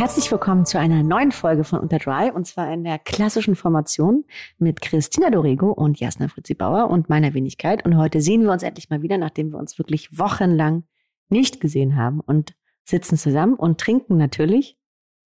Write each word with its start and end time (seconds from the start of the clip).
Herzlich 0.00 0.32
willkommen 0.32 0.64
zu 0.64 0.78
einer 0.78 1.02
neuen 1.02 1.30
Folge 1.30 1.62
von 1.62 1.78
Unter 1.78 1.98
Dry 1.98 2.30
und 2.30 2.46
zwar 2.46 2.72
in 2.72 2.84
der 2.84 2.98
klassischen 2.98 3.54
Formation 3.54 4.24
mit 4.56 4.80
Christina 4.80 5.28
Dorego 5.28 5.72
und 5.72 6.00
Jasna 6.00 6.28
Fritzi 6.28 6.54
Bauer 6.54 6.88
und 6.88 7.10
meiner 7.10 7.34
Wenigkeit. 7.34 7.84
Und 7.84 7.98
heute 7.98 8.22
sehen 8.22 8.42
wir 8.44 8.50
uns 8.50 8.62
endlich 8.62 8.88
mal 8.88 9.02
wieder, 9.02 9.18
nachdem 9.18 9.52
wir 9.52 9.58
uns 9.58 9.76
wirklich 9.76 10.18
wochenlang 10.18 10.84
nicht 11.28 11.60
gesehen 11.60 11.96
haben 11.96 12.20
und 12.20 12.54
sitzen 12.82 13.18
zusammen 13.18 13.52
und 13.52 13.78
trinken 13.78 14.16
natürlich 14.16 14.78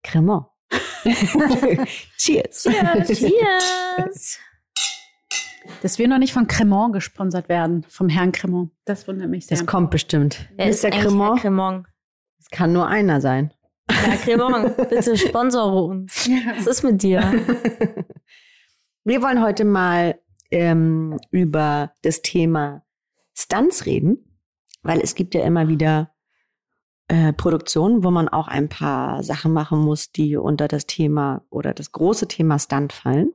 Cremant. 0.02 0.46
Cheers. 2.18 2.64
Cheers. 2.64 3.06
Cheers. 3.06 4.38
Dass 5.82 6.00
wir 6.00 6.08
noch 6.08 6.18
nicht 6.18 6.32
von 6.32 6.48
Cremant 6.48 6.94
gesponsert 6.94 7.48
werden, 7.48 7.84
vom 7.88 8.08
Herrn 8.08 8.32
Cremant. 8.32 8.72
Das 8.86 9.06
wundert 9.06 9.30
mich 9.30 9.46
sehr. 9.46 9.56
Das 9.56 9.66
kommt 9.66 9.92
bestimmt. 9.92 10.48
Wer 10.56 10.66
ist 10.66 10.82
Mr. 10.82 10.90
Cremant? 10.90 11.40
Cremant? 11.42 11.86
Das 12.38 12.50
kann 12.50 12.72
nur 12.72 12.88
einer 12.88 13.20
sein. 13.20 13.52
Herr 13.88 14.16
Cremant, 14.16 14.77
bitte 14.88 15.16
sponsore 15.16 15.84
uns. 15.84 16.28
Was 16.56 16.66
ist 16.66 16.82
mit 16.82 17.02
dir? 17.02 17.20
Wir 19.04 19.22
wollen 19.22 19.42
heute 19.42 19.64
mal 19.64 20.18
ähm, 20.50 21.18
über 21.30 21.92
das 22.02 22.22
Thema 22.22 22.82
Stunts 23.34 23.86
reden, 23.86 24.40
weil 24.82 25.00
es 25.00 25.14
gibt 25.14 25.34
ja 25.34 25.44
immer 25.44 25.68
wieder 25.68 26.14
äh, 27.08 27.34
Produktionen, 27.34 28.02
wo 28.02 28.10
man 28.10 28.28
auch 28.28 28.48
ein 28.48 28.68
paar 28.70 29.22
Sachen 29.22 29.52
machen 29.52 29.80
muss, 29.80 30.10
die 30.10 30.36
unter 30.36 30.68
das 30.68 30.86
Thema 30.86 31.44
oder 31.50 31.74
das 31.74 31.92
große 31.92 32.28
Thema 32.28 32.58
Stunt 32.58 32.94
fallen. 32.94 33.32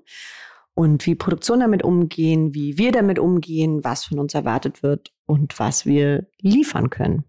Und 0.74 1.06
wie 1.06 1.16
Produktionen 1.16 1.62
damit 1.62 1.84
umgehen, 1.84 2.54
wie 2.56 2.78
wir 2.78 2.92
damit 2.92 3.20
umgehen, 3.20 3.84
was 3.84 4.06
von 4.06 4.18
uns 4.18 4.34
erwartet 4.34 4.82
wird 4.82 5.14
und 5.26 5.60
was 5.60 5.86
wir 5.86 6.28
liefern 6.40 6.90
können. 6.90 7.26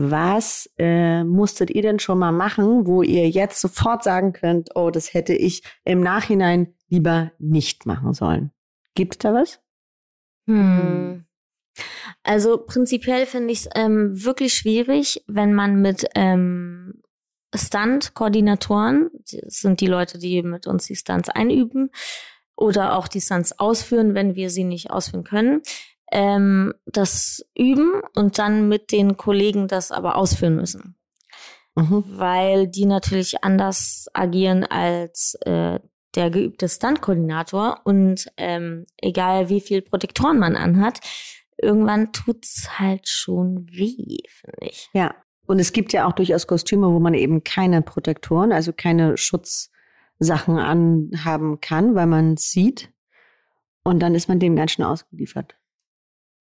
Was 0.00 0.70
äh, 0.78 1.24
musstet 1.24 1.70
ihr 1.70 1.82
denn 1.82 1.98
schon 1.98 2.20
mal 2.20 2.30
machen, 2.30 2.86
wo 2.86 3.02
ihr 3.02 3.28
jetzt 3.28 3.60
sofort 3.60 4.04
sagen 4.04 4.32
könnt, 4.32 4.70
oh, 4.76 4.90
das 4.90 5.12
hätte 5.12 5.34
ich 5.34 5.64
im 5.84 5.98
Nachhinein 5.98 6.72
lieber 6.88 7.32
nicht 7.40 7.84
machen 7.84 8.12
sollen? 8.12 8.52
Gibt 8.94 9.14
es 9.14 9.18
da 9.18 9.34
was? 9.34 9.60
Hm. 10.46 11.24
Also 12.22 12.58
prinzipiell 12.58 13.26
finde 13.26 13.52
ich 13.52 13.66
es 13.66 13.68
ähm, 13.74 14.24
wirklich 14.24 14.54
schwierig, 14.54 15.24
wenn 15.26 15.52
man 15.52 15.82
mit 15.82 16.06
ähm, 16.14 17.02
Stunt-Koordinatoren, 17.52 19.10
das 19.28 19.58
sind 19.58 19.80
die 19.80 19.88
Leute, 19.88 20.18
die 20.18 20.44
mit 20.44 20.68
uns 20.68 20.86
die 20.86 20.94
Stunts 20.94 21.28
einüben 21.28 21.90
oder 22.54 22.96
auch 22.96 23.08
die 23.08 23.20
Stunts 23.20 23.58
ausführen, 23.58 24.14
wenn 24.14 24.36
wir 24.36 24.50
sie 24.50 24.62
nicht 24.62 24.92
ausführen 24.92 25.24
können, 25.24 25.62
ähm, 26.12 26.74
das 26.86 27.44
üben 27.56 28.02
und 28.14 28.38
dann 28.38 28.68
mit 28.68 28.92
den 28.92 29.16
Kollegen 29.16 29.68
das 29.68 29.92
aber 29.92 30.16
ausführen 30.16 30.56
müssen. 30.56 30.96
Mhm. 31.74 32.04
Weil 32.06 32.68
die 32.68 32.86
natürlich 32.86 33.44
anders 33.44 34.06
agieren 34.12 34.64
als 34.64 35.36
äh, 35.42 35.78
der 36.14 36.30
geübte 36.30 36.68
Stunt-Koordinator 36.68 37.80
und 37.84 38.26
ähm, 38.36 38.86
egal 38.96 39.48
wie 39.48 39.60
viel 39.60 39.82
Protektoren 39.82 40.38
man 40.38 40.56
anhat, 40.56 41.00
irgendwann 41.58 42.12
tut's 42.12 42.78
halt 42.78 43.08
schon 43.08 43.66
weh, 43.70 44.18
finde 44.28 44.56
ich. 44.60 44.88
Ja. 44.92 45.14
Und 45.46 45.60
es 45.60 45.72
gibt 45.72 45.92
ja 45.92 46.06
auch 46.06 46.12
durchaus 46.12 46.46
Kostüme, 46.46 46.92
wo 46.92 46.98
man 46.98 47.14
eben 47.14 47.42
keine 47.42 47.80
Protektoren, 47.82 48.52
also 48.52 48.72
keine 48.72 49.16
Schutzsachen 49.16 50.58
anhaben 50.58 51.60
kann, 51.60 51.94
weil 51.94 52.06
man 52.06 52.34
es 52.34 52.50
sieht. 52.50 52.92
Und 53.82 54.00
dann 54.00 54.14
ist 54.14 54.28
man 54.28 54.40
dem 54.40 54.56
ganz 54.56 54.72
schön 54.72 54.84
ausgeliefert. 54.84 55.56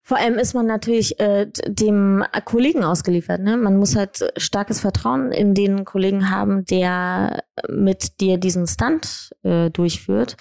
Vor 0.04 0.16
allem 0.18 0.34
ist 0.34 0.52
man 0.54 0.66
natürlich 0.66 1.20
äh, 1.20 1.46
dem 1.66 2.24
Kollegen 2.44 2.82
ausgeliefert. 2.82 3.40
Ne? 3.40 3.56
Man 3.56 3.76
muss 3.76 3.94
halt 3.94 4.32
starkes 4.36 4.80
Vertrauen 4.80 5.30
in 5.30 5.54
den 5.54 5.84
Kollegen 5.84 6.28
haben, 6.28 6.64
der 6.64 7.44
mit 7.68 8.20
dir 8.20 8.36
diesen 8.38 8.66
Stunt 8.66 9.30
äh, 9.44 9.70
durchführt. 9.70 10.36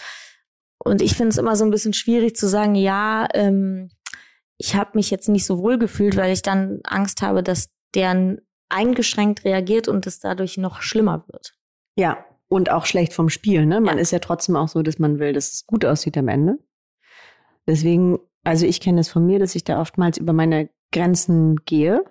Und 0.83 1.03
ich 1.03 1.15
finde 1.15 1.29
es 1.29 1.37
immer 1.37 1.55
so 1.55 1.63
ein 1.63 1.69
bisschen 1.69 1.93
schwierig 1.93 2.35
zu 2.35 2.47
sagen, 2.47 2.73
ja, 2.73 3.27
ähm, 3.35 3.91
ich 4.57 4.75
habe 4.75 4.91
mich 4.95 5.11
jetzt 5.11 5.29
nicht 5.29 5.45
so 5.45 5.59
wohl 5.59 5.77
gefühlt, 5.77 6.17
weil 6.17 6.33
ich 6.33 6.41
dann 6.41 6.79
Angst 6.83 7.21
habe, 7.21 7.43
dass 7.43 7.69
der 7.93 8.37
eingeschränkt 8.69 9.43
reagiert 9.45 9.87
und 9.87 10.07
es 10.07 10.19
dadurch 10.19 10.57
noch 10.57 10.81
schlimmer 10.81 11.23
wird. 11.27 11.53
Ja. 11.95 12.25
Und 12.47 12.69
auch 12.69 12.85
schlecht 12.85 13.13
vom 13.13 13.29
Spiel, 13.29 13.65
ne? 13.65 13.79
Man 13.79 13.95
Ja. 13.95 14.01
ist 14.01 14.11
ja 14.11 14.19
trotzdem 14.19 14.57
auch 14.57 14.67
so, 14.67 14.81
dass 14.81 14.99
man 14.99 15.19
will, 15.19 15.31
dass 15.31 15.53
es 15.53 15.65
gut 15.65 15.85
aussieht 15.85 16.17
am 16.17 16.27
Ende. 16.27 16.57
Deswegen, 17.65 18.19
also 18.43 18.65
ich 18.65 18.81
kenne 18.81 19.01
es 19.01 19.09
von 19.09 19.25
mir, 19.25 19.39
dass 19.39 19.55
ich 19.55 19.63
da 19.63 19.79
oftmals 19.81 20.17
über 20.17 20.33
meine 20.33 20.69
Grenzen 20.91 21.57
gehe. 21.65 22.03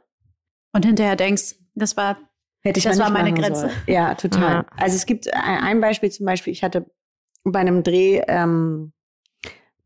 Und 0.73 0.85
hinterher 0.87 1.17
denkst, 1.17 1.57
das 1.75 1.97
war 1.97 2.19
Hätte 2.63 2.79
ich 2.79 2.85
Das 2.85 2.99
war 2.99 3.09
meine 3.11 3.33
Grenze. 3.33 3.61
sollen. 3.63 3.73
Ja, 3.87 4.15
total. 4.15 4.43
Ja. 4.53 4.67
Also 4.77 4.95
es 4.97 5.07
gibt 5.07 5.33
ein, 5.33 5.59
ein 5.63 5.81
Beispiel 5.81 6.11
zum 6.11 6.27
Beispiel, 6.27 6.53
ich 6.53 6.63
hatte 6.63 6.91
bei 7.43 7.59
einem 7.59 7.83
Dreh, 7.83 8.21
ähm, 8.29 8.93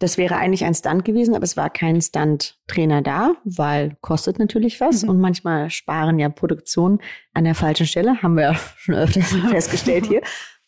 das 0.01 0.19
wäre 0.19 0.37
eigentlich 0.39 0.65
ein 0.65 0.75
Stunt 0.75 1.05
gewesen, 1.05 1.37
aber 1.37 1.45
es 1.45 1.57
war 1.57 1.71
kein 1.71 2.03
Stunt-Trainer 2.03 3.01
da, 3.01 3.37
weil 3.45 3.97
kostet 4.01 4.41
natürlich 4.41 4.81
was 4.81 5.05
Mhm. 5.05 5.09
und 5.11 5.21
manchmal 5.21 5.71
sparen 5.71 6.19
ja 6.19 6.29
Produktionen 6.31 6.99
an 7.33 7.45
der 7.45 7.55
falschen 7.55 7.87
Stelle, 7.87 8.21
haben 8.23 8.35
wir 8.35 8.43
ja 8.43 8.55
schon 8.77 8.97
öfters 8.97 9.33
festgestellt 9.51 10.07
hier. 10.07 10.23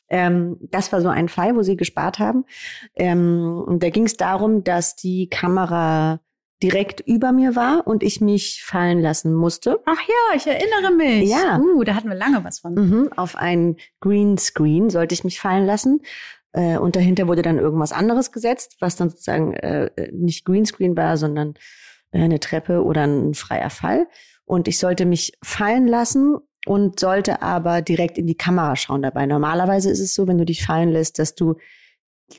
Ähm, 0.08 0.56
das 0.70 0.92
war 0.92 1.00
so 1.00 1.08
ein 1.08 1.28
Fall, 1.28 1.56
wo 1.56 1.62
sie 1.62 1.76
gespart 1.76 2.18
haben. 2.18 2.44
Ähm, 2.94 3.62
und 3.66 3.82
da 3.82 3.90
ging 3.90 4.04
es 4.04 4.16
darum, 4.16 4.64
dass 4.64 4.96
die 4.96 5.28
Kamera 5.28 6.20
direkt 6.62 7.00
über 7.00 7.32
mir 7.32 7.54
war 7.54 7.86
und 7.86 8.02
ich 8.02 8.20
mich 8.20 8.62
fallen 8.64 9.00
lassen 9.00 9.34
musste. 9.34 9.80
Ach 9.84 10.00
ja, 10.00 10.36
ich 10.36 10.46
erinnere 10.46 10.92
mich. 10.96 11.28
Ja. 11.28 11.58
Uh, 11.58 11.84
da 11.84 11.94
hatten 11.94 12.08
wir 12.08 12.16
lange 12.16 12.44
was 12.44 12.60
von. 12.60 12.74
Mhm, 12.74 13.10
auf 13.16 13.36
ein 13.36 13.76
Greenscreen 14.00 14.88
sollte 14.88 15.14
ich 15.14 15.24
mich 15.24 15.38
fallen 15.38 15.66
lassen. 15.66 16.00
Äh, 16.52 16.78
und 16.78 16.96
dahinter 16.96 17.28
wurde 17.28 17.42
dann 17.42 17.58
irgendwas 17.58 17.92
anderes 17.92 18.32
gesetzt, 18.32 18.76
was 18.80 18.96
dann 18.96 19.10
sozusagen 19.10 19.52
äh, 19.54 19.90
nicht 20.12 20.46
Greenscreen 20.46 20.96
war, 20.96 21.18
sondern 21.18 21.54
äh, 22.10 22.22
eine 22.22 22.40
Treppe 22.40 22.82
oder 22.82 23.06
ein 23.06 23.34
freier 23.34 23.70
Fall. 23.70 24.06
Und 24.46 24.66
ich 24.68 24.78
sollte 24.78 25.04
mich 25.04 25.36
fallen 25.42 25.86
lassen 25.86 26.36
und 26.66 26.98
sollte 26.98 27.42
aber 27.42 27.80
direkt 27.80 28.18
in 28.18 28.26
die 28.26 28.36
Kamera 28.36 28.76
schauen 28.76 29.02
dabei. 29.02 29.24
Normalerweise 29.24 29.90
ist 29.90 30.00
es 30.00 30.14
so, 30.14 30.26
wenn 30.26 30.38
du 30.38 30.44
dich 30.44 30.66
fallen 30.66 30.90
lässt, 30.90 31.18
dass 31.18 31.34
du 31.34 31.54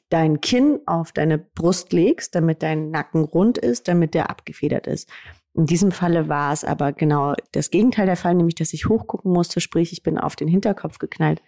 dein 0.09 0.41
Kinn 0.41 0.81
auf 0.85 1.13
deine 1.13 1.37
Brust 1.37 1.93
legst, 1.93 2.35
damit 2.35 2.61
dein 2.61 2.91
Nacken 2.91 3.23
rund 3.23 3.57
ist, 3.57 3.87
damit 3.87 4.13
der 4.13 4.29
abgefedert 4.29 4.85
ist. 4.85 5.09
In 5.53 5.65
diesem 5.65 5.91
Falle 5.91 6.27
war 6.27 6.51
es 6.51 6.65
aber 6.65 6.91
genau 6.91 7.35
das 7.53 7.71
Gegenteil 7.71 8.05
der 8.05 8.17
Fall, 8.17 8.35
nämlich 8.35 8.55
dass 8.55 8.73
ich 8.73 8.89
hochgucken 8.89 9.31
musste, 9.31 9.61
sprich 9.61 9.93
ich 9.93 10.03
bin 10.03 10.17
auf 10.17 10.35
den 10.35 10.49
Hinterkopf 10.49 10.99
geknallt 10.99 11.41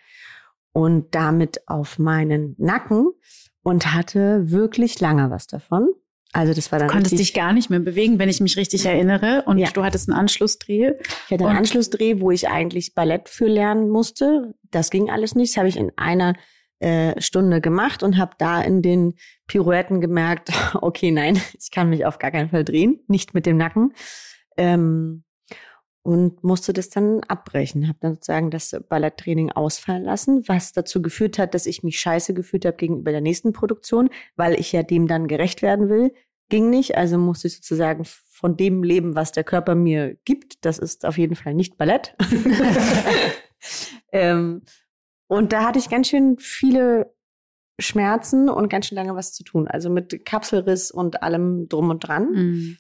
und 0.71 1.13
damit 1.13 1.67
auf 1.67 1.99
meinen 1.99 2.55
Nacken 2.57 3.11
und 3.61 3.93
hatte 3.93 4.49
wirklich 4.49 4.99
lange 5.01 5.29
was 5.29 5.47
davon. 5.47 5.89
Also 6.31 6.53
das 6.53 6.71
war 6.71 6.79
dann 6.79 6.89
Du 6.89 6.93
konntest 6.93 7.17
dich 7.17 7.33
gar 7.33 7.53
nicht 7.53 7.69
mehr 7.69 7.79
bewegen, 7.79 8.19
wenn 8.19 8.29
ich 8.29 8.39
mich 8.39 8.55
richtig 8.57 8.85
erinnere. 8.85 9.43
Und 9.45 9.57
Ja. 9.57 9.69
du 9.71 9.83
hattest 9.83 10.09
einen 10.09 10.19
Anschlussdreh. 10.19 10.91
ich 11.25 11.31
hatte 11.31 11.47
einen 11.47 11.57
Anschlussdreh, 11.57 12.19
wo 12.19 12.29
ich 12.31 12.47
eigentlich 12.47 12.93
Ballett 12.93 13.29
für 13.29 13.47
lernen 13.47 13.89
musste. 13.89 14.53
Das 14.69 14.91
ging 14.91 15.09
alles 15.09 15.33
nicht. 15.35 15.53
Das 15.53 15.57
habe 15.57 15.69
ich 15.69 15.77
in 15.77 15.91
einer 15.97 16.33
äh, 16.79 17.19
Stunde 17.19 17.61
gemacht 17.61 18.03
und 18.03 18.17
habe 18.17 18.31
da 18.37 18.61
in 18.61 18.81
den 18.81 19.15
Pirouetten 19.47 20.01
gemerkt, 20.01 20.51
okay, 20.81 21.11
nein, 21.11 21.41
ich 21.59 21.71
kann 21.71 21.89
mich 21.89 22.05
auf 22.05 22.19
gar 22.19 22.31
keinen 22.31 22.49
Fall 22.49 22.63
drehen, 22.63 22.99
nicht 23.07 23.33
mit 23.33 23.45
dem 23.45 23.57
Nacken. 23.57 23.93
Ähm, 24.55 25.23
und 26.03 26.43
musste 26.43 26.73
das 26.73 26.89
dann 26.89 27.21
abbrechen. 27.25 27.87
Habe 27.87 27.99
dann 28.01 28.13
sozusagen 28.15 28.51
das 28.51 28.75
Balletttraining 28.89 29.51
ausfallen 29.51 30.03
lassen, 30.03 30.47
was 30.47 30.71
dazu 30.71 31.01
geführt 31.01 31.37
hat, 31.37 31.53
dass 31.53 31.65
ich 31.65 31.83
mich 31.83 31.99
scheiße 31.99 32.33
gefühlt 32.33 32.65
habe 32.65 32.77
gegenüber 32.77 33.11
der 33.11 33.21
nächsten 33.21 33.53
Produktion, 33.53 34.09
weil 34.35 34.59
ich 34.59 34.71
ja 34.71 34.83
dem 34.83 35.07
dann 35.07 35.27
gerecht 35.27 35.61
werden 35.61 35.89
will, 35.89 36.13
ging 36.49 36.69
nicht, 36.69 36.97
also 36.97 37.17
musste 37.17 37.47
ich 37.47 37.55
sozusagen 37.55 38.05
von 38.05 38.57
dem 38.57 38.83
leben, 38.83 39.15
was 39.15 39.31
der 39.31 39.43
Körper 39.43 39.75
mir 39.75 40.15
gibt. 40.25 40.65
Das 40.65 40.79
ist 40.79 41.05
auf 41.05 41.17
jeden 41.17 41.35
Fall 41.35 41.53
nicht 41.53 41.77
Ballett. 41.77 42.15
ähm, 44.11 44.63
und 45.27 45.53
da 45.53 45.65
hatte 45.65 45.79
ich 45.79 45.89
ganz 45.89 46.07
schön 46.07 46.37
viele 46.39 47.13
Schmerzen 47.79 48.49
und 48.49 48.69
ganz 48.69 48.87
schön 48.87 48.95
lange 48.95 49.15
was 49.15 49.33
zu 49.33 49.43
tun. 49.43 49.67
Also 49.67 49.89
mit 49.89 50.25
Kapselriss 50.25 50.91
und 50.91 51.23
allem 51.23 51.67
drum 51.69 51.89
und 51.89 51.99
dran. 51.99 52.31
Mhm. 52.31 52.77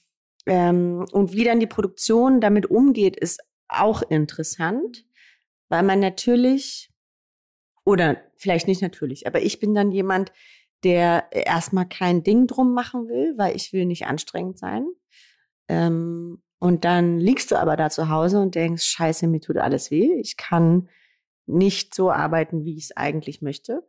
Ähm, 0.49 1.05
und 1.11 1.33
wie 1.33 1.43
dann 1.43 1.59
die 1.59 1.67
Produktion 1.67 2.41
damit 2.41 2.65
umgeht, 2.65 3.15
ist 3.15 3.39
auch 3.67 4.01
interessant, 4.01 5.05
weil 5.69 5.83
man 5.83 5.99
natürlich, 5.99 6.91
oder 7.85 8.17
vielleicht 8.35 8.67
nicht 8.67 8.81
natürlich, 8.81 9.27
aber 9.27 9.41
ich 9.41 9.59
bin 9.59 9.75
dann 9.75 9.91
jemand, 9.91 10.31
der 10.83 11.27
erstmal 11.31 11.87
kein 11.87 12.23
Ding 12.23 12.47
drum 12.47 12.73
machen 12.73 13.07
will, 13.07 13.35
weil 13.37 13.55
ich 13.55 13.73
will 13.73 13.85
nicht 13.85 14.07
anstrengend 14.07 14.57
sein. 14.57 14.87
Ähm, 15.67 16.41
und 16.57 16.83
dann 16.83 17.19
liegst 17.19 17.51
du 17.51 17.55
aber 17.55 17.77
da 17.77 17.89
zu 17.89 18.09
Hause 18.09 18.39
und 18.39 18.55
denkst, 18.55 18.83
scheiße, 18.83 19.27
mir 19.27 19.39
tut 19.41 19.57
alles 19.57 19.91
weh. 19.91 20.13
Ich 20.19 20.35
kann 20.35 20.89
nicht 21.45 21.93
so 21.93 22.11
arbeiten, 22.11 22.65
wie 22.65 22.75
ich 22.75 22.85
es 22.85 22.97
eigentlich 22.97 23.41
möchte. 23.41 23.85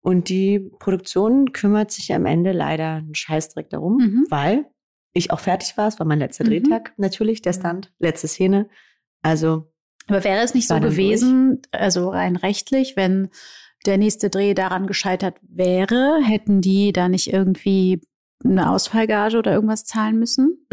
Und 0.00 0.28
die 0.28 0.60
Produktion 0.80 1.52
kümmert 1.52 1.90
sich 1.90 2.12
am 2.12 2.26
Ende 2.26 2.52
leider 2.52 2.96
einen 2.96 3.14
Scheißdreck 3.14 3.70
darum, 3.70 3.96
Mhm. 3.96 4.26
weil 4.28 4.66
ich 5.14 5.30
auch 5.30 5.40
fertig 5.40 5.76
war. 5.78 5.88
Es 5.88 5.98
war 5.98 6.06
mein 6.06 6.18
letzter 6.18 6.44
Mhm. 6.44 6.48
Drehtag, 6.50 6.92
natürlich, 6.98 7.40
der 7.40 7.52
Stand, 7.54 7.92
letzte 7.98 8.28
Szene. 8.28 8.68
Also, 9.22 9.72
Aber 10.06 10.22
wäre 10.24 10.42
es 10.42 10.52
nicht 10.54 10.68
so 10.68 10.78
gewesen, 10.80 11.62
also 11.72 12.10
rein 12.10 12.36
rechtlich, 12.36 12.94
wenn 12.96 13.30
der 13.86 13.96
nächste 13.96 14.28
Dreh 14.28 14.52
daran 14.54 14.86
gescheitert 14.86 15.36
wäre, 15.42 16.20
hätten 16.22 16.60
die 16.60 16.92
da 16.92 17.08
nicht 17.08 17.32
irgendwie 17.32 18.02
eine 18.44 18.70
Ausfallgage 18.70 19.38
oder 19.38 19.52
irgendwas 19.52 19.84
zahlen 19.84 20.18
müssen? 20.18 20.66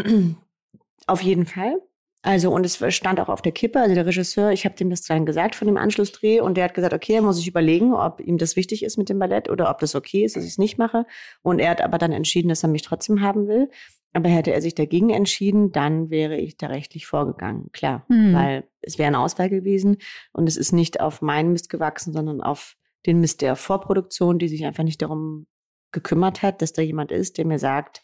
auf 1.08 1.22
jeden 1.22 1.46
Fall. 1.46 1.76
Also, 2.24 2.52
und 2.52 2.66
es 2.66 2.78
stand 2.94 3.20
auch 3.20 3.30
auf 3.30 3.42
der 3.42 3.52
Kippe. 3.52 3.80
Also, 3.80 3.96
der 3.96 4.06
Regisseur, 4.06 4.52
ich 4.52 4.66
habe 4.66 4.76
dem 4.76 4.90
das 4.92 5.02
dann 5.02 5.26
gesagt 5.26 5.56
von 5.56 5.68
dem 5.68 5.78
Anschlussdreh 5.78 6.40
und 6.40 6.56
der 6.56 6.66
hat 6.66 6.74
gesagt, 6.76 6.94
okay, 6.94 7.14
er 7.14 7.22
muss 7.24 7.38
sich 7.38 7.48
überlegen, 7.48 7.94
ob 7.94 8.22
ihm 8.22 8.38
das 8.38 8.56
wichtig 8.56 8.84
ist 8.84 8.98
mit 8.98 9.10
dem 9.10 9.18
Ballett 9.18 9.50
oder 9.50 9.70
ob 9.72 9.80
das 9.80 9.96
okay 9.96 10.24
ist, 10.24 10.36
dass 10.36 10.44
ich 10.44 10.52
es 10.52 10.58
nicht 10.60 10.78
mache. 10.78 11.06
Und 11.42 11.60
er 11.60 11.72
hat 11.72 11.82
aber 11.82 11.98
dann 11.98 12.12
entschieden, 12.12 12.50
dass 12.50 12.64
er 12.64 12.70
mich 12.70 12.84
trotzdem 12.84 13.22
haben 13.22 13.48
will. 13.48 13.70
Aber 14.14 14.30
hätte 14.30 14.52
er 14.52 14.62
sich 14.62 14.76
dagegen 14.76 15.10
entschieden, 15.10 15.72
dann 15.72 16.10
wäre 16.10 16.38
ich 16.38 16.58
da 16.58 16.68
rechtlich 16.68 17.08
vorgegangen, 17.08 17.72
klar. 17.72 18.06
Hm. 18.10 18.34
Weil 18.34 18.68
es 18.82 18.98
wäre 18.98 19.08
eine 19.08 19.20
Auswahl 19.20 19.50
gewesen 19.50 19.98
und 20.34 20.48
es 20.48 20.58
ist 20.58 20.74
nicht 20.74 21.00
auf 21.00 21.22
meinen 21.22 21.54
Mist 21.54 21.70
gewachsen, 21.70 22.14
sondern 22.14 22.42
auf 22.42 22.76
den 23.06 23.20
Mist 23.20 23.42
der 23.42 23.56
Vorproduktion, 23.56 24.38
die 24.38 24.48
sich 24.48 24.66
einfach 24.66 24.84
nicht 24.84 25.02
darum 25.02 25.48
gekümmert 25.92 26.42
hat, 26.42 26.62
dass 26.62 26.74
da 26.74 26.82
jemand 26.82 27.12
ist, 27.12 27.38
der 27.38 27.46
mir 27.46 27.60
sagt, 27.60 28.02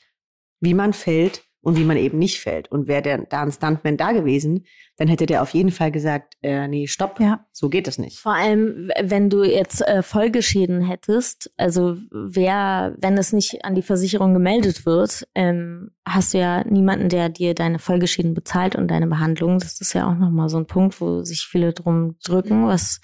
wie 0.59 0.73
man 0.73 0.93
fällt 0.93 1.46
und 1.67 1.75
wie 1.77 1.83
man 1.83 1.97
eben 1.97 2.17
nicht 2.17 2.39
fällt. 2.39 2.71
Und 2.71 2.87
wäre 2.87 3.01
der 3.01 3.17
da 3.25 3.41
ein 3.41 3.51
Stuntman 3.51 3.97
da 3.97 4.13
gewesen, 4.13 4.63
dann 4.95 5.09
hätte 5.09 5.25
der 5.25 5.41
auf 5.41 5.49
jeden 5.49 5.71
Fall 5.71 5.91
gesagt, 5.91 6.35
äh, 6.41 6.65
nee, 6.69 6.87
stopp, 6.87 7.19
Ja. 7.19 7.45
so 7.51 7.67
geht 7.67 7.87
das 7.87 7.97
nicht. 7.97 8.19
Vor 8.19 8.33
allem, 8.33 8.89
wenn 9.03 9.29
du 9.29 9.43
jetzt 9.43 9.81
äh, 9.85 10.01
Folgeschäden 10.01 10.79
hättest, 10.79 11.51
also 11.57 11.97
wer, 12.09 12.95
wenn 13.01 13.17
es 13.17 13.33
nicht 13.33 13.65
an 13.65 13.75
die 13.75 13.81
Versicherung 13.81 14.33
gemeldet 14.33 14.85
wird, 14.85 15.27
ähm, 15.35 15.91
hast 16.07 16.33
du 16.33 16.37
ja 16.37 16.63
niemanden, 16.63 17.09
der 17.09 17.27
dir 17.27 17.53
deine 17.53 17.79
Folgeschäden 17.79 18.33
bezahlt 18.33 18.77
und 18.77 18.87
deine 18.87 19.07
Behandlung. 19.07 19.59
Das 19.59 19.81
ist 19.81 19.91
ja 19.91 20.09
auch 20.09 20.15
nochmal 20.15 20.47
so 20.47 20.55
ein 20.55 20.67
Punkt, 20.67 21.01
wo 21.01 21.23
sich 21.23 21.41
viele 21.41 21.73
drum 21.73 22.15
drücken, 22.23 22.65
was 22.65 23.01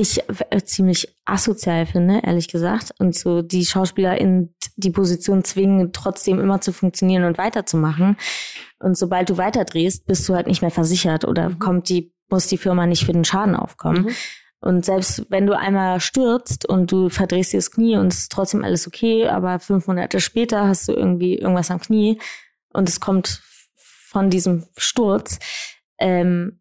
ich 0.00 0.22
äh, 0.50 0.62
ziemlich 0.64 1.14
asozial 1.24 1.86
finde, 1.86 2.20
ehrlich 2.24 2.48
gesagt. 2.48 2.92
Und 2.98 3.14
so 3.14 3.42
die 3.42 3.64
Schauspieler 3.64 4.20
in 4.20 4.54
die 4.76 4.90
Position 4.90 5.44
zwingen, 5.44 5.92
trotzdem 5.92 6.40
immer 6.40 6.60
zu 6.60 6.72
funktionieren 6.72 7.24
und 7.24 7.38
weiterzumachen. 7.38 8.16
Und 8.78 8.96
sobald 8.96 9.28
du 9.30 9.36
weiterdrehst, 9.36 10.06
bist 10.06 10.28
du 10.28 10.34
halt 10.34 10.46
nicht 10.46 10.62
mehr 10.62 10.70
versichert 10.70 11.24
oder 11.24 11.50
Mhm. 11.50 11.58
kommt 11.58 11.88
die, 11.88 12.12
muss 12.30 12.46
die 12.46 12.58
Firma 12.58 12.86
nicht 12.86 13.04
für 13.04 13.12
den 13.12 13.24
Schaden 13.24 13.54
aufkommen. 13.54 14.04
Mhm. 14.04 14.14
Und 14.62 14.84
selbst 14.84 15.26
wenn 15.30 15.46
du 15.46 15.56
einmal 15.56 16.00
stürzt 16.00 16.66
und 16.68 16.92
du 16.92 17.08
verdrehst 17.08 17.52
dir 17.52 17.58
das 17.58 17.70
Knie 17.70 17.96
und 17.96 18.12
es 18.12 18.20
ist 18.20 18.32
trotzdem 18.32 18.62
alles 18.62 18.86
okay, 18.86 19.26
aber 19.26 19.58
fünf 19.58 19.86
Monate 19.86 20.20
später 20.20 20.68
hast 20.68 20.88
du 20.88 20.92
irgendwie 20.92 21.36
irgendwas 21.36 21.70
am 21.70 21.80
Knie 21.80 22.20
und 22.72 22.88
es 22.88 23.00
kommt 23.00 23.42
von 23.74 24.28
diesem 24.28 24.66
Sturz, 24.76 25.38
ähm, 25.98 26.59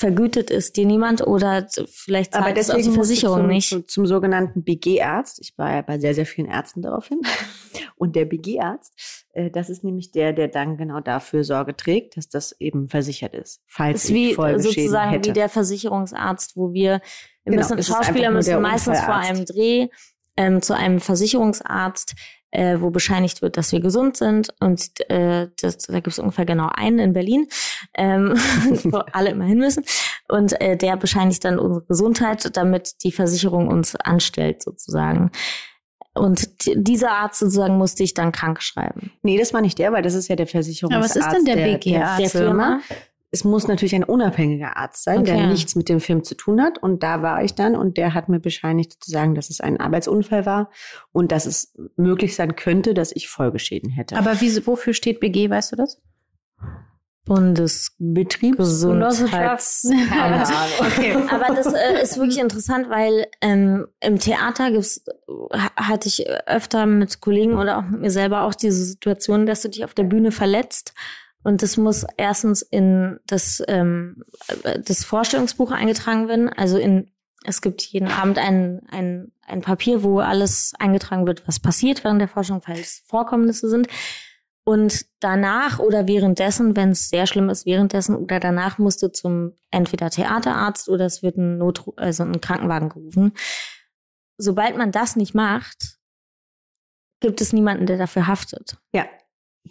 vergütet 0.00 0.50
es 0.50 0.72
dir 0.72 0.86
niemand 0.86 1.26
oder 1.26 1.68
vielleicht 1.86 2.32
zahlt 2.32 2.56
es 2.56 2.70
auch 2.70 2.78
die 2.78 2.90
Versicherung 2.90 3.40
zum, 3.40 3.46
nicht. 3.48 3.68
Zum, 3.68 3.86
zum 3.86 4.06
sogenannten 4.06 4.64
BG-Arzt. 4.64 5.40
Ich 5.42 5.58
war 5.58 5.74
ja 5.74 5.82
bei 5.82 5.98
sehr, 5.98 6.14
sehr 6.14 6.24
vielen 6.24 6.48
Ärzten 6.48 6.80
daraufhin. 6.80 7.20
Und 7.96 8.16
der 8.16 8.24
BG-Arzt, 8.24 9.26
äh, 9.34 9.50
das 9.50 9.68
ist 9.68 9.84
nämlich 9.84 10.10
der, 10.10 10.32
der 10.32 10.48
dann 10.48 10.78
genau 10.78 11.00
dafür 11.00 11.44
Sorge 11.44 11.76
trägt, 11.76 12.16
dass 12.16 12.30
das 12.30 12.58
eben 12.58 12.88
versichert 12.88 13.34
ist. 13.34 13.60
Falls 13.66 14.04
ist 14.04 14.14
wie 14.14 14.32
sozusagen 14.34 15.10
hätte. 15.10 15.28
wie 15.28 15.34
der 15.34 15.50
Versicherungsarzt, 15.50 16.56
wo 16.56 16.72
wir, 16.72 17.02
wir 17.44 17.52
Genau, 17.52 17.56
müssen, 17.58 17.76
ist 17.76 17.88
Schauspieler 17.88 18.30
müssen 18.30 18.62
meistens 18.62 19.00
vor 19.00 19.16
einem 19.16 19.44
Dreh 19.44 19.88
ähm, 20.38 20.62
zu 20.62 20.74
einem 20.74 21.00
Versicherungsarzt, 21.00 22.14
äh, 22.50 22.80
wo 22.80 22.90
bescheinigt 22.90 23.42
wird, 23.42 23.56
dass 23.56 23.72
wir 23.72 23.80
gesund 23.80 24.16
sind. 24.16 24.52
Und 24.60 24.88
äh, 25.10 25.48
das, 25.60 25.78
da 25.78 25.94
gibt 25.94 26.08
es 26.08 26.18
ungefähr 26.18 26.44
genau 26.44 26.68
einen 26.72 26.98
in 26.98 27.12
Berlin, 27.12 27.46
ähm, 27.94 28.34
wo 28.84 28.98
alle 29.12 29.30
immer 29.30 29.44
hin 29.44 29.58
müssen. 29.58 29.84
Und 30.28 30.60
äh, 30.60 30.76
der 30.76 30.96
bescheinigt 30.96 31.44
dann 31.44 31.58
unsere 31.58 31.84
Gesundheit, 31.86 32.56
damit 32.56 33.02
die 33.04 33.12
Versicherung 33.12 33.68
uns 33.68 33.96
anstellt, 33.96 34.62
sozusagen. 34.62 35.30
Und 36.12 36.48
dieser 36.74 37.12
Arzt 37.12 37.38
sozusagen 37.38 37.78
musste 37.78 38.02
ich 38.02 38.14
dann 38.14 38.32
krank 38.32 38.62
schreiben. 38.62 39.12
Nee, 39.22 39.38
das 39.38 39.54
war 39.54 39.60
nicht 39.60 39.78
der, 39.78 39.92
weil 39.92 40.02
das 40.02 40.14
ist 40.14 40.28
ja 40.28 40.34
der 40.34 40.48
Versicherungsarzt. 40.48 41.16
Aber 41.16 41.24
was 41.24 41.26
ist 41.26 41.36
denn 41.36 41.44
der 41.44 41.56
der, 41.56 41.78
BG-Arzt? 41.78 42.18
der 42.18 42.28
Der 42.28 42.30
Firma? 42.30 42.80
Firma? 42.84 43.04
Es 43.32 43.44
muss 43.44 43.68
natürlich 43.68 43.94
ein 43.94 44.02
unabhängiger 44.04 44.76
Arzt 44.76 45.04
sein, 45.04 45.24
der 45.24 45.36
Okay. 45.36 45.46
nichts 45.46 45.76
mit 45.76 45.88
dem 45.88 46.00
Film 46.00 46.24
zu 46.24 46.34
tun 46.34 46.60
hat. 46.60 46.78
Und 46.78 47.02
da 47.04 47.22
war 47.22 47.44
ich 47.44 47.54
dann 47.54 47.76
und 47.76 47.96
der 47.96 48.12
hat 48.14 48.28
mir 48.28 48.40
bescheinigt 48.40 48.94
sozusagen, 48.94 49.34
dass 49.36 49.50
es 49.50 49.60
ein 49.60 49.78
Arbeitsunfall 49.78 50.46
war 50.46 50.70
und 51.12 51.30
dass 51.30 51.46
es 51.46 51.72
möglich 51.96 52.34
sein 52.34 52.56
könnte, 52.56 52.92
dass 52.92 53.12
ich 53.14 53.28
Folgeschäden 53.28 53.90
hätte. 53.90 54.16
Aber 54.16 54.40
wie, 54.40 54.66
wofür 54.66 54.94
steht 54.94 55.20
BG, 55.20 55.48
weißt 55.48 55.70
du 55.72 55.76
das? 55.76 56.00
Bundes 57.26 57.94
Betriebsgenossenschafts. 57.98 59.88
Keine 60.08 60.46
Ahnung. 60.46 60.46
Okay. 60.80 61.16
Aber 61.30 61.54
das 61.54 61.72
äh, 61.72 62.02
ist 62.02 62.16
wirklich 62.16 62.38
interessant, 62.40 62.88
weil 62.88 63.26
ähm, 63.40 63.86
im 64.00 64.18
Theater 64.18 64.70
gibt's, 64.72 65.04
ha- 65.52 65.70
hatte 65.76 66.08
ich 66.08 66.26
öfter 66.46 66.86
mit 66.86 67.20
Kollegen 67.20 67.56
oder 67.56 67.78
auch 67.78 67.82
mit 67.82 68.00
mir 68.00 68.10
selber 68.10 68.42
auch 68.42 68.54
diese 68.54 68.84
Situation, 68.84 69.46
dass 69.46 69.62
du 69.62 69.68
dich 69.68 69.84
auf 69.84 69.94
der 69.94 70.04
Bühne 70.04 70.32
verletzt. 70.32 70.94
Und 71.42 71.62
das 71.62 71.76
muss 71.76 72.06
erstens 72.16 72.62
in 72.62 73.18
das, 73.26 73.62
ähm, 73.66 74.24
äh, 74.62 74.80
das 74.80 75.04
Vorstellungsbuch 75.04 75.70
eingetragen 75.70 76.28
werden. 76.28 76.48
Also 76.48 76.78
in 76.78 77.10
es 77.44 77.62
gibt 77.62 77.82
jeden 77.82 78.08
Abend 78.08 78.38
ein, 78.38 78.82
ein, 78.90 79.32
ein 79.46 79.62
Papier, 79.62 80.02
wo 80.02 80.20
alles 80.20 80.72
eingetragen 80.78 81.26
wird, 81.26 81.46
was 81.48 81.58
passiert 81.58 82.04
während 82.04 82.20
der 82.20 82.28
Forschung, 82.28 82.60
falls 82.60 83.02
Vorkommnisse 83.06 83.68
sind. 83.68 83.88
Und 84.64 85.06
danach 85.20 85.78
oder 85.78 86.06
währenddessen, 86.06 86.76
wenn 86.76 86.90
es 86.90 87.08
sehr 87.08 87.26
schlimm 87.26 87.48
ist, 87.48 87.64
währenddessen 87.64 88.14
oder 88.14 88.40
danach 88.40 88.78
musst 88.78 89.02
du 89.02 89.10
zum 89.10 89.54
entweder 89.70 90.10
Theaterarzt 90.10 90.88
oder 90.88 91.06
es 91.06 91.22
wird 91.22 91.38
ein 91.38 91.56
Not, 91.56 91.84
also 91.96 92.24
ein 92.24 92.40
Krankenwagen 92.42 92.90
gerufen. 92.90 93.32
Sobald 94.36 94.76
man 94.76 94.92
das 94.92 95.16
nicht 95.16 95.34
macht, 95.34 95.98
gibt 97.20 97.40
es 97.40 97.52
niemanden, 97.52 97.86
der 97.86 97.96
dafür 97.96 98.26
haftet. 98.26 98.76
Ja. 98.92 99.06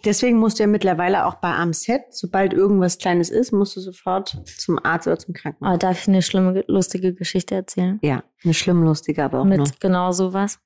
Deswegen 0.04 0.38
musst 0.38 0.58
du 0.58 0.62
ja 0.62 0.66
mittlerweile 0.66 1.26
auch 1.26 1.34
bei 1.36 1.52
am 1.54 1.72
Set, 1.72 2.02
sobald 2.10 2.52
irgendwas 2.54 2.98
Kleines 2.98 3.30
ist, 3.30 3.52
musst 3.52 3.76
du 3.76 3.80
sofort 3.80 4.36
zum 4.58 4.78
Arzt 4.82 5.06
oder 5.06 5.18
zum 5.18 5.34
Krankenhaus. 5.34 5.68
Aber 5.68 5.78
darf 5.78 6.00
ich 6.02 6.08
eine 6.08 6.22
schlimme, 6.22 6.64
lustige 6.68 7.12
Geschichte 7.14 7.54
erzählen? 7.54 7.98
Ja, 8.02 8.22
eine 8.44 8.54
schlimm 8.54 8.82
lustige, 8.82 9.24
aber 9.24 9.40
auch 9.40 9.44
Mit 9.44 9.58
noch. 9.58 9.66
genau 9.78 10.12
sowas. 10.12 10.58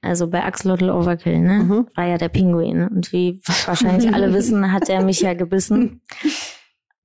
Also 0.00 0.28
bei 0.28 0.44
Axolotl 0.44 0.90
Overkill, 0.90 1.40
ne? 1.40 1.54
Mhm. 1.64 1.86
War 1.96 2.06
ja 2.06 2.18
der 2.18 2.28
Pinguin. 2.28 2.86
Und 2.86 3.12
wie 3.12 3.40
wahrscheinlich 3.66 4.08
alle 4.14 4.32
wissen, 4.32 4.72
hat 4.72 4.88
er 4.88 5.02
mich 5.02 5.20
ja 5.20 5.34
gebissen. 5.34 6.02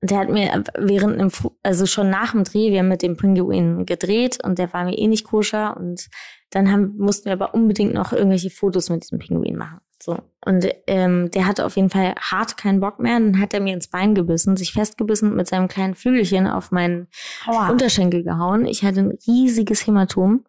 Der 0.00 0.18
hat 0.18 0.28
mir 0.28 0.62
während 0.78 1.14
einem, 1.18 1.30
Fu- 1.30 1.56
also 1.62 1.86
schon 1.86 2.10
nach 2.10 2.32
dem 2.32 2.44
Dreh, 2.44 2.70
wir 2.70 2.80
haben 2.80 2.88
mit 2.88 3.02
dem 3.02 3.16
Pinguin 3.16 3.84
gedreht 3.86 4.38
und 4.44 4.58
der 4.58 4.72
war 4.72 4.84
mir 4.84 4.96
eh 4.96 5.08
nicht 5.08 5.24
koscher 5.24 5.76
und 5.76 6.08
dann 6.50 6.70
haben, 6.70 6.94
mussten 6.98 7.24
wir 7.24 7.32
aber 7.32 7.54
unbedingt 7.54 7.94
noch 7.94 8.12
irgendwelche 8.12 8.50
Fotos 8.50 8.90
mit 8.90 9.02
diesem 9.02 9.18
Pinguin 9.18 9.56
machen. 9.56 9.80
So. 10.02 10.18
Und 10.44 10.68
ähm, 10.86 11.30
der 11.30 11.46
hatte 11.46 11.64
auf 11.64 11.76
jeden 11.76 11.90
Fall 11.90 12.14
hart 12.20 12.56
keinen 12.56 12.80
Bock 12.80 12.98
mehr. 12.98 13.18
Dann 13.18 13.40
hat 13.40 13.54
er 13.54 13.60
mir 13.60 13.74
ins 13.74 13.88
Bein 13.88 14.14
gebissen, 14.14 14.56
sich 14.56 14.72
festgebissen 14.72 15.30
und 15.30 15.36
mit 15.36 15.48
seinem 15.48 15.68
kleinen 15.68 15.94
Flügelchen 15.94 16.46
auf 16.46 16.70
meinen 16.70 17.08
Aua. 17.46 17.70
Unterschenkel 17.70 18.22
gehauen. 18.22 18.66
Ich 18.66 18.84
hatte 18.84 19.00
ein 19.00 19.18
riesiges 19.26 19.86
Hämatom. 19.86 20.44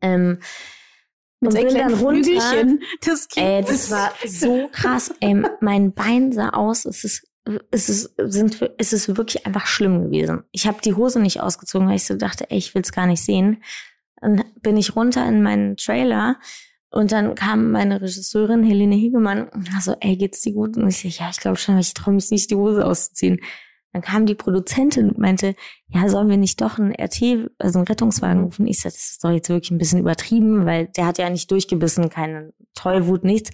Ähm, 0.00 0.38
und 1.40 1.54
bin 1.54 1.74
dann 1.74 1.94
runter. 1.94 2.64
Das 3.00 3.28
Ey, 3.36 3.62
das 3.62 3.90
war 3.90 4.12
so 4.24 4.68
krass. 4.72 5.12
Ey, 5.20 5.42
mein 5.60 5.92
Bein 5.92 6.32
sah 6.32 6.50
aus, 6.50 6.84
es 6.84 7.04
ist, 7.04 7.26
es 7.70 7.88
ist, 7.88 8.14
sind, 8.18 8.70
es 8.78 8.92
ist 8.92 9.16
wirklich 9.16 9.44
einfach 9.46 9.66
schlimm 9.66 10.04
gewesen. 10.04 10.44
Ich 10.52 10.66
habe 10.66 10.80
die 10.82 10.94
Hose 10.94 11.20
nicht 11.20 11.40
ausgezogen, 11.40 11.88
weil 11.88 11.96
ich 11.96 12.06
so 12.06 12.16
dachte, 12.16 12.50
ey, 12.50 12.58
ich 12.58 12.74
will's 12.74 12.92
gar 12.92 13.06
nicht 13.06 13.22
sehen. 13.22 13.62
Dann 14.20 14.44
bin 14.62 14.76
ich 14.76 14.96
runter 14.96 15.26
in 15.26 15.42
meinen 15.42 15.76
Trailer 15.76 16.36
Und 16.94 17.10
dann 17.10 17.34
kam 17.34 17.72
meine 17.72 18.00
Regisseurin 18.00 18.62
Helene 18.62 18.94
Hegemann 18.94 19.48
und 19.48 19.74
war 19.74 19.80
so, 19.80 19.96
ey, 19.98 20.16
geht's 20.16 20.42
dir 20.42 20.52
gut? 20.52 20.76
Und 20.76 20.86
ich 20.86 21.00
so, 21.00 21.08
ja, 21.08 21.28
ich 21.28 21.40
glaube 21.40 21.56
schon, 21.56 21.74
aber 21.74 21.80
ich 21.80 21.92
traue 21.92 22.14
mich 22.14 22.30
nicht, 22.30 22.52
die 22.52 22.54
Hose 22.54 22.86
auszuziehen. 22.86 23.40
Dann 23.92 24.00
kam 24.00 24.26
die 24.26 24.36
Produzentin 24.36 25.08
und 25.08 25.18
meinte, 25.18 25.56
ja, 25.88 26.08
sollen 26.08 26.28
wir 26.28 26.36
nicht 26.36 26.60
doch 26.60 26.78
einen 26.78 26.92
RT, 26.92 27.50
also 27.58 27.80
einen 27.80 27.88
Rettungswagen 27.88 28.44
rufen? 28.44 28.68
Ich 28.68 28.80
so, 28.80 28.88
das 28.88 29.10
ist 29.10 29.24
doch 29.24 29.30
jetzt 29.30 29.48
wirklich 29.48 29.72
ein 29.72 29.78
bisschen 29.78 29.98
übertrieben, 29.98 30.66
weil 30.66 30.86
der 30.86 31.06
hat 31.06 31.18
ja 31.18 31.28
nicht 31.30 31.50
durchgebissen, 31.50 32.10
keine 32.10 32.52
Tollwut, 32.76 33.24
nichts. 33.24 33.50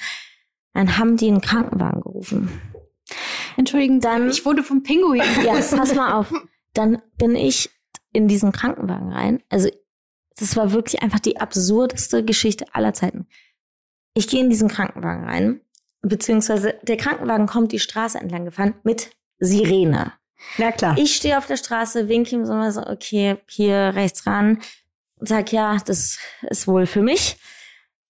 Dann 0.75 0.99
haben 0.99 1.17
die 1.17 1.29
einen 1.29 1.41
Krankenwagen 1.41 2.03
gerufen. 2.03 2.51
Entschuldigen, 3.57 4.01
dann, 4.01 4.29
ich 4.29 4.45
wurde 4.45 4.63
vom 4.63 4.83
Pinguin. 4.83 5.23
Ja, 5.47 5.55
pass 5.55 5.95
mal 5.95 6.13
auf. 6.13 6.31
Dann 6.75 6.99
bin 7.17 7.37
ich 7.37 7.71
in 8.13 8.29
diesen 8.29 8.53
Krankenwagen 8.53 9.11
rein. 9.11 9.43
Also 9.49 9.71
das 10.41 10.57
war 10.57 10.73
wirklich 10.73 11.03
einfach 11.03 11.21
die 11.21 11.39
absurdeste 11.39 12.25
Geschichte 12.25 12.65
aller 12.73 12.95
Zeiten. 12.95 13.27
Ich 14.15 14.27
gehe 14.29 14.41
in 14.41 14.51
diesen 14.51 14.69
Krankenwagen 14.69 15.25
rein, 15.25 15.61
beziehungsweise 16.03 16.75
der 16.83 16.97
Krankenwagen 16.97 17.47
kommt 17.47 17.73
die 17.73 17.79
Straße 17.79 18.19
entlang 18.19 18.45
gefahren 18.45 18.75
mit 18.83 19.11
Sirene. 19.39 20.13
Na 20.59 20.73
klar. 20.73 20.97
Ich 20.99 21.15
stehe 21.15 21.37
auf 21.39 21.47
der 21.47 21.59
Straße, 21.59 22.09
winke 22.09 22.35
ihm 22.35 22.47
so 22.47 22.55
mal 22.55 22.73
so, 22.73 22.85
okay, 22.87 23.37
hier 23.47 23.93
rechts 23.95 24.27
ran 24.27 24.61
und 25.17 25.29
sag, 25.29 25.53
ja, 25.53 25.77
das 25.85 26.19
ist 26.49 26.67
wohl 26.67 26.87
für 26.87 27.03
mich. 27.03 27.37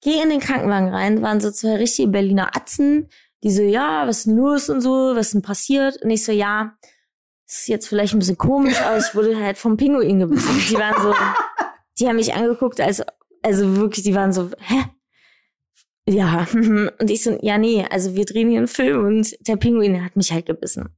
Gehe 0.00 0.22
in 0.22 0.30
den 0.30 0.40
Krankenwagen 0.40 0.88
rein, 0.88 1.22
waren 1.22 1.40
so 1.40 1.50
zwei 1.50 1.76
richtige 1.76 2.08
Berliner 2.08 2.56
Atzen, 2.56 3.08
die 3.42 3.50
so, 3.50 3.62
ja, 3.62 4.06
was 4.06 4.18
ist 4.18 4.26
denn 4.26 4.36
los 4.36 4.70
und 4.70 4.80
so, 4.80 5.12
was 5.14 5.26
ist 5.26 5.34
denn 5.34 5.42
passiert? 5.42 6.00
Und 6.02 6.10
ich 6.10 6.24
so, 6.24 6.32
ja, 6.32 6.76
ist 7.46 7.68
jetzt 7.68 7.88
vielleicht 7.88 8.14
ein 8.14 8.20
bisschen 8.20 8.38
komisch, 8.38 8.80
aber 8.80 8.98
ich 8.98 9.14
wurde 9.14 9.36
halt 9.36 9.58
vom 9.58 9.76
Pinguin 9.76 10.20
gebissen. 10.20 10.56
Die 10.70 10.74
waren 10.74 11.02
so, 11.02 11.12
die 11.98 12.06
haben 12.06 12.16
mich 12.16 12.34
angeguckt, 12.34 12.80
als, 12.80 13.02
also 13.42 13.76
wirklich, 13.76 14.04
die 14.04 14.14
waren 14.14 14.32
so, 14.32 14.50
hä? 14.58 14.84
Ja, 16.06 16.46
und 16.52 17.10
ich 17.10 17.22
so, 17.22 17.38
ja, 17.42 17.58
nee, 17.58 17.86
also 17.90 18.14
wir 18.14 18.24
drehen 18.24 18.48
hier 18.50 18.58
einen 18.58 18.68
Film 18.68 19.04
und 19.04 19.36
der 19.46 19.56
Pinguin 19.56 20.04
hat 20.04 20.16
mich 20.16 20.32
halt 20.32 20.46
gebissen. 20.46 20.96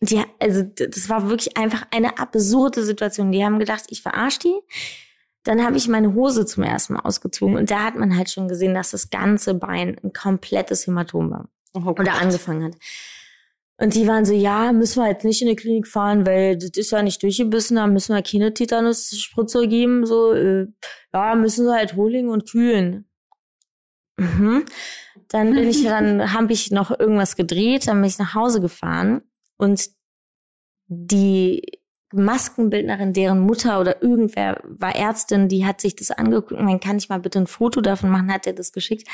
Die, 0.00 0.20
also 0.40 0.62
das 0.62 1.08
war 1.08 1.28
wirklich 1.30 1.56
einfach 1.56 1.86
eine 1.92 2.18
absurde 2.18 2.82
Situation. 2.82 3.30
Die 3.30 3.44
haben 3.44 3.60
gedacht, 3.60 3.84
ich 3.88 4.02
verarsche 4.02 4.40
die. 4.40 4.58
Dann 5.44 5.64
habe 5.64 5.76
ich 5.76 5.88
meine 5.88 6.14
Hose 6.14 6.44
zum 6.44 6.64
ersten 6.64 6.94
Mal 6.94 7.00
ausgezogen 7.00 7.56
und 7.56 7.70
da 7.70 7.84
hat 7.84 7.96
man 7.96 8.16
halt 8.16 8.30
schon 8.30 8.48
gesehen, 8.48 8.74
dass 8.74 8.90
das 8.90 9.10
ganze 9.10 9.54
Bein 9.54 9.96
ein 10.02 10.12
komplettes 10.12 10.86
Hämatom 10.86 11.30
war. 11.30 11.48
Oh 11.74 11.88
oder 11.88 12.14
angefangen 12.14 12.64
hat. 12.64 12.74
Und 13.78 13.94
die 13.94 14.06
waren 14.06 14.24
so, 14.24 14.32
ja, 14.32 14.72
müssen 14.72 15.02
wir 15.02 15.08
jetzt 15.08 15.24
nicht 15.24 15.42
in 15.42 15.48
die 15.48 15.56
Klinik 15.56 15.88
fahren, 15.88 16.26
weil 16.26 16.56
das 16.56 16.70
ist 16.76 16.92
ja 16.92 17.02
nicht 17.02 17.22
durchgebissen, 17.22 17.76
da 17.76 17.86
müssen 17.86 18.14
wir 18.14 18.22
keine 18.22 18.54
Tetanus-Spritze 18.54 19.66
geben, 19.66 20.06
so, 20.06 20.32
äh, 20.32 20.68
ja, 21.12 21.34
müssen 21.34 21.66
sie 21.66 21.72
halt 21.72 21.96
holen 21.96 22.28
und 22.28 22.48
kühlen. 22.48 23.08
Mhm. 24.18 24.64
Dann 25.28 25.54
bin 25.54 25.68
ich, 25.68 25.82
dann 25.82 26.32
habe 26.34 26.52
ich 26.52 26.70
noch 26.70 26.90
irgendwas 26.96 27.36
gedreht, 27.36 27.88
dann 27.88 28.00
bin 28.00 28.08
ich 28.08 28.18
nach 28.18 28.34
Hause 28.34 28.60
gefahren 28.60 29.22
und 29.56 29.88
die 30.86 31.80
Maskenbildnerin, 32.12 33.14
deren 33.14 33.40
Mutter 33.40 33.80
oder 33.80 34.02
irgendwer 34.02 34.60
war 34.64 34.94
Ärztin, 34.94 35.48
die 35.48 35.64
hat 35.64 35.80
sich 35.80 35.96
das 35.96 36.10
angeguckt, 36.10 36.52
und 36.52 36.66
dann 36.66 36.80
kann 36.80 36.98
ich 36.98 37.08
mal 37.08 37.20
bitte 37.20 37.38
ein 37.38 37.46
Foto 37.46 37.80
davon 37.80 38.10
machen, 38.10 38.32
hat 38.32 38.46
er 38.46 38.52
das 38.52 38.72
geschickt 38.72 39.08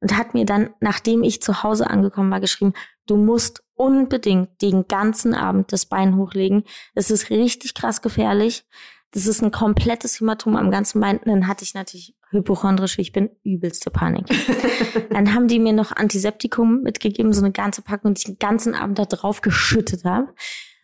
und 0.00 0.16
hat 0.16 0.34
mir 0.34 0.44
dann, 0.44 0.70
nachdem 0.80 1.24
ich 1.24 1.42
zu 1.42 1.64
Hause 1.64 1.90
angekommen 1.90 2.30
war, 2.30 2.40
geschrieben, 2.40 2.74
du 3.06 3.16
musst 3.16 3.63
unbedingt 3.74 4.62
den 4.62 4.86
ganzen 4.88 5.34
Abend 5.34 5.72
das 5.72 5.86
Bein 5.86 6.16
hochlegen. 6.16 6.64
Es 6.94 7.10
ist 7.10 7.30
richtig 7.30 7.74
krass 7.74 8.02
gefährlich. 8.02 8.64
Das 9.10 9.26
ist 9.26 9.42
ein 9.42 9.52
komplettes 9.52 10.20
Hämatom 10.20 10.56
am 10.56 10.70
ganzen 10.70 11.00
Bein. 11.00 11.20
Dann 11.24 11.46
hatte 11.46 11.64
ich 11.64 11.74
natürlich 11.74 12.16
hypochondrisch, 12.30 12.98
ich 12.98 13.12
bin 13.12 13.30
übelste 13.44 13.90
Panik. 13.90 14.26
dann 15.10 15.34
haben 15.34 15.46
die 15.46 15.60
mir 15.60 15.72
noch 15.72 15.92
Antiseptikum 15.92 16.82
mitgegeben, 16.82 17.32
so 17.32 17.40
eine 17.40 17.52
ganze 17.52 17.82
Packung, 17.82 18.14
die 18.14 18.20
ich 18.20 18.24
den 18.24 18.38
ganzen 18.38 18.74
Abend 18.74 18.98
da 18.98 19.04
drauf 19.04 19.40
geschüttet 19.40 20.04
habe. 20.04 20.34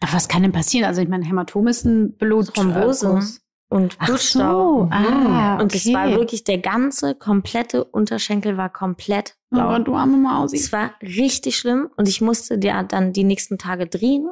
Aber 0.01 0.13
was 0.13 0.29
kann 0.29 0.43
denn 0.43 0.53
passieren? 0.53 0.87
Also 0.87 1.03
ich 1.03 1.09
meine, 1.09 1.25
Hämatom 1.25 1.67
ist 1.67 1.85
ein 1.85 2.17
Blutthrombose 2.17 3.21
und 3.71 3.99
Blutstau. 3.99 4.83
So. 4.83 4.89
Ah, 4.91 5.55
okay. 5.55 5.63
Und 5.63 5.75
es 5.75 5.93
war 5.93 6.11
wirklich 6.11 6.45
der 6.45 6.59
ganze 6.59 7.15
komplette 7.15 7.85
Unterschenkel 7.85 8.57
war 8.57 8.69
komplett 8.69 9.37
blau. 9.49 9.63
Aber 9.63 9.81
du 9.81 9.95
arme 9.95 10.17
Maus. 10.17 10.53
Es 10.53 10.73
war 10.73 10.93
richtig 11.01 11.57
schlimm 11.57 11.89
und 11.97 12.09
ich 12.09 12.21
musste 12.21 12.59
ja 12.63 12.83
dann 12.83 13.13
die 13.13 13.25
nächsten 13.25 13.57
Tage 13.57 13.87
drehen 13.87 14.29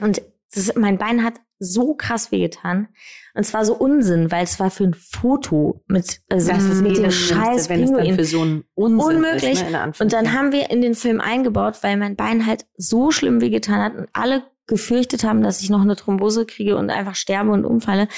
und 0.00 0.22
das, 0.54 0.74
mein 0.76 0.98
Bein 0.98 1.24
hat 1.24 1.34
so 1.58 1.94
krass 1.94 2.30
wehgetan. 2.30 2.88
Und 3.34 3.40
es 3.40 3.52
war 3.52 3.64
so 3.64 3.74
Unsinn, 3.74 4.30
weil 4.30 4.44
es 4.44 4.60
war 4.60 4.70
für 4.70 4.84
ein 4.84 4.94
Foto 4.94 5.82
mit, 5.86 6.20
also 6.28 6.52
das 6.52 6.62
mit 6.62 6.96
dem 6.96 7.10
scheiß 7.10 7.68
wenn 7.68 7.84
Pinguin. 7.84 8.00
Es 8.00 8.06
dann 8.06 8.16
für 8.16 8.24
so 8.24 8.44
ein 8.44 8.64
Unsinn 8.74 9.16
Unmöglich. 9.16 9.52
Ist, 9.52 9.70
ne, 9.70 9.92
und 9.98 10.12
dann 10.12 10.32
haben 10.32 10.52
wir 10.52 10.70
in 10.70 10.82
den 10.82 10.94
Film 10.94 11.20
eingebaut, 11.20 11.78
weil 11.82 11.96
mein 11.96 12.16
Bein 12.16 12.46
halt 12.46 12.66
so 12.76 13.10
schlimm 13.10 13.40
wehgetan 13.40 13.82
hat 13.82 13.96
und 13.96 14.08
alle 14.12 14.44
gefürchtet 14.66 15.24
haben, 15.24 15.42
dass 15.42 15.62
ich 15.62 15.70
noch 15.70 15.80
eine 15.80 15.96
Thrombose 15.96 16.46
kriege 16.46 16.76
und 16.76 16.90
einfach 16.90 17.14
sterbe 17.14 17.50
und 17.50 17.64
umfalle, 17.64 18.08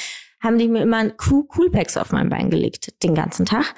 haben 0.41 0.59
die 0.59 0.69
mir 0.69 0.83
immer 0.83 0.99
ein 0.99 1.17
Coolpacks 1.17 1.97
auf 1.97 2.13
mein 2.13 2.29
Bein 2.29 2.51
gelegt, 2.51 3.03
den 3.03 3.15
ganzen 3.15 3.47
Tag. 3.47 3.75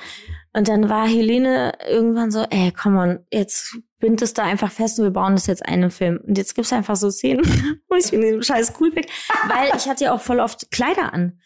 Und 0.54 0.68
dann 0.68 0.88
war 0.88 1.06
Helene 1.06 1.72
irgendwann 1.88 2.30
so, 2.30 2.44
ey, 2.50 2.72
komm 2.72 2.96
on, 2.96 3.20
jetzt 3.30 3.78
bind 3.98 4.20
es 4.20 4.34
da 4.34 4.44
einfach 4.44 4.70
fest 4.70 4.98
und 4.98 5.06
wir 5.06 5.10
bauen 5.10 5.34
das 5.34 5.46
jetzt 5.46 5.64
einen 5.64 5.90
Film. 5.90 6.20
Und 6.26 6.36
jetzt 6.36 6.54
gibt's 6.54 6.72
einfach 6.72 6.96
so 6.96 7.10
Szenen, 7.10 7.44
wo 7.88 7.96
ich 7.96 8.12
in 8.12 8.20
diesem 8.20 8.42
scheiß 8.42 8.74
Coolpack, 8.74 9.06
weil 9.48 9.70
ich 9.76 9.88
hatte 9.88 10.04
ja 10.04 10.12
auch 10.12 10.20
voll 10.20 10.40
oft 10.40 10.70
Kleider 10.70 11.12
an. 11.12 11.40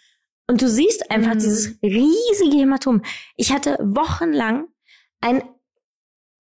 Und 0.49 0.63
du 0.63 0.69
siehst 0.69 1.11
einfach 1.11 1.35
mhm. 1.35 1.39
dieses 1.39 1.79
riesige 1.83 2.59
Hämatom. 2.59 3.03
Ich 3.37 3.53
hatte 3.53 3.79
wochenlang 3.81 4.67
ein 5.21 5.43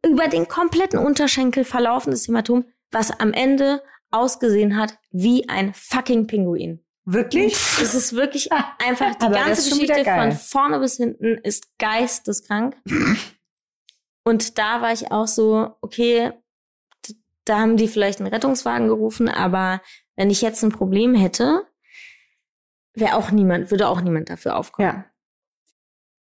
über 0.04 0.28
den 0.28 0.47
kompletten 0.47 0.99
Unterschenkel 0.99 1.64
verlaufendes 1.64 2.28
Hämatom, 2.28 2.64
was 2.92 3.11
am 3.11 3.33
Ende 3.33 3.83
ausgesehen 4.11 4.76
hat 4.76 4.99
wie 5.11 5.49
ein 5.49 5.73
fucking 5.75 6.26
Pinguin. 6.26 6.86
Wirklich? 7.06 7.54
Es 7.80 7.94
ist 7.94 8.14
wirklich 8.14 8.50
einfach, 8.52 9.14
die 9.14 9.28
ganze 9.28 9.70
Geschichte 9.70 10.04
von 10.04 10.32
vorne 10.32 10.80
bis 10.80 10.96
hinten 10.96 11.38
ist 11.38 11.78
geisteskrank. 11.78 12.76
Und 14.25 14.58
da 14.58 14.82
war 14.82 14.92
ich 14.92 15.12
auch 15.12 15.28
so, 15.28 15.76
okay, 15.80 16.32
da 17.44 17.60
haben 17.60 17.76
die 17.76 17.86
vielleicht 17.86 18.20
einen 18.20 18.32
Rettungswagen 18.32 18.88
gerufen, 18.88 19.28
aber 19.28 19.80
wenn 20.16 20.30
ich 20.30 20.42
jetzt 20.42 20.64
ein 20.64 20.72
Problem 20.72 21.14
hätte, 21.14 21.64
wäre 22.94 23.14
auch 23.14 23.30
niemand, 23.30 23.70
würde 23.70 23.86
auch 23.86 24.00
niemand 24.00 24.28
dafür 24.28 24.56
aufkommen. 24.56 24.88
Ja. 24.88 25.04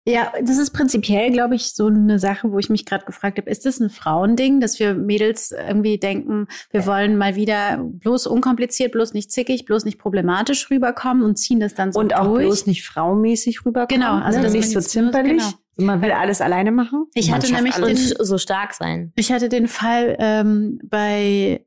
Ja, 0.07 0.31
das 0.39 0.59
ist 0.59 0.69
prinzipiell, 0.69 1.31
glaube 1.31 1.55
ich, 1.55 1.73
so 1.73 1.87
eine 1.87 2.19
Sache, 2.19 2.51
wo 2.51 2.59
ich 2.59 2.69
mich 2.69 2.85
gerade 2.85 3.05
gefragt 3.05 3.39
habe, 3.39 3.49
ist 3.49 3.65
das 3.65 3.79
ein 3.79 3.89
Frauending, 3.89 4.59
dass 4.59 4.79
wir 4.79 4.93
Mädels 4.93 5.51
irgendwie 5.51 5.97
denken, 5.97 6.47
wir 6.69 6.85
wollen 6.85 7.17
mal 7.17 7.35
wieder 7.35 7.83
bloß 7.83 8.27
unkompliziert, 8.27 8.91
bloß 8.91 9.13
nicht 9.13 9.31
zickig, 9.31 9.65
bloß 9.65 9.83
nicht 9.83 9.97
problematisch 9.97 10.69
rüberkommen 10.69 11.23
und 11.23 11.37
ziehen 11.37 11.59
das 11.59 11.73
dann 11.73 11.91
so 11.91 11.99
und 11.99 12.11
durch. 12.11 12.21
Und 12.21 12.27
auch 12.27 12.37
bloß 12.37 12.67
nicht 12.67 12.85
fraumäßig 12.85 13.65
rüberkommen. 13.65 14.01
Genau, 14.01 14.23
also 14.23 14.39
ne? 14.39 14.51
nicht 14.51 14.69
so 14.69 14.79
zimperlich. 14.79 15.41
Genau. 15.41 15.87
Man 15.87 16.01
will 16.01 16.11
alles 16.11 16.39
alleine 16.39 16.71
machen. 16.71 17.07
Ich 17.15 17.33
hatte 17.33 17.51
nämlich 17.51 17.75
den, 17.75 17.97
so 17.97 18.37
stark 18.37 18.73
sein. 18.75 19.11
Ich 19.15 19.31
hatte 19.31 19.49
den 19.49 19.67
Fall 19.67 20.15
ähm, 20.19 20.79
bei 20.83 21.65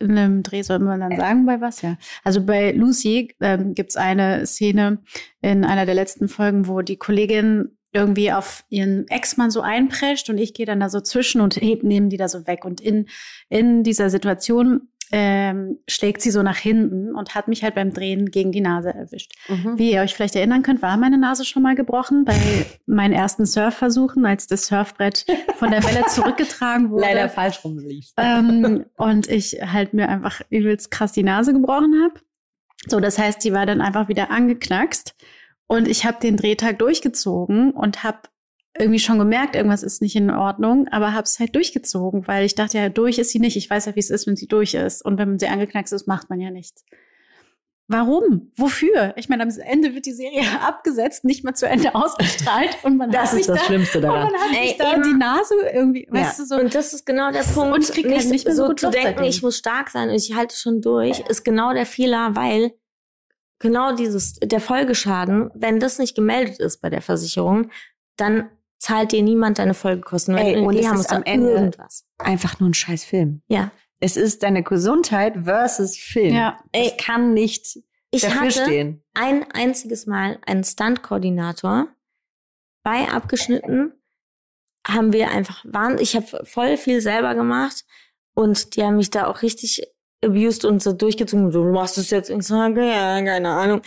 einem 0.00 0.42
Dreh, 0.42 0.62
soll 0.62 0.78
man 0.78 1.00
dann 1.00 1.16
sagen, 1.16 1.46
bei 1.46 1.60
was? 1.60 1.82
Ja. 1.82 1.96
Also 2.24 2.44
bei 2.44 2.72
Lucy 2.72 3.34
ähm, 3.40 3.74
gibt 3.74 3.90
es 3.90 3.96
eine 3.96 4.46
Szene 4.46 4.98
in 5.40 5.64
einer 5.64 5.86
der 5.86 5.94
letzten 5.94 6.28
Folgen, 6.28 6.66
wo 6.68 6.82
die 6.82 6.96
Kollegin 6.96 7.76
irgendwie 7.92 8.32
auf 8.32 8.64
ihren 8.68 9.08
Ex-Mann 9.08 9.50
so 9.50 9.62
einprescht 9.62 10.28
und 10.28 10.38
ich 10.38 10.52
gehe 10.54 10.66
dann 10.66 10.80
da 10.80 10.88
so 10.90 11.00
zwischen 11.00 11.40
und 11.40 11.56
heb, 11.56 11.82
nehmen 11.82 12.10
die 12.10 12.16
da 12.16 12.28
so 12.28 12.46
weg. 12.46 12.64
Und 12.64 12.80
in, 12.80 13.08
in 13.48 13.82
dieser 13.82 14.10
Situation 14.10 14.88
ähm, 15.10 15.78
schlägt 15.88 16.20
sie 16.22 16.30
so 16.30 16.42
nach 16.42 16.56
hinten 16.56 17.14
und 17.14 17.34
hat 17.34 17.48
mich 17.48 17.62
halt 17.62 17.74
beim 17.74 17.92
Drehen 17.92 18.30
gegen 18.30 18.52
die 18.52 18.60
Nase 18.60 18.92
erwischt. 18.92 19.32
Mhm. 19.48 19.78
Wie 19.78 19.92
ihr 19.92 20.02
euch 20.02 20.14
vielleicht 20.14 20.36
erinnern 20.36 20.62
könnt, 20.62 20.82
war 20.82 20.96
meine 20.96 21.18
Nase 21.18 21.44
schon 21.44 21.62
mal 21.62 21.74
gebrochen 21.74 22.24
bei 22.24 22.36
meinen 22.86 23.12
ersten 23.12 23.46
Surfversuchen, 23.46 24.26
als 24.26 24.46
das 24.46 24.66
Surfbrett 24.66 25.24
von 25.56 25.70
der 25.70 25.82
Welle 25.84 26.04
zurückgetragen 26.08 26.90
wurde. 26.90 27.02
Leider 27.02 27.28
falsch 27.28 27.64
rumlief. 27.64 28.12
Ähm, 28.16 28.86
und 28.96 29.28
ich 29.28 29.58
halt 29.62 29.94
mir 29.94 30.08
einfach 30.08 30.40
übelst 30.50 30.90
krass 30.90 31.12
die 31.12 31.22
Nase 31.22 31.52
gebrochen 31.52 32.02
habe. 32.02 32.20
So, 32.86 33.00
das 33.00 33.18
heißt, 33.18 33.42
die 33.44 33.52
war 33.52 33.66
dann 33.66 33.80
einfach 33.80 34.08
wieder 34.08 34.30
angeknackst. 34.30 35.14
Und 35.66 35.86
ich 35.86 36.06
habe 36.06 36.18
den 36.20 36.36
Drehtag 36.36 36.78
durchgezogen 36.78 37.72
und 37.72 38.02
habe 38.02 38.18
irgendwie 38.76 38.98
schon 38.98 39.18
gemerkt, 39.18 39.56
irgendwas 39.56 39.82
ist 39.82 40.02
nicht 40.02 40.16
in 40.16 40.30
Ordnung, 40.30 40.88
aber 40.88 41.12
habe 41.12 41.24
es 41.24 41.38
halt 41.38 41.54
durchgezogen, 41.54 42.26
weil 42.26 42.44
ich 42.44 42.54
dachte 42.54 42.78
ja, 42.78 42.88
durch 42.88 43.18
ist 43.18 43.30
sie 43.30 43.40
nicht. 43.40 43.56
Ich 43.56 43.68
weiß 43.68 43.86
ja, 43.86 43.94
wie 43.94 44.00
es 44.00 44.10
ist, 44.10 44.26
wenn 44.26 44.36
sie 44.36 44.46
durch 44.46 44.74
ist. 44.74 45.04
Und 45.04 45.18
wenn 45.18 45.30
man 45.30 45.38
sie 45.38 45.48
angeknackst 45.48 45.92
ist, 45.92 46.06
macht 46.06 46.30
man 46.30 46.40
ja 46.40 46.50
nichts. 46.50 46.84
Warum? 47.90 48.52
Wofür? 48.54 49.14
Ich 49.16 49.30
meine, 49.30 49.42
am 49.42 49.48
Ende 49.48 49.94
wird 49.94 50.04
die 50.04 50.12
Serie 50.12 50.42
abgesetzt, 50.60 51.24
nicht 51.24 51.42
mal 51.42 51.54
zu 51.54 51.66
Ende 51.66 51.94
ausgestrahlt 51.94 52.76
und 52.82 52.98
man 52.98 53.10
das 53.10 53.32
hat 53.32 53.40
ist 53.40 53.48
das 53.48 53.60
da, 53.60 53.64
Schlimmste 53.64 54.00
daran. 54.02 54.26
Und 54.26 54.32
man 54.32 54.40
hat 54.42 54.50
Ey, 54.56 54.68
sich 54.68 54.76
da 54.76 54.98
die 55.00 55.14
Nase 55.14 55.54
irgendwie, 55.72 56.06
ja. 56.06 56.12
weißt 56.12 56.38
du 56.38 56.44
so. 56.44 56.56
Und 56.56 56.74
das 56.74 56.92
ist 56.92 57.06
genau 57.06 57.32
der 57.32 57.42
Punkt. 57.42 57.74
Und 57.74 57.88
kriegt 57.90 58.08
nicht, 58.08 58.20
halt 58.20 58.30
nicht 58.30 58.44
mehr 58.44 58.54
so, 58.54 58.66
so 58.66 58.74
zu 58.74 58.90
denken, 58.90 59.24
ich 59.24 59.42
muss 59.42 59.56
stark 59.56 59.88
sein 59.88 60.10
und 60.10 60.16
ich 60.16 60.34
halte 60.34 60.54
schon 60.54 60.82
durch, 60.82 61.20
ist 61.20 61.44
genau 61.44 61.72
der 61.72 61.86
Fehler, 61.86 62.36
weil 62.36 62.72
genau 63.58 63.94
dieses 63.94 64.34
der 64.34 64.60
Folgeschaden, 64.60 65.50
wenn 65.54 65.80
das 65.80 65.98
nicht 65.98 66.14
gemeldet 66.14 66.60
ist 66.60 66.82
bei 66.82 66.90
der 66.90 67.00
Versicherung, 67.00 67.70
dann 68.16 68.50
zahlt 68.78 69.12
dir 69.12 69.22
niemand 69.22 69.58
deine 69.58 69.74
Folgekosten. 69.74 70.36
Ey, 70.36 70.56
und 70.58 70.76
es 70.76 70.86
haben 70.86 71.00
ist 71.00 71.12
am 71.12 71.22
Ende- 71.24 71.50
irgendwas. 71.50 72.04
Einfach 72.18 72.60
nur 72.60 72.70
ein 72.70 72.74
scheiß 72.74 73.04
Film. 73.04 73.42
Ja. 73.48 73.70
Es 74.00 74.16
ist 74.16 74.42
deine 74.44 74.62
Gesundheit 74.62 75.34
versus 75.44 75.96
Film. 75.96 76.34
Ja. 76.34 76.58
Es 76.72 76.96
kann 76.98 77.34
nicht 77.34 77.78
Ich 78.12 78.22
dafür 78.22 78.40
hatte 78.42 78.50
stehen. 78.62 79.02
ein 79.14 79.44
einziges 79.52 80.06
Mal 80.06 80.38
einen 80.46 80.62
Stunt-Koordinator 80.64 81.88
bei 82.84 83.08
abgeschnitten 83.08 83.92
haben 84.86 85.12
wir 85.12 85.30
einfach 85.30 85.64
waren 85.66 85.98
ich 85.98 86.14
habe 86.16 86.44
voll 86.46 86.76
viel 86.76 87.00
selber 87.00 87.34
gemacht 87.34 87.84
und 88.34 88.76
die 88.76 88.82
haben 88.84 88.96
mich 88.96 89.10
da 89.10 89.26
auch 89.26 89.42
richtig 89.42 89.82
abused 90.24 90.64
und 90.64 90.82
so 90.82 90.92
durchgezogen 90.92 91.50
so 91.52 91.64
du 91.64 91.72
machst 91.72 91.98
es 91.98 92.10
jetzt 92.10 92.30
ich 92.30 92.42
sage 92.44 92.86
ja 92.86 93.20
keine 93.22 93.50
Ahnung 93.50 93.82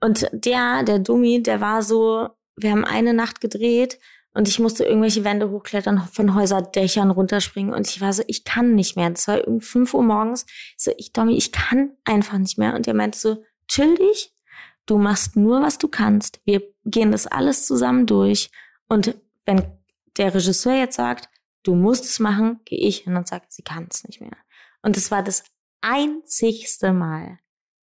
und 0.00 0.28
der 0.32 0.84
der 0.84 1.00
Dummi 1.00 1.42
der 1.42 1.60
war 1.60 1.82
so 1.82 2.28
wir 2.56 2.70
haben 2.70 2.84
eine 2.86 3.12
Nacht 3.12 3.40
gedreht 3.42 3.98
und 4.36 4.48
ich 4.48 4.58
musste 4.58 4.84
irgendwelche 4.84 5.24
Wände 5.24 5.50
hochklettern, 5.50 6.06
von 6.12 6.34
Häuserdächern 6.34 7.10
runterspringen. 7.10 7.72
Und 7.72 7.88
ich 7.88 8.02
war 8.02 8.12
so, 8.12 8.22
ich 8.26 8.44
kann 8.44 8.74
nicht 8.74 8.94
mehr. 8.94 9.08
Das 9.08 9.26
war 9.28 9.48
um 9.48 9.62
5 9.62 9.94
Uhr 9.94 10.02
morgens. 10.02 10.44
Ich 10.44 10.74
so, 10.76 10.90
ich, 10.98 11.12
Domi, 11.14 11.38
ich 11.38 11.52
kann 11.52 11.92
einfach 12.04 12.36
nicht 12.36 12.58
mehr. 12.58 12.74
Und 12.74 12.86
er 12.86 12.92
meinte 12.92 13.18
so, 13.18 13.42
chill 13.66 13.94
dich. 13.94 14.34
Du 14.84 14.98
machst 14.98 15.36
nur, 15.36 15.62
was 15.62 15.78
du 15.78 15.88
kannst. 15.88 16.42
Wir 16.44 16.62
gehen 16.84 17.12
das 17.12 17.26
alles 17.26 17.64
zusammen 17.64 18.04
durch. 18.04 18.50
Und 18.90 19.16
wenn 19.46 19.64
der 20.18 20.34
Regisseur 20.34 20.74
jetzt 20.74 20.96
sagt, 20.96 21.30
du 21.62 21.74
musst 21.74 22.04
es 22.04 22.18
machen, 22.18 22.60
gehe 22.66 22.78
ich 22.78 22.98
hin 22.98 23.16
und 23.16 23.26
sage, 23.26 23.46
sie 23.48 23.62
kann 23.62 23.88
es 23.90 24.04
nicht 24.04 24.20
mehr. 24.20 24.36
Und 24.82 24.98
es 24.98 25.10
war 25.10 25.22
das 25.22 25.44
einzigste 25.80 26.92
Mal, 26.92 27.38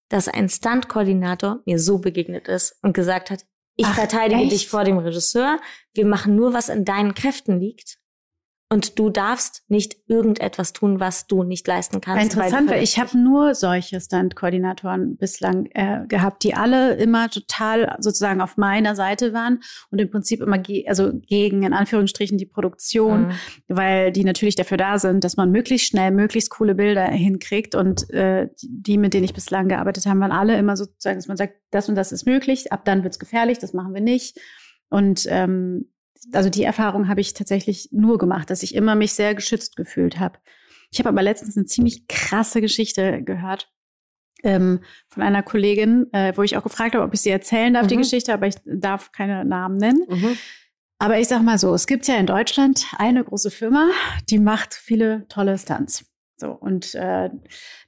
dass 0.09 0.27
ein 0.27 0.49
Stunt-Koordinator 0.49 1.61
mir 1.67 1.79
so 1.79 1.99
begegnet 1.99 2.49
ist 2.49 2.79
und 2.81 2.95
gesagt 2.95 3.29
hat, 3.29 3.45
ich 3.81 3.87
Ach, 3.87 3.95
verteidige 3.95 4.43
echt? 4.43 4.53
dich 4.53 4.69
vor 4.69 4.85
dem 4.85 4.99
Regisseur. 4.99 5.59
Wir 5.95 6.05
machen 6.05 6.37
nur, 6.37 6.53
was 6.53 6.69
in 6.69 6.85
deinen 6.85 7.15
Kräften 7.15 7.59
liegt. 7.59 7.99
Und 8.73 9.01
du 9.01 9.11
darfst 9.11 9.65
nicht 9.69 9.97
irgendetwas 10.07 10.73
tun, 10.73 11.01
was 11.01 11.27
du 11.27 11.43
nicht 11.43 11.67
leisten 11.67 12.01
kannst. 12.01 12.23
Interessant, 12.23 12.71
weil 12.71 12.85
ich 12.85 13.01
habe 13.01 13.19
nur 13.19 13.57
solche 13.57 14.01
Stunt-Koordinatoren 14.01 15.17
bislang 15.17 15.67
äh, 15.75 16.07
gehabt, 16.07 16.45
die 16.45 16.55
alle 16.55 16.95
immer 16.95 17.29
total 17.31 17.97
sozusagen 17.99 18.41
auf 18.41 18.57
meiner 18.57 18.95
Seite 18.95 19.33
waren 19.33 19.59
und 19.91 20.01
im 20.01 20.09
Prinzip 20.09 20.41
immer 20.41 20.57
ge 20.59 20.87
also 20.87 21.11
gegen 21.13 21.65
in 21.65 21.73
Anführungsstrichen 21.73 22.39
die 22.39 22.47
Produktion, 22.47 23.27
Mhm. 23.27 23.33
weil 23.67 24.13
die 24.13 24.23
natürlich 24.23 24.55
dafür 24.55 24.77
da 24.77 25.01
sind, 25.01 25.25
dass 25.25 25.37
man 25.37 25.51
möglichst 25.51 25.89
schnell 25.89 26.13
möglichst 26.13 26.51
coole 26.51 26.77
Bilder 26.77 27.07
hinkriegt 27.07 27.75
und 27.75 28.09
äh, 28.11 28.51
die, 28.63 28.99
mit 28.99 29.15
denen 29.15 29.25
ich 29.25 29.35
bislang 29.35 29.67
gearbeitet 29.67 30.07
habe, 30.07 30.21
waren 30.21 30.31
alle 30.31 30.57
immer 30.57 30.77
sozusagen, 30.77 31.19
dass 31.19 31.27
man 31.27 31.37
sagt, 31.37 31.55
das 31.73 31.89
und 31.89 31.97
das 31.97 32.13
ist 32.13 32.25
möglich, 32.25 32.73
ab 32.73 32.85
dann 32.85 33.03
wird's 33.03 33.19
gefährlich, 33.19 33.59
das 33.59 33.73
machen 33.73 33.95
wir 33.95 34.01
nicht 34.01 34.39
und 34.91 35.27
ähm, 35.29 35.91
also 36.33 36.51
die 36.51 36.65
Erfahrung 36.65 37.09
habe 37.09 37.21
ich 37.21 37.35
tatsächlich 37.35 37.89
nur 37.93 38.19
gemacht, 38.19 38.51
dass 38.51 38.63
ich 38.63 38.75
immer 38.75 38.95
mich 38.95 39.13
sehr 39.13 39.35
geschützt 39.35 39.77
gefühlt 39.77 40.19
habe. 40.19 40.39
Ich 40.91 40.99
habe 40.99 41.09
aber 41.09 41.23
letztens 41.23 41.57
eine 41.57 41.67
ziemlich 41.67 42.09
krasse 42.09 42.61
Geschichte 42.61 43.23
gehört 43.23 43.71
ähm, 44.43 44.81
von 45.09 45.23
einer 45.23 45.43
Kollegin, 45.43 46.07
äh, 46.13 46.33
wo 46.37 46.43
ich 46.43 46.57
auch 46.57 46.63
gefragt 46.63 46.95
habe, 46.95 47.05
ob 47.05 47.15
ich 47.15 47.21
sie 47.21 47.31
erzählen 47.31 47.75
darf, 47.75 47.87
die 47.87 47.97
Mhm. 47.97 48.01
Geschichte, 48.03 48.33
aber 48.33 48.47
ich 48.47 48.57
darf 48.65 49.13
keine 49.13 49.45
Namen 49.45 49.77
nennen. 49.77 50.05
Mhm. 50.09 50.37
Aber 50.99 51.19
ich 51.19 51.29
sag 51.29 51.43
mal 51.43 51.59
so, 51.59 51.73
es 51.75 51.87
gibt 51.87 52.07
ja 52.09 52.17
in 52.17 52.27
Deutschland 52.27 52.87
eine 52.99 53.25
große 53.25 53.51
Firma, 53.51 53.89
die 54.29 54.39
macht 54.39 54.75
viele 54.75 55.27
tolle 55.29 55.57
Stunts. 55.57 56.05
So, 56.41 56.53
und 56.53 56.95
äh, 56.95 57.29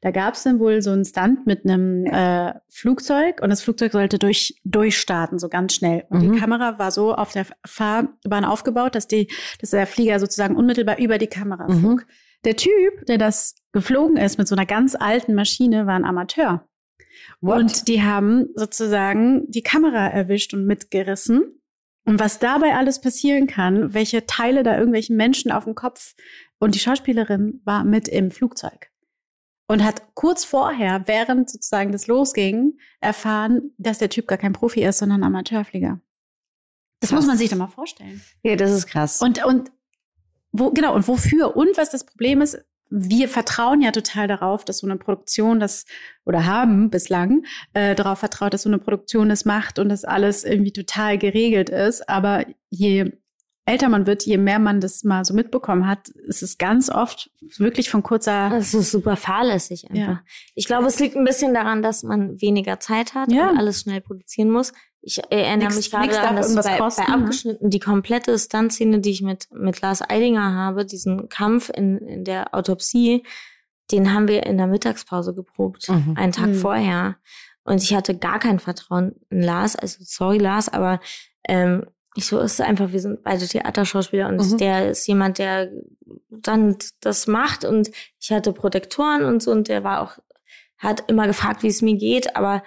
da 0.02 0.10
gab 0.10 0.34
es 0.34 0.42
dann 0.42 0.60
wohl 0.60 0.82
so 0.82 0.90
einen 0.90 1.06
Stunt 1.06 1.46
mit 1.46 1.64
einem 1.64 2.04
äh, 2.04 2.52
Flugzeug 2.68 3.40
und 3.42 3.48
das 3.48 3.62
Flugzeug 3.62 3.92
sollte 3.92 4.18
durch, 4.18 4.60
durchstarten, 4.64 5.38
so 5.38 5.48
ganz 5.48 5.74
schnell. 5.74 6.04
Und 6.10 6.20
Mhm. 6.22 6.32
die 6.32 6.38
Kamera 6.38 6.78
war 6.78 6.90
so 6.90 7.14
auf 7.14 7.32
der 7.32 7.46
Fahrbahn 7.66 8.44
aufgebaut, 8.44 8.94
dass, 8.94 9.08
die, 9.08 9.28
dass 9.60 9.70
der 9.70 9.86
Flieger 9.86 10.20
sozusagen 10.20 10.54
unmittelbar 10.54 10.98
über 10.98 11.16
die 11.16 11.28
Kamera 11.28 11.66
Mhm. 11.66 11.80
flog. 11.80 12.06
Der 12.44 12.56
Typ, 12.56 13.06
der 13.08 13.16
das 13.18 13.54
geflogen 13.72 14.18
ist 14.18 14.36
mit 14.36 14.48
so 14.48 14.54
einer 14.54 14.66
ganz 14.66 14.94
alten 14.94 15.34
Maschine, 15.34 15.86
war 15.86 15.94
ein 15.94 16.04
Amateur. 16.04 16.68
Und 17.40 17.88
die 17.88 18.02
haben 18.02 18.48
sozusagen 18.54 19.50
die 19.50 19.62
Kamera 19.62 20.08
erwischt 20.08 20.52
und 20.54 20.66
mitgerissen. 20.66 21.58
Und 22.04 22.18
was 22.18 22.40
dabei 22.40 22.74
alles 22.74 23.00
passieren 23.00 23.46
kann, 23.46 23.94
welche 23.94 24.26
Teile 24.26 24.64
da 24.64 24.76
irgendwelchen 24.76 25.16
Menschen 25.16 25.52
auf 25.52 25.64
dem 25.64 25.76
Kopf 25.76 26.14
und 26.62 26.76
die 26.76 26.78
Schauspielerin 26.78 27.60
war 27.64 27.82
mit 27.82 28.06
im 28.06 28.30
Flugzeug 28.30 28.92
und 29.66 29.82
hat 29.82 30.14
kurz 30.14 30.44
vorher, 30.44 31.02
während 31.06 31.50
sozusagen 31.50 31.90
das 31.90 32.06
losging, 32.06 32.78
erfahren, 33.00 33.72
dass 33.78 33.98
der 33.98 34.10
Typ 34.10 34.28
gar 34.28 34.38
kein 34.38 34.52
Profi 34.52 34.84
ist, 34.84 34.98
sondern 34.98 35.24
Amateurflieger. 35.24 36.00
Das 37.00 37.10
Krass. 37.10 37.16
muss 37.16 37.26
man 37.26 37.36
sich 37.36 37.50
doch 37.50 37.56
mal 37.56 37.66
vorstellen. 37.66 38.22
Ja, 38.44 38.54
das 38.54 38.70
ist 38.70 38.86
krass. 38.86 39.20
Und, 39.20 39.44
und 39.44 39.72
wo, 40.52 40.70
genau, 40.70 40.94
und 40.94 41.08
wofür 41.08 41.56
und 41.56 41.76
was 41.76 41.90
das 41.90 42.06
Problem 42.06 42.40
ist, 42.40 42.64
wir 42.90 43.28
vertrauen 43.28 43.80
ja 43.80 43.90
total 43.90 44.28
darauf, 44.28 44.64
dass 44.64 44.78
so 44.78 44.86
eine 44.86 44.98
Produktion 44.98 45.58
das 45.58 45.84
oder 46.24 46.46
haben 46.46 46.90
bislang 46.90 47.44
äh, 47.72 47.96
darauf 47.96 48.20
vertraut, 48.20 48.54
dass 48.54 48.62
so 48.62 48.68
eine 48.68 48.78
Produktion 48.78 49.30
das 49.30 49.44
macht 49.44 49.80
und 49.80 49.88
dass 49.88 50.04
alles 50.04 50.44
irgendwie 50.44 50.72
total 50.72 51.18
geregelt 51.18 51.70
ist. 51.70 52.08
Aber 52.08 52.46
je 52.70 53.10
älter 53.64 53.88
man 53.88 54.06
wird, 54.06 54.24
je 54.24 54.38
mehr 54.38 54.58
man 54.58 54.80
das 54.80 55.04
mal 55.04 55.24
so 55.24 55.34
mitbekommen 55.34 55.86
hat, 55.86 56.08
ist 56.08 56.42
es 56.42 56.58
ganz 56.58 56.90
oft 56.90 57.30
wirklich 57.58 57.90
von 57.90 58.02
kurzer. 58.02 58.50
Das 58.50 58.74
ist 58.74 58.90
super 58.90 59.16
fahrlässig 59.16 59.84
einfach. 59.90 59.96
Ja. 60.14 60.20
Ich 60.54 60.66
glaube, 60.66 60.86
es 60.86 60.98
liegt 60.98 61.16
ein 61.16 61.24
bisschen 61.24 61.54
daran, 61.54 61.82
dass 61.82 62.02
man 62.02 62.40
weniger 62.40 62.80
Zeit 62.80 63.14
hat 63.14 63.30
Ja. 63.30 63.50
und 63.50 63.58
alles 63.58 63.80
schnell 63.82 64.00
produzieren 64.00 64.50
muss. 64.50 64.72
Ich 65.00 65.20
erinnere 65.30 65.66
Nix- 65.68 65.76
mich 65.76 65.90
gerade 65.90 66.08
dass 66.36 66.46
irgendwas 66.48 66.66
bei, 66.66 66.76
kosten, 66.78 67.02
bei 67.06 67.16
ne? 67.16 67.22
abgeschnitten 67.22 67.70
die 67.70 67.80
komplette 67.80 68.38
Stuntszene, 68.38 69.00
die 69.00 69.10
ich 69.10 69.22
mit, 69.22 69.48
mit 69.52 69.80
Lars 69.80 70.00
Eidinger 70.02 70.54
habe, 70.54 70.84
diesen 70.84 71.28
Kampf 71.28 71.70
in, 71.74 71.98
in 71.98 72.24
der 72.24 72.54
Autopsie, 72.54 73.24
den 73.90 74.14
haben 74.14 74.26
wir 74.28 74.44
in 74.46 74.58
der 74.58 74.66
Mittagspause 74.68 75.34
geprobt, 75.34 75.88
Mhm. 75.88 76.14
einen 76.16 76.32
Tag 76.32 76.48
Mhm. 76.48 76.54
vorher. 76.54 77.16
Und 77.64 77.82
ich 77.82 77.94
hatte 77.94 78.16
gar 78.16 78.38
kein 78.38 78.58
Vertrauen 78.58 79.14
in 79.30 79.42
Lars. 79.42 79.76
Also 79.76 79.98
sorry 80.00 80.38
Lars, 80.38 80.68
aber 80.68 81.00
ähm, 81.48 81.84
ich 82.14 82.26
so 82.26 82.38
ist 82.40 82.54
es 82.54 82.60
einfach, 82.60 82.92
wir 82.92 83.00
sind 83.00 83.22
beide 83.22 83.46
Theaterschauspieler 83.46 84.28
und 84.28 84.36
Mhm. 84.52 84.58
der 84.58 84.90
ist 84.90 85.06
jemand, 85.06 85.38
der 85.38 85.70
dann 86.30 86.76
das 87.00 87.26
macht 87.26 87.64
und 87.64 87.90
ich 88.20 88.30
hatte 88.32 88.52
Protektoren 88.52 89.24
und 89.24 89.42
so 89.42 89.50
und 89.50 89.68
der 89.68 89.82
war 89.84 90.02
auch, 90.02 90.18
hat 90.78 91.08
immer 91.10 91.26
gefragt, 91.26 91.62
wie 91.62 91.68
es 91.68 91.80
mir 91.82 91.96
geht, 91.96 92.36
aber 92.36 92.62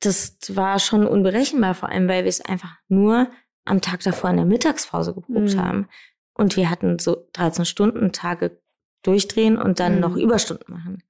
das 0.00 0.36
war 0.48 0.78
schon 0.78 1.06
unberechenbar, 1.06 1.74
vor 1.74 1.88
allem, 1.88 2.08
weil 2.08 2.24
wir 2.24 2.28
es 2.28 2.40
einfach 2.40 2.76
nur 2.88 3.28
am 3.64 3.80
Tag 3.80 4.00
davor 4.00 4.30
in 4.30 4.36
der 4.36 4.46
Mittagspause 4.46 5.12
geprobt 5.14 5.54
Mhm. 5.54 5.60
haben. 5.60 5.88
Und 6.34 6.56
wir 6.56 6.70
hatten 6.70 6.98
so 6.98 7.28
13 7.32 7.64
Stunden 7.64 8.12
Tage 8.12 8.60
durchdrehen 9.02 9.58
und 9.58 9.80
dann 9.80 9.96
Mhm. 9.96 10.00
noch 10.00 10.16
Überstunden 10.16 10.72
machen. 10.72 11.02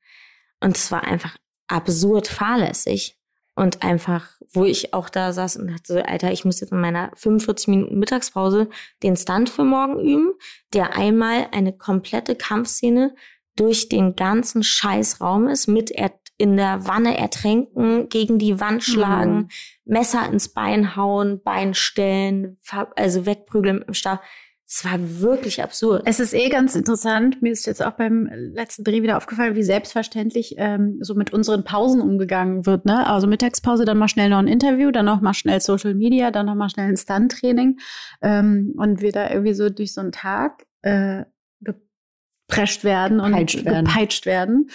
Und 0.61 0.77
es 0.77 0.91
war 0.91 1.05
einfach 1.05 1.37
absurd 1.69 2.27
fahrlässig. 2.29 3.19
Und 3.59 3.83
einfach, 3.83 4.25
wo 4.53 4.64
ich 4.64 4.94
auch 4.94 5.09
da 5.09 5.33
saß 5.33 5.57
und 5.57 5.66
dachte, 5.66 5.94
so, 5.94 5.99
Alter, 5.99 6.31
ich 6.31 6.44
muss 6.44 6.61
jetzt 6.61 6.71
in 6.71 6.81
meiner 6.81 7.11
45 7.16 7.66
Minuten 7.66 7.99
Mittagspause 7.99 8.71
den 9.03 9.16
Stunt 9.16 9.51
für 9.51 9.64
morgen 9.64 9.99
üben, 9.99 10.33
der 10.75 10.97
einmal 10.97 11.49
eine 11.51 11.73
komplette 11.73 12.37
Kampfszene 12.37 13.16
durch 13.57 13.88
den 13.88 14.14
ganzen 14.14 14.62
Scheißraum 14.62 15.49
ist, 15.49 15.66
mit 15.66 15.90
er 15.90 16.12
in 16.37 16.57
der 16.57 16.87
Wanne 16.87 17.18
ertränken, 17.18 18.09
gegen 18.09 18.38
die 18.38 18.61
Wand 18.61 18.85
schlagen, 18.85 19.37
Mhm. 19.37 19.49
Messer 19.87 20.25
ins 20.31 20.51
Bein 20.51 20.94
hauen, 20.94 21.42
Bein 21.42 21.75
stellen, 21.75 22.59
also 22.94 23.27
wegprügeln 23.27 23.81
mit 23.81 23.88
dem 23.88 23.94
Stab. 23.94 24.23
Es 24.71 24.85
war 24.85 24.99
wirklich 25.01 25.63
absurd. 25.63 26.03
Es 26.05 26.21
ist 26.21 26.35
eh 26.35 26.51
ganz 26.51 26.75
interessant. 26.75 27.41
Mir 27.41 27.53
ist 27.53 27.65
jetzt 27.65 27.83
auch 27.83 27.93
beim 27.93 28.29
letzten 28.31 28.85
Dreh 28.85 29.03
wieder 29.03 29.17
aufgefallen, 29.17 29.55
wie 29.55 29.63
selbstverständlich 29.63 30.57
ähm, 30.59 30.99
so 31.01 31.15
mit 31.15 31.33
unseren 31.33 31.65
Pausen 31.65 32.03
umgegangen 32.03 32.67
wird. 32.67 32.85
Ne? 32.85 33.07
Also 33.07 33.27
Mittagspause, 33.27 33.87
dann 33.87 33.97
mal 33.97 34.09
schnell 34.09 34.29
noch 34.29 34.39
ein 34.39 34.47
Interview, 34.47 34.91
dann 34.91 35.07
noch 35.07 35.23
mal 35.23 35.33
schnell 35.33 35.63
Social 35.63 35.95
Media, 35.95 36.31
dann 36.31 36.45
noch 36.45 36.55
mal 36.55 36.69
schnell 36.69 36.91
ein 36.91 36.99
Stunt-Training. 36.99 37.79
Ähm, 38.21 38.75
und 38.77 39.01
wir 39.01 39.11
da 39.11 39.31
irgendwie 39.31 39.55
so 39.55 39.71
durch 39.71 39.95
so 39.95 40.03
einen 40.03 40.13
Tag 40.13 40.67
äh, 40.83 41.25
geprescht 41.61 42.85
werden 42.85 43.21
und 43.21 43.33
Gepeitscht 43.33 43.65
werden. 43.65 43.87
gepeitscht 43.87 44.27
werden. 44.27 44.71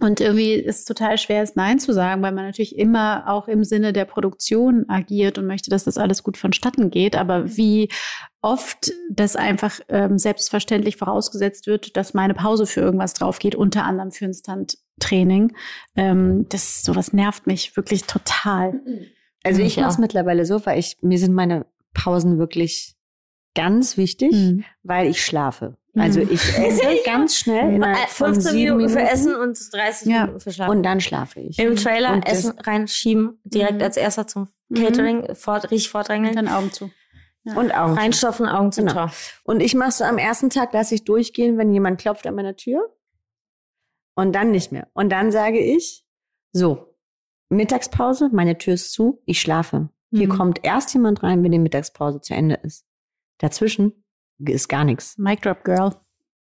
Und 0.00 0.20
irgendwie 0.20 0.52
ist 0.52 0.80
es 0.80 0.84
total 0.84 1.18
schwer, 1.18 1.42
es 1.42 1.56
Nein 1.56 1.80
zu 1.80 1.92
sagen, 1.92 2.22
weil 2.22 2.32
man 2.32 2.44
natürlich 2.44 2.78
immer 2.78 3.24
auch 3.26 3.48
im 3.48 3.64
Sinne 3.64 3.92
der 3.92 4.04
Produktion 4.04 4.84
agiert 4.88 5.38
und 5.38 5.46
möchte, 5.46 5.70
dass 5.70 5.84
das 5.84 5.98
alles 5.98 6.22
gut 6.22 6.36
vonstatten 6.36 6.90
geht. 6.90 7.16
Aber 7.16 7.56
wie 7.56 7.88
oft 8.40 8.92
das 9.10 9.34
einfach 9.34 9.80
ähm, 9.88 10.18
selbstverständlich 10.18 10.96
vorausgesetzt 10.96 11.66
wird, 11.66 11.96
dass 11.96 12.14
meine 12.14 12.34
Pause 12.34 12.66
für 12.66 12.80
irgendwas 12.80 13.14
drauf 13.14 13.40
geht, 13.40 13.56
unter 13.56 13.84
anderem 13.84 14.12
für 14.12 14.26
ein 14.26 14.34
Stunt-Training. 14.34 15.52
Ähm, 15.96 16.46
das 16.48 16.82
sowas 16.82 17.12
nervt 17.12 17.48
mich 17.48 17.76
wirklich 17.76 18.04
total. 18.04 18.80
Also 19.42 19.62
ich 19.62 19.78
mache 19.78 19.90
es 19.90 19.98
mittlerweile 19.98 20.44
so, 20.44 20.64
weil 20.64 20.78
ich, 20.78 20.98
mir 21.00 21.18
sind 21.18 21.34
meine 21.34 21.66
Pausen 21.92 22.38
wirklich 22.38 22.97
ganz 23.54 23.96
wichtig, 23.96 24.64
weil 24.82 25.08
ich 25.08 25.24
schlafe. 25.24 25.76
Also 25.96 26.20
Mhm. 26.20 26.28
ich 26.30 26.40
esse 26.58 26.82
ganz 27.04 27.36
schnell 27.36 27.74
innerhalb 27.74 28.08
von 28.08 28.34
15 28.34 28.52
sieben 28.52 28.76
Minuten 28.76 28.88
für 28.92 28.98
Minuten 28.98 29.14
Essen 29.14 29.34
und 29.34 29.58
30 29.74 30.08
Ja. 30.08 30.20
Minuten 30.26 30.40
für 30.40 30.52
Schlafen. 30.52 30.70
und 30.76 30.82
dann 30.84 31.00
schlafe 31.00 31.40
ich. 31.40 31.58
Im 31.58 31.74
Trailer 31.76 32.12
Und 32.12 32.26
Essen 32.28 32.58
reinschieben, 32.60 33.40
direkt 33.44 33.76
Mhm. 33.78 33.82
als 33.82 33.96
erster 33.96 34.26
zum 34.26 34.48
Mhm. 34.68 34.74
Catering, 34.76 35.34
fort, 35.34 35.64
richtig 35.70 35.86
Und 35.88 35.90
vordrängeln. 35.92 36.36
dann 36.36 36.48
Augen 36.48 36.70
zu. 36.72 36.90
Und 37.44 37.72
Augen. 37.72 37.94
zu. 37.94 38.00
Reinstopfen, 38.00 38.46
Augen 38.46 38.70
zum 38.72 38.86
Genau. 38.86 39.06
Und 39.44 39.60
ich 39.60 39.74
mache 39.74 39.90
so 39.92 40.04
am 40.04 40.18
ersten 40.18 40.50
Tag, 40.50 40.72
lasse 40.74 40.94
ich 40.94 41.04
durchgehen, 41.04 41.56
wenn 41.58 41.72
jemand 41.72 42.00
klopft 42.00 42.26
an 42.26 42.34
meiner 42.34 42.54
Tür. 42.56 42.94
Und 44.14 44.34
dann 44.34 44.50
nicht 44.50 44.70
mehr. 44.72 44.88
Und 44.92 45.10
dann 45.10 45.30
sage 45.32 45.58
ich, 45.58 46.04
so, 46.52 46.94
Mittagspause, 47.48 48.28
meine 48.32 48.58
Tür 48.58 48.74
ist 48.74 48.92
zu, 48.92 49.22
ich 49.24 49.40
schlafe. 49.40 49.88
Hier 50.10 50.26
Mhm. 50.28 50.36
kommt 50.36 50.60
erst 50.64 50.92
jemand 50.94 51.22
rein, 51.22 51.42
wenn 51.42 51.52
die 51.52 51.58
Mittagspause 51.58 52.20
zu 52.20 52.34
Ende 52.34 52.56
ist. 52.62 52.84
Dazwischen 53.38 54.04
ist 54.38 54.68
gar 54.68 54.84
nichts. 54.84 55.18
Mic 55.18 55.40
Drop 55.42 55.64
Girl. 55.64 55.94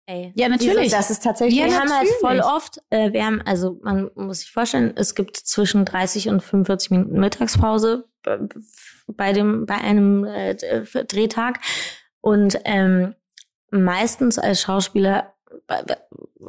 Ey. 0.07 0.31
Ja, 0.35 0.49
natürlich. 0.49 0.91
Das 0.91 1.09
ist 1.09 1.23
tatsächlich. 1.23 1.59
Ja, 1.59 1.65
wir 1.65 1.73
haben 1.79 1.89
halt 1.89 2.03
natürlich. 2.03 2.19
voll 2.21 2.39
oft, 2.39 2.79
äh, 2.91 3.11
wir 3.11 3.25
haben, 3.25 3.41
also 3.41 3.79
man 3.81 4.11
muss 4.15 4.41
sich 4.41 4.51
vorstellen, 4.51 4.93
es 4.95 5.15
gibt 5.15 5.35
zwischen 5.35 5.83
30 5.83 6.29
und 6.29 6.43
45 6.43 6.91
Minuten 6.91 7.19
Mittagspause 7.19 8.07
äh, 8.25 8.37
bei 9.07 9.33
dem, 9.33 9.65
bei 9.65 9.75
einem 9.75 10.23
äh, 10.23 10.55
Drehtag. 11.05 11.59
Und 12.21 12.59
ähm, 12.65 13.15
meistens 13.71 14.37
als 14.37 14.61
Schauspieler, 14.61 15.33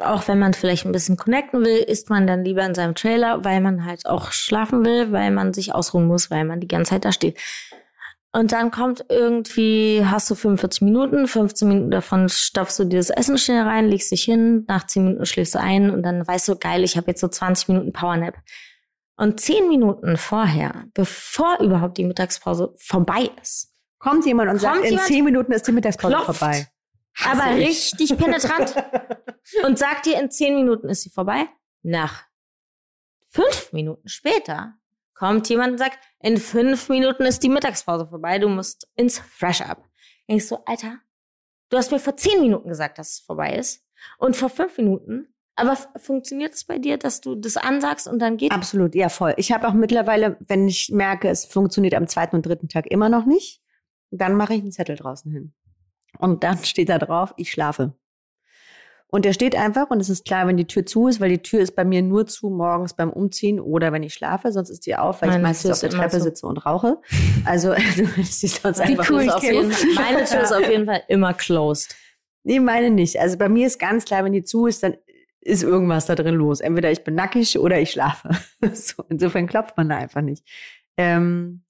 auch 0.00 0.28
wenn 0.28 0.38
man 0.38 0.52
vielleicht 0.52 0.85
ein 0.85 0.92
bisschen 0.92 1.16
connecten 1.16 1.64
will, 1.64 1.78
ist 1.78 2.11
man 2.11 2.26
dann 2.26 2.44
lieber 2.44 2.64
in 2.64 2.74
seinem 2.74 2.94
Trailer, 2.94 3.44
weil 3.44 3.62
man 3.62 3.87
halt 3.87 4.04
auch 4.04 4.32
schlafen 4.32 4.85
will, 4.85 5.12
weil 5.12 5.30
man 5.30 5.54
sich 5.54 5.74
ausruhen 5.74 6.06
muss, 6.06 6.30
weil 6.30 6.44
man 6.44 6.61
die 6.61 6.68
ganze 6.68 6.90
Zeit 6.90 7.06
da 7.06 7.12
steht. 7.12 7.38
Und 8.37 8.53
dann 8.53 8.70
kommt 8.70 9.07
irgendwie, 9.09 10.05
hast 10.05 10.31
du 10.31 10.35
45 10.35 10.83
Minuten, 10.83 11.27
15 11.27 11.68
Minuten 11.68 11.90
davon 11.90 12.29
stopfst 12.29 12.79
du 12.79 12.85
dir 12.85 12.99
das 12.99 13.09
Essen 13.09 13.38
schnell 13.38 13.62
rein, 13.62 13.88
legst 13.88 14.12
dich 14.12 14.25
hin, 14.25 14.66
nach 14.68 14.87
10 14.87 15.05
Minuten 15.05 15.25
schläfst 15.25 15.55
du 15.55 15.59
ein 15.59 15.90
und 15.90 16.03
dann 16.03 16.27
weißt 16.27 16.49
du, 16.49 16.57
geil, 16.57 16.85
ich 16.85 16.99
habe 16.99 17.07
jetzt 17.07 17.22
so 17.22 17.29
20 17.29 17.68
Minuten 17.68 17.94
Powernap. 17.94 18.37
Und 19.16 19.40
10 19.40 19.68
Minuten 19.68 20.18
vorher, 20.18 20.85
bevor 20.92 21.61
überhaupt 21.61 21.96
die 21.96 22.05
Mittagspause 22.05 22.75
vorbei 22.77 23.31
ist, 23.40 23.72
Kommt 23.99 24.27
jemand 24.27 24.51
und 24.51 24.59
sagt, 24.59 24.75
Kommt 24.75 24.85
in 24.85 24.90
jemand, 24.92 25.09
zehn 25.09 25.25
Minuten 25.25 25.53
ist 25.53 25.66
die 25.66 25.72
Mittagspause 25.72 26.14
klopft. 26.14 26.38
vorbei. 26.38 26.68
aber 27.25 27.57
ich. 27.57 27.68
richtig 27.68 28.18
penetrant 28.18 28.75
und 29.64 29.79
sagt 29.79 30.05
dir, 30.05 30.20
in 30.20 30.31
10 30.31 30.55
Minuten 30.55 30.90
ist 30.90 31.03
sie 31.03 31.11
vorbei, 31.11 31.49
nach 31.83 32.25
5 33.31 33.72
Minuten 33.72 34.07
später 34.09 34.75
kommt 35.16 35.48
jemand 35.48 35.72
und 35.72 35.79
sagt, 35.79 35.98
in 36.20 36.37
5 36.37 36.88
Minuten 36.88 37.24
ist 37.24 37.42
die 37.42 37.48
Mittagspause 37.48 38.07
vorbei, 38.07 38.38
du 38.38 38.48
musst 38.48 38.88
ins 38.94 39.18
Fresh-Up. 39.18 39.83
Denkst 40.29 40.48
du, 40.48 40.57
Alter, 40.66 40.98
du 41.70 41.76
hast 41.76 41.90
mir 41.90 41.98
vor 41.98 42.16
10 42.16 42.40
Minuten 42.40 42.68
gesagt, 42.68 42.98
dass 42.98 43.11
es 43.11 43.20
vorbei 43.20 43.57
ist 43.57 43.85
und 44.18 44.37
vor 44.37 44.50
5 44.50 44.79
Minuten, 44.79 45.35
aber 45.57 45.76
funktioniert 45.96 46.55
es 46.55 46.64
bei 46.64 46.79
dir, 46.79 46.98
dass 46.98 47.20
du 47.20 47.35
das 47.35 47.57
ansagst 47.57 48.07
und 48.07 48.18
dann 48.18 48.37
geht 48.37 48.52
Absolut, 48.52 48.94
ja 48.94 49.09
voll. 49.09 49.35
Ich 49.38 49.52
habe 49.52 49.66
auch 49.66 49.72
mittlerweile, 49.72 50.37
wenn 50.40 50.68
ich 50.68 50.90
merke, 50.90 51.29
es 51.29 51.46
funktioniert 51.46 51.94
am 51.94 52.07
zweiten 52.07 52.37
und 52.37 52.44
dritten 52.44 52.68
Tag 52.68 52.87
immer 52.87 53.09
noch 53.09 53.24
nicht, 53.24 53.62
dann 54.11 54.35
mache 54.35 54.55
ich 54.55 54.61
einen 54.61 54.72
Zettel 54.72 54.96
draußen 54.96 55.33
hin. 55.33 55.55
Und 56.18 56.44
dann 56.44 56.59
steht 56.64 56.90
da 56.90 56.98
drauf, 56.98 57.33
ich 57.37 57.50
schlafe. 57.50 57.94
Und 59.16 59.24
der 59.24 59.33
steht 59.33 59.57
einfach 59.57 59.88
und 59.88 59.98
es 59.98 60.11
ist 60.11 60.26
klar, 60.26 60.46
wenn 60.46 60.59
die 60.59 60.66
Tür 60.66 60.85
zu 60.85 61.09
ist, 61.09 61.22
weil 61.22 61.31
die 61.31 61.40
Tür 61.40 61.61
ist 61.61 61.74
bei 61.74 61.87
mir 61.87 62.02
nur 62.02 62.26
zu 62.26 62.50
morgens 62.50 62.92
beim 62.92 63.09
Umziehen 63.09 63.61
oder 63.61 63.90
wenn 63.90 64.02
ich 64.02 64.12
schlafe, 64.12 64.52
sonst 64.52 64.68
ist 64.68 64.85
die 64.85 64.94
auf, 64.94 65.22
weil 65.22 65.31
Meine 65.31 65.40
ich 65.40 65.42
meistens 65.42 65.70
auf 65.70 65.81
der 65.81 65.88
Treppe 65.88 66.18
zu. 66.18 66.24
sitze 66.24 66.46
und 66.46 66.59
rauche. 66.59 66.98
Also 67.46 67.72
du 67.96 68.05
sie 68.22 68.46
sonst 68.46 68.76
Die 68.76 68.83
einfach 68.83 69.09
nicht 69.09 69.29
ist 69.29 69.33
auf 69.33 69.42
jeden. 69.42 69.72
Fall, 69.72 69.94
meine 69.94 70.24
Tür 70.26 70.42
ist 70.42 70.52
auf 70.52 70.68
jeden 70.68 70.85
Fall 70.85 71.02
immer 71.09 71.33
closed. 71.33 71.96
Nee, 72.44 72.61
meine 72.61 72.90
nicht. 72.90 73.18
Also 73.18 73.38
bei 73.38 73.48
mir 73.48 73.66
ist 73.66 73.79
ganz 73.79 74.05
klar, 74.05 74.22
wenn 74.22 74.35
die 74.35 74.44
zu 74.44 74.66
ist, 74.66 74.83
dann 74.83 74.98
ist 75.40 75.62
irgendwas 75.62 76.05
da 76.05 76.14
drin 76.14 76.35
los. 76.35 76.61
Entweder 76.61 76.90
ich 76.90 77.02
bin 77.02 77.14
nackig 77.14 77.59
oder 77.59 77.81
ich 77.81 77.92
schlafe. 77.92 78.29
so, 78.74 79.02
insofern 79.09 79.46
klopft 79.46 79.79
man 79.79 79.88
da 79.88 79.96
einfach 79.96 80.20
nicht. 80.20 80.46
Ähm, 80.98 81.62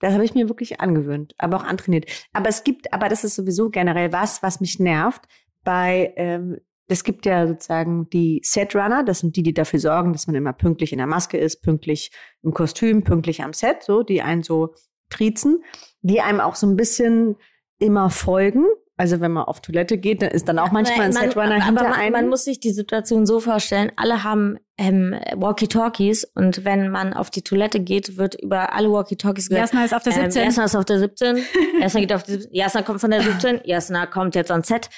das 0.00 0.14
habe 0.14 0.24
ich 0.24 0.32
mir 0.32 0.48
wirklich 0.48 0.80
angewöhnt, 0.80 1.34
aber 1.36 1.58
auch 1.58 1.64
antrainiert. 1.64 2.10
Aber 2.32 2.48
es 2.48 2.64
gibt, 2.64 2.94
aber 2.94 3.10
das 3.10 3.22
ist 3.22 3.34
sowieso 3.34 3.68
generell 3.68 4.14
was, 4.14 4.42
was 4.42 4.62
mich 4.62 4.80
nervt. 4.80 5.28
Bei, 5.62 6.14
ähm, 6.16 6.58
es 6.88 7.04
gibt 7.04 7.26
ja 7.26 7.46
sozusagen 7.46 8.08
die 8.10 8.40
Setrunner, 8.44 9.02
das 9.02 9.20
sind 9.20 9.36
die, 9.36 9.42
die 9.42 9.54
dafür 9.54 9.80
sorgen, 9.80 10.12
dass 10.12 10.26
man 10.26 10.36
immer 10.36 10.52
pünktlich 10.52 10.92
in 10.92 10.98
der 10.98 11.06
Maske 11.06 11.36
ist, 11.36 11.62
pünktlich 11.62 12.10
im 12.42 12.54
Kostüm, 12.54 13.02
pünktlich 13.02 13.42
am 13.42 13.52
Set, 13.52 13.82
so, 13.82 14.02
die 14.02 14.22
einen 14.22 14.42
so 14.42 14.74
triezen, 15.10 15.62
die 16.02 16.20
einem 16.20 16.40
auch 16.40 16.54
so 16.54 16.66
ein 16.66 16.76
bisschen 16.76 17.36
immer 17.78 18.10
folgen. 18.10 18.64
Also 18.98 19.20
wenn 19.20 19.32
man 19.32 19.44
auf 19.44 19.60
Toilette 19.60 19.98
geht, 19.98 20.22
dann 20.22 20.30
ist 20.30 20.48
dann 20.48 20.58
auch 20.58 20.72
manchmal 20.72 21.06
ein 21.06 21.12
man, 21.12 21.24
Setrunner 21.24 21.62
hinter 21.62 21.82
man, 21.82 21.92
einem. 21.92 22.12
man 22.12 22.28
muss 22.28 22.44
sich 22.44 22.60
die 22.60 22.70
Situation 22.70 23.26
so 23.26 23.40
vorstellen, 23.40 23.92
alle 23.96 24.24
haben 24.24 24.58
ähm, 24.78 25.14
Walkie-Talkies 25.34 26.24
und 26.34 26.64
wenn 26.64 26.88
man 26.90 27.12
auf 27.12 27.28
die 27.28 27.42
Toilette 27.42 27.80
geht, 27.80 28.16
wird 28.16 28.40
über 28.40 28.72
alle 28.72 28.90
Walkie-Talkies 28.90 29.50
gesagt, 29.50 29.72
Jasna 29.72 29.84
ist 29.84 29.94
auf 29.94 30.02
der 30.02 30.14
ähm, 30.14 30.30
17. 30.30 30.44
Jasna 30.44 30.64
ist 30.64 30.76
auf 30.76 30.84
der 30.86 30.98
17, 30.98 31.38
Jasna 31.80 32.00
geht 32.00 32.12
auf 32.14 32.22
die 32.22 32.32
17, 32.32 32.54
Jasna 32.54 32.82
kommt 32.82 33.00
von 33.02 33.10
der 33.10 33.20
17, 33.20 33.60
Jasna 33.64 34.06
kommt 34.06 34.34
jetzt 34.34 34.50
ans 34.50 34.68
Set. 34.68 34.88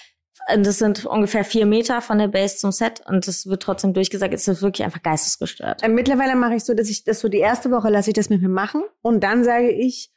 Und 0.54 0.66
Das 0.66 0.78
sind 0.78 1.04
ungefähr 1.04 1.44
vier 1.44 1.66
Meter 1.66 2.00
von 2.00 2.18
der 2.18 2.28
Base 2.28 2.56
zum 2.56 2.72
Set 2.72 3.02
und 3.06 3.26
das 3.26 3.46
wird 3.46 3.62
trotzdem 3.62 3.92
durchgesagt, 3.92 4.32
es 4.32 4.48
ist 4.48 4.62
wirklich 4.62 4.84
einfach 4.84 5.02
geistesgestört. 5.02 5.82
Äh, 5.82 5.88
Mittlerweile 5.88 6.36
mache 6.36 6.54
ich 6.54 6.64
so, 6.64 6.74
dass 6.74 6.88
ich 6.88 7.04
das 7.04 7.20
so 7.20 7.28
die 7.28 7.38
erste 7.38 7.70
Woche 7.70 7.90
lasse 7.90 8.10
ich 8.10 8.14
das 8.14 8.30
mit 8.30 8.42
mir 8.42 8.48
machen 8.48 8.82
und 9.02 9.22
dann 9.22 9.44
sage 9.44 9.70
ich, 9.70 10.12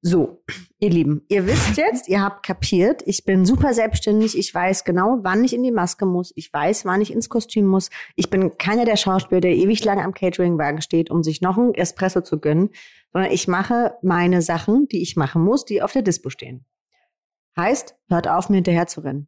so, 0.00 0.44
ihr 0.78 0.90
Lieben, 0.90 1.24
ihr 1.28 1.46
wisst 1.46 1.76
jetzt, 1.76 2.08
ihr 2.08 2.22
habt 2.22 2.46
kapiert, 2.46 3.02
ich 3.04 3.24
bin 3.24 3.44
super 3.44 3.74
selbstständig, 3.74 4.38
ich 4.38 4.54
weiß 4.54 4.84
genau, 4.84 5.18
wann 5.22 5.42
ich 5.42 5.52
in 5.52 5.64
die 5.64 5.72
Maske 5.72 6.06
muss, 6.06 6.32
ich 6.36 6.52
weiß, 6.52 6.84
wann 6.84 7.00
ich 7.00 7.12
ins 7.12 7.28
Kostüm 7.28 7.66
muss. 7.66 7.90
Ich 8.14 8.30
bin 8.30 8.56
keiner 8.58 8.84
der 8.84 8.96
Schauspieler, 8.96 9.40
der 9.40 9.56
ewig 9.56 9.84
lange 9.84 10.04
am 10.04 10.14
Cateringwagen 10.14 10.82
steht, 10.82 11.10
um 11.10 11.24
sich 11.24 11.40
noch 11.40 11.56
ein 11.56 11.74
Espresso 11.74 12.20
zu 12.20 12.38
gönnen, 12.38 12.70
sondern 13.12 13.32
ich 13.32 13.48
mache 13.48 13.94
meine 14.02 14.40
Sachen, 14.40 14.86
die 14.86 15.02
ich 15.02 15.16
machen 15.16 15.42
muss, 15.42 15.64
die 15.64 15.82
auf 15.82 15.92
der 15.92 16.02
Dispo 16.02 16.30
stehen. 16.30 16.64
Heißt, 17.56 17.96
hört 18.08 18.28
auf, 18.28 18.48
mir 18.50 18.56
hinterher 18.56 18.86
zu 18.86 19.00
rennen. 19.00 19.26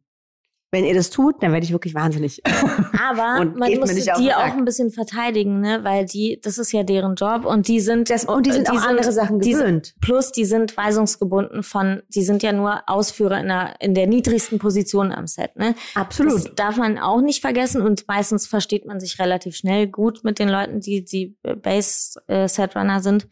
Wenn 0.73 0.85
ihr 0.85 0.93
das 0.93 1.09
tut, 1.09 1.43
dann 1.43 1.51
werde 1.51 1.65
ich 1.65 1.73
wirklich 1.73 1.93
wahnsinnig. 1.93 2.41
Aber 3.09 3.41
Und 3.41 3.57
man 3.57 3.73
muss 3.79 3.93
die 3.93 4.33
auch 4.33 4.39
ein 4.55 4.63
bisschen 4.63 4.89
verteidigen, 4.89 5.59
ne? 5.59 5.83
weil 5.83 6.05
die, 6.05 6.39
das 6.41 6.57
ist 6.57 6.71
ja 6.71 6.83
deren 6.83 7.15
Job 7.15 7.43
und 7.45 7.67
die 7.67 7.81
sind 7.81 8.09
Das, 8.09 8.23
und 8.23 8.45
die 8.45 8.53
sind 8.53 8.69
auch 8.69 8.81
andere 8.81 9.11
Sachen 9.11 9.39
die 9.39 9.53
sind- 9.53 9.61
gewöhnt. 9.63 9.95
Plus, 9.99 10.31
die 10.31 10.45
sind 10.45 10.77
weisungsgebunden 10.77 11.63
von, 11.63 12.01
die 12.09 12.23
sind 12.23 12.41
ja 12.41 12.53
nur 12.53 12.83
Ausführer 12.87 13.39
in 13.41 13.47
der, 13.49 13.75
in 13.81 13.93
der 13.93 14.07
niedrigsten 14.07 14.59
Position 14.59 15.11
am 15.11 15.27
Set. 15.27 15.57
Ne? 15.57 15.75
Absolut. 15.93 16.33
Das 16.45 16.55
darf 16.55 16.77
man 16.77 16.97
auch 16.97 17.19
nicht 17.19 17.41
vergessen 17.41 17.81
und 17.81 18.07
meistens 18.07 18.47
versteht 18.47 18.85
man 18.85 18.99
sich 19.01 19.19
relativ 19.19 19.57
schnell 19.57 19.87
gut 19.87 20.23
mit 20.23 20.39
den 20.39 20.47
Leuten, 20.47 20.79
die 20.79 21.03
die 21.03 21.35
Base-Setrunner 21.43 23.01
sind. 23.01 23.27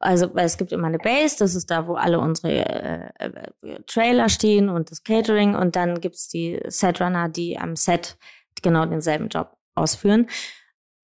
Also, 0.00 0.32
weil 0.34 0.46
es 0.46 0.56
gibt 0.56 0.70
immer 0.70 0.86
eine 0.86 0.98
Base, 0.98 1.36
das 1.38 1.56
ist 1.56 1.70
da, 1.70 1.88
wo 1.88 1.94
alle 1.94 2.20
unsere 2.20 2.64
äh, 2.64 3.10
äh, 3.18 3.82
Trailer 3.86 4.28
stehen 4.28 4.68
und 4.68 4.90
das 4.92 5.02
Catering 5.02 5.56
und 5.56 5.74
dann 5.74 6.00
gibt's 6.00 6.28
die 6.28 6.60
Setrunner, 6.68 7.28
die 7.28 7.58
am 7.58 7.74
Set 7.74 8.16
genau 8.62 8.86
denselben 8.86 9.28
Job 9.28 9.56
ausführen. 9.74 10.28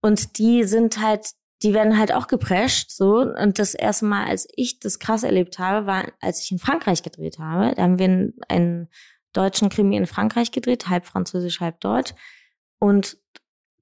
Und 0.01 0.39
die 0.39 0.65
sind 0.65 1.01
halt, 1.01 1.31
die 1.63 1.75
werden 1.75 1.99
halt 1.99 2.13
auch 2.13 2.29
geprescht, 2.29 2.91
so. 2.91 3.21
Und 3.21 3.59
das 3.59 3.75
erste 3.75 4.05
Mal, 4.05 4.27
als 4.27 4.47
ich 4.55 4.79
das 4.79 4.99
krass 4.99 5.23
erlebt 5.25 5.59
habe, 5.59 5.87
war, 5.87 6.05
als 6.21 6.43
ich 6.43 6.53
in 6.53 6.59
Frankreich 6.59 7.03
gedreht 7.03 7.39
habe. 7.39 7.75
Da 7.75 7.83
haben 7.83 7.99
wir 7.99 8.05
einen, 8.05 8.35
einen 8.49 8.89
deutschen 9.33 9.71
Krimi 9.71 9.97
in 9.97 10.07
Frankreich 10.07 10.53
gedreht, 10.53 10.89
halb 10.89 11.07
französisch, 11.07 11.61
halb 11.61 11.81
deutsch. 11.81 12.15
Und 12.79 13.17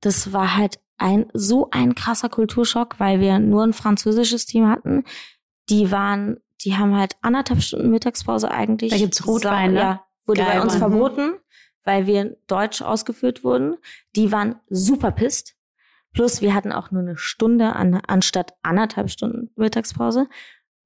das 0.01 0.33
war 0.33 0.57
halt 0.57 0.79
ein, 1.03 1.27
so 1.35 1.69
ein 1.71 1.95
krasser 1.95 2.29
Kulturschock, 2.29 2.99
weil 2.99 3.21
wir 3.21 3.39
nur 3.39 3.65
ein 3.65 3.73
französisches 3.73 4.47
Team 4.47 4.69
hatten. 4.69 5.05
Die 5.69 5.91
waren, 5.91 6.39
die 6.63 6.77
haben 6.77 6.97
halt 6.97 7.17
anderthalb 7.21 7.63
Stunden 7.63 7.91
Mittagspause 7.91 8.51
eigentlich. 8.51 8.91
Da 8.91 8.99
gibt's 8.99 9.27
Rotwein, 9.27 9.75
ne? 9.75 9.81
Ja, 9.81 10.05
wurde 10.27 10.43
Geil, 10.43 10.53
bei 10.53 10.63
uns 10.63 10.79
Mann. 10.79 10.91
verboten, 10.91 11.33
weil 11.85 12.07
wir 12.07 12.37
deutsch 12.47 12.83
ausgeführt 12.83 13.45
wurden. 13.45 13.77
Die 14.17 14.33
waren 14.33 14.57
super 14.71 15.11
pisst. 15.11 15.55
Plus 16.13 16.43
wir 16.43 16.55
hatten 16.55 16.73
auch 16.73 16.91
nur 16.91 17.03
eine 17.03 17.17
Stunde 17.17 17.75
an, 17.75 18.01
anstatt 18.07 18.55
anderthalb 18.63 19.11
Stunden 19.11 19.51
Mittagspause. 19.57 20.29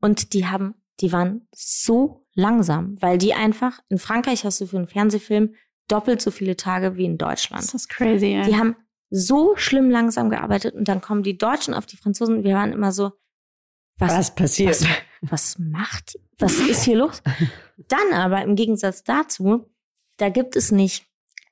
Und 0.01 0.33
die 0.33 0.47
haben, 0.47 0.75
die 1.01 1.13
waren 1.13 1.49
so 1.55 2.27
langsam, 2.35 2.97
weil 3.01 3.19
die 3.19 3.35
einfach, 3.35 3.81
in 3.89 3.99
Frankreich 3.99 4.45
hast 4.45 4.61
du 4.61 4.67
für 4.67 4.77
einen 4.77 4.87
Fernsehfilm 4.87 5.55
doppelt 5.89 6.21
so 6.23 6.31
viele 6.31 6.57
Tage 6.57 6.97
wie 6.97 7.05
in 7.05 7.19
Deutschland. 7.19 7.65
Das 7.65 7.75
ist 7.75 7.89
crazy, 7.89 8.35
ey. 8.35 8.45
Die 8.45 8.57
haben 8.57 8.77
so 9.11 9.57
schlimm 9.57 9.91
langsam 9.91 10.31
gearbeitet 10.31 10.75
und 10.75 10.89
dann 10.89 11.01
kommen 11.01 11.23
die 11.23 11.39
Deutschen 11.39 11.75
auf 11.75 11.87
die 11.87 11.97
Franzosen. 11.97 12.45
Wir 12.45 12.55
waren 12.55 12.73
immer 12.73 12.93
so, 12.93 13.13
was, 13.99 14.35
passiert? 14.35 14.81
was, 14.81 14.89
was 15.31 15.59
macht, 15.59 16.19
was 16.39 16.59
ist 16.59 16.83
hier 16.85 16.97
los? 16.99 17.23
Dann 17.89 18.13
aber 18.13 18.43
im 18.43 18.57
Gegensatz 18.57 19.05
dazu, 19.05 19.71
da 20.19 20.29
gibt 20.29 20.57
es 20.57 20.71
nicht 20.71 21.07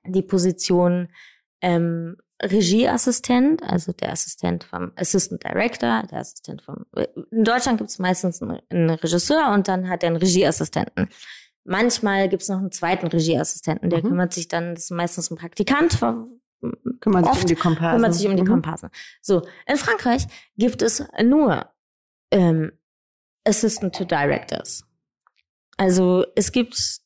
die 0.06 0.22
Position 0.22 1.08
ähm, 1.62 2.16
Regieassistent, 2.42 3.62
also 3.62 3.92
der 3.92 4.12
Assistent 4.12 4.64
vom 4.64 4.92
Assistant 4.96 5.44
Director, 5.44 6.02
der 6.10 6.18
Assistent 6.18 6.62
vom. 6.62 6.84
In 7.30 7.44
Deutschland 7.44 7.78
gibt 7.78 7.90
es 7.90 7.98
meistens 7.98 8.42
einen, 8.42 8.60
einen 8.68 8.90
Regisseur 8.90 9.52
und 9.52 9.68
dann 9.68 9.88
hat 9.88 10.02
er 10.02 10.08
einen 10.08 10.16
Regieassistenten. 10.16 11.08
Manchmal 11.64 12.28
gibt 12.28 12.42
es 12.42 12.48
noch 12.48 12.58
einen 12.58 12.72
zweiten 12.72 13.06
Regieassistenten, 13.06 13.88
der 13.88 14.00
Mhm. 14.04 14.08
kümmert 14.08 14.34
sich 14.34 14.48
dann, 14.48 14.74
das 14.74 14.84
ist 14.84 14.90
meistens 14.90 15.30
ein 15.30 15.36
Praktikant, 15.38 16.02
Kümmert 17.00 17.24
sich 17.24 17.32
Oft 17.32 17.42
um 17.42 17.48
die 17.48 17.54
Komparsen. 17.54 17.96
kümmert 17.96 18.14
sich 18.14 18.26
um 18.28 18.36
die 18.36 18.42
Mhm. 18.42 18.48
Komparsen. 18.48 18.90
So, 19.20 19.46
in 19.66 19.76
Frankreich 19.76 20.26
gibt 20.56 20.82
es 20.82 21.04
nur 21.22 21.70
ähm, 22.30 22.72
Assistant 23.46 23.94
to 23.94 24.04
Directors. 24.04 24.84
Also 25.76 26.24
es 26.36 26.52
gibt 26.52 27.00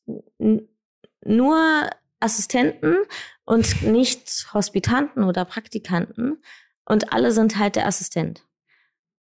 nur 1.24 1.90
Assistenten 2.20 2.96
und 3.44 3.82
nicht 3.82 4.48
Hospitanten 4.52 5.24
oder 5.24 5.44
Praktikanten 5.44 6.42
und 6.84 7.12
alle 7.12 7.32
sind 7.32 7.58
halt 7.58 7.76
der 7.76 7.86
Assistent. 7.86 8.44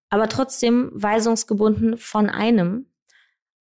Aber 0.10 0.30
trotzdem 0.30 0.90
weisungsgebunden 0.94 1.98
von 1.98 2.30
einem. 2.30 2.86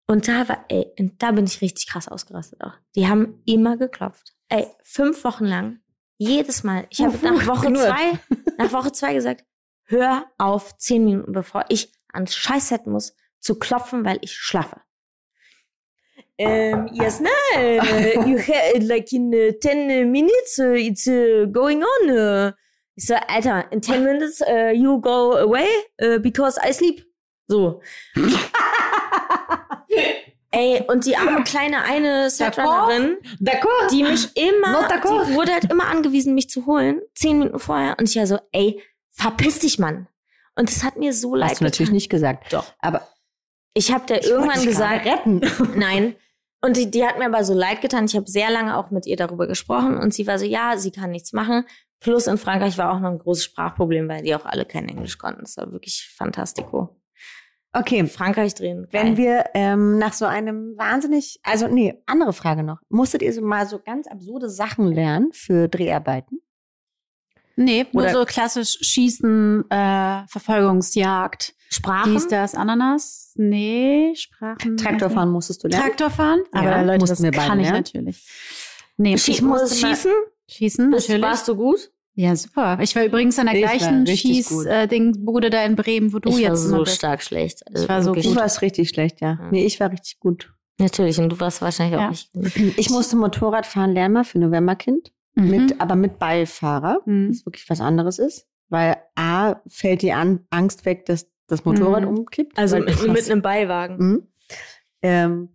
Und 0.06 0.26
da 0.26 0.48
war, 0.48 0.64
ey, 0.68 0.92
da 1.18 1.32
bin 1.32 1.44
ich 1.44 1.60
richtig 1.60 1.86
krass 1.86 2.08
ausgerastet 2.08 2.62
auch. 2.62 2.72
Die 2.96 3.06
haben 3.08 3.42
immer 3.44 3.76
geklopft. 3.76 4.34
Ey, 4.48 4.66
fünf 4.82 5.22
Wochen 5.24 5.44
lang. 5.44 5.80
Jedes 6.22 6.64
Mal. 6.64 6.86
Ich 6.90 7.00
habe 7.00 7.16
nach 7.22 7.46
Woche 7.46 7.72
zwei, 7.72 8.18
nach 8.58 8.70
Woche 8.74 8.92
zwei 8.92 9.14
gesagt, 9.14 9.42
hör 9.84 10.26
auf 10.36 10.76
zehn 10.76 11.06
Minuten, 11.06 11.32
bevor 11.32 11.64
ich 11.70 11.90
ans 12.12 12.34
Scheißset 12.34 12.86
muss, 12.86 13.16
zu 13.38 13.58
klopfen, 13.58 14.04
weil 14.04 14.18
ich 14.20 14.36
schlafe. 14.36 14.82
Um, 16.38 16.88
yes, 16.92 17.20
no. 17.20 17.30
you 18.26 18.38
have 18.38 18.82
like 18.82 19.10
in 19.14 19.32
uh, 19.34 19.52
10 19.60 20.12
minutes, 20.12 20.58
uh, 20.58 20.74
it's 20.74 21.06
uh, 21.06 21.46
going 21.50 21.82
on. 21.82 22.10
Uh. 22.10 22.52
Ich 22.96 23.06
so, 23.06 23.14
Alter, 23.14 23.72
in 23.72 23.80
10 23.80 24.04
minutes 24.04 24.42
uh, 24.42 24.72
you 24.74 25.00
go 25.00 25.38
away 25.38 25.68
uh, 26.02 26.18
because 26.18 26.58
I 26.62 26.72
sleep. 26.72 27.02
So. 27.48 27.80
Ey, 30.52 30.82
und 30.88 31.06
die 31.06 31.16
arme 31.16 31.44
kleine 31.44 31.84
eine 31.84 32.28
Setrunnerin, 32.28 33.18
die 33.92 34.02
mich 34.02 34.36
immer, 34.36 34.88
die 34.88 35.34
wurde 35.34 35.52
halt 35.52 35.70
immer 35.70 35.86
angewiesen, 35.86 36.34
mich 36.34 36.50
zu 36.50 36.66
holen, 36.66 37.00
zehn 37.14 37.38
Minuten 37.38 37.60
vorher. 37.60 37.96
Und 37.98 38.08
ich 38.08 38.16
war 38.16 38.26
so, 38.26 38.38
ey, 38.50 38.82
verpiss 39.10 39.60
dich, 39.60 39.78
Mann. 39.78 40.08
Und 40.56 40.68
es 40.68 40.82
hat 40.82 40.96
mir 40.96 41.12
so 41.12 41.36
leid 41.36 41.52
Hast 41.52 41.60
du 41.60 41.64
natürlich 41.64 41.92
nicht 41.92 42.10
gesagt. 42.10 42.52
Doch. 42.52 42.64
Aber 42.80 43.06
ich 43.74 43.92
habe 43.92 44.06
der 44.06 44.24
irgendwann 44.24 44.64
gesagt, 44.64 45.06
retten. 45.06 45.40
nein. 45.76 46.16
Und 46.60 46.76
die, 46.76 46.90
die 46.90 47.06
hat 47.06 47.18
mir 47.18 47.26
aber 47.26 47.44
so 47.44 47.54
leid 47.54 47.80
getan. 47.80 48.06
Ich 48.06 48.16
habe 48.16 48.28
sehr 48.28 48.50
lange 48.50 48.76
auch 48.76 48.90
mit 48.90 49.06
ihr 49.06 49.16
darüber 49.16 49.46
gesprochen 49.46 49.96
und 49.96 50.12
sie 50.12 50.26
war 50.26 50.38
so, 50.38 50.44
ja, 50.44 50.76
sie 50.76 50.90
kann 50.90 51.10
nichts 51.10 51.32
machen. 51.32 51.64
Plus 52.00 52.26
in 52.26 52.38
Frankreich 52.38 52.76
war 52.76 52.92
auch 52.92 53.00
noch 53.00 53.10
ein 53.10 53.18
großes 53.18 53.44
Sprachproblem, 53.44 54.08
weil 54.08 54.22
die 54.22 54.34
auch 54.34 54.46
alle 54.46 54.64
kein 54.64 54.88
Englisch 54.88 55.18
konnten. 55.18 55.42
Das 55.42 55.56
war 55.56 55.70
wirklich 55.70 56.12
fantastico. 56.14 56.99
Okay, 57.72 58.04
Frankreich 58.06 58.54
drehen. 58.54 58.88
wenn 58.90 59.16
wir 59.16 59.44
ähm, 59.54 59.98
nach 59.98 60.12
so 60.12 60.24
einem 60.24 60.74
wahnsinnig, 60.76 61.38
also 61.44 61.68
nee, 61.68 61.94
andere 62.06 62.32
Frage 62.32 62.62
noch. 62.64 62.78
Musstet 62.88 63.22
ihr 63.22 63.32
so 63.32 63.42
mal 63.42 63.66
so 63.66 63.78
ganz 63.78 64.08
absurde 64.08 64.48
Sachen 64.48 64.86
lernen 64.92 65.32
für 65.32 65.68
Dreharbeiten? 65.68 66.40
Nee, 67.56 67.86
nur 67.92 68.04
Oder- 68.04 68.12
so 68.12 68.24
klassisch 68.24 68.78
Schießen, 68.80 69.70
äh, 69.70 70.26
Verfolgungsjagd. 70.28 71.54
Sprachen? 71.72 72.12
Dies, 72.14 72.26
das, 72.26 72.54
Ananas? 72.56 73.32
Nee, 73.36 74.14
Sprachen. 74.16 74.76
Traktorfahren 74.76 75.30
musstest 75.30 75.62
du 75.62 75.68
lernen? 75.68 75.84
Traktorfahren? 75.86 76.40
Ja, 76.52 76.60
Aber 76.60 76.82
Leute, 76.84 77.04
das 77.06 77.20
kann 77.22 77.60
ich 77.60 77.66
lernen. 77.66 77.84
natürlich. 77.84 78.26
Nee, 78.96 79.16
Schie 79.16 79.30
ich 79.32 79.42
musste 79.42 79.74
schießen? 79.76 80.10
Schießen, 80.48 80.90
natürlich. 80.90 81.22
warst 81.22 81.46
du 81.46 81.54
gut? 81.54 81.92
Ja, 82.20 82.36
super. 82.36 82.78
Ich 82.82 82.94
war 82.94 83.04
übrigens 83.04 83.38
an 83.38 83.46
der 83.46 83.54
Ich 83.54 83.62
war 83.62 83.76
gleichen 83.76 84.04
gut. 84.04 84.08
Schieß-Ding-Bude 84.18 85.48
da 85.48 85.64
in 85.64 85.74
Bremen, 85.76 86.12
wo 86.12 86.18
du 86.18 86.28
ich 86.28 86.34
war 86.34 86.40
jetzt 86.42 86.64
immer 86.66 86.76
so 86.78 86.84
bist. 86.84 86.96
stark 86.96 87.22
schlecht. 87.22 87.66
Also 87.66 87.84
Ich 87.84 87.88
war 87.88 88.02
so 88.02 88.10
wirklich- 88.10 88.26
Du 88.26 88.36
warst 88.36 88.60
richtig 88.62 88.90
schlecht, 88.90 89.20
ja. 89.22 89.38
Ja. 89.40 89.48
Nee, 89.50 89.64
ich 89.64 89.80
war 89.80 89.90
richtig 89.90 90.18
gut. 90.20 90.52
Natürlich, 90.78 91.18
und 91.18 91.30
du 91.30 91.40
warst 91.40 91.62
wahrscheinlich 91.62 91.96
auch 91.96 92.02
Ja. 92.02 92.10
nicht 92.10 92.32
gut. 92.32 92.54
Ich 92.78 92.90
musste 92.90 93.16
Motorradfahren 93.16 93.92
lernen 93.92 94.14
mal 94.14 94.24
für 94.24 94.38
Novemberkind, 94.38 95.12
Mhm. 95.34 95.50
mit, 95.50 95.80
aber 95.80 95.94
mit 95.96 96.18
Beifahrer, 96.18 97.00
Mhm. 97.06 97.30
was 97.30 97.46
wirklich 97.46 97.68
was 97.70 97.80
anderes 97.80 98.18
ist. 98.18 98.46
Weil 98.68 98.96
A, 99.14 99.56
fällt 99.66 100.02
die 100.02 100.12
An 100.12 100.40
Angst 100.50 100.84
weg, 100.84 101.06
dass 101.06 101.26
das 101.48 101.64
Motorrad 101.64 102.02
Mhm. 102.02 102.18
umkippt. 102.18 102.58
Also 102.58 102.78
mit, 102.78 103.08
mit 103.08 103.30
einem 103.30 103.40
Beiwagen. 103.42 103.96
Mhm. 103.98 104.22
Ähm, 105.02 105.48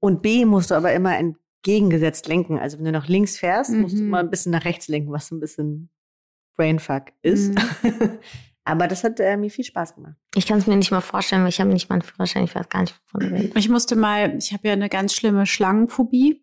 und 0.00 0.22
B, 0.22 0.44
musst 0.44 0.70
du 0.70 0.74
aber 0.76 0.92
immer 0.92 1.18
entgegengesetzt 1.18 2.28
lenken. 2.28 2.58
Also 2.58 2.78
wenn 2.78 2.84
du 2.84 2.92
nach 2.92 3.08
links 3.08 3.36
fährst, 3.38 3.72
musst 3.72 3.96
du 3.98 4.02
Mhm. 4.02 4.10
mal 4.10 4.20
ein 4.20 4.30
bisschen 4.30 4.52
nach 4.52 4.64
rechts 4.64 4.86
lenken, 4.88 5.10
was 5.12 5.26
so 5.26 5.34
ein 5.34 5.40
bisschen 5.40 5.90
Brainfuck 6.56 7.12
ist. 7.22 7.54
Mhm. 7.54 8.18
aber 8.64 8.88
das 8.88 9.04
hat 9.04 9.20
äh, 9.20 9.36
mir 9.36 9.50
viel 9.50 9.64
Spaß 9.64 9.94
gemacht. 9.94 10.14
Ich 10.34 10.46
kann 10.46 10.58
es 10.58 10.66
mir 10.66 10.76
nicht 10.76 10.90
mal 10.90 11.00
vorstellen, 11.00 11.42
weil 11.42 11.50
ich 11.50 11.60
habe 11.60 11.70
nicht 11.70 11.88
mal 11.88 11.96
einen 11.96 12.02
Führerschein. 12.02 12.44
Ich 12.44 12.54
weiß 12.54 12.68
gar 12.68 12.82
nicht, 12.82 12.94
wovon 13.06 13.28
du 13.28 13.34
redest. 13.34 13.56
Ich 13.56 13.68
musste 13.68 13.96
mal, 13.96 14.36
ich 14.36 14.52
habe 14.52 14.68
ja 14.68 14.72
eine 14.72 14.88
ganz 14.88 15.14
schlimme 15.14 15.46
Schlangenphobie. 15.46 16.42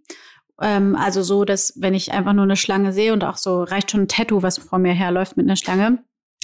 Ähm, 0.62 0.96
also 0.96 1.24
so, 1.24 1.46
dass 1.46 1.74
wenn 1.78 1.94
ich 1.94 2.12
einfach 2.12 2.34
nur 2.34 2.44
eine 2.44 2.56
Schlange 2.56 2.94
sehe 2.94 3.14
und 3.14 3.24
auch 3.24 3.38
so 3.38 3.64
reicht 3.64 3.92
schon 3.92 4.02
ein 4.02 4.08
Tattoo, 4.08 4.44
was 4.44 4.60
vor 4.60 4.80
mir 4.80 4.94
herläuft 4.94 5.38
mit 5.38 5.48
einer 5.48 5.56
Schlange, 5.56 6.04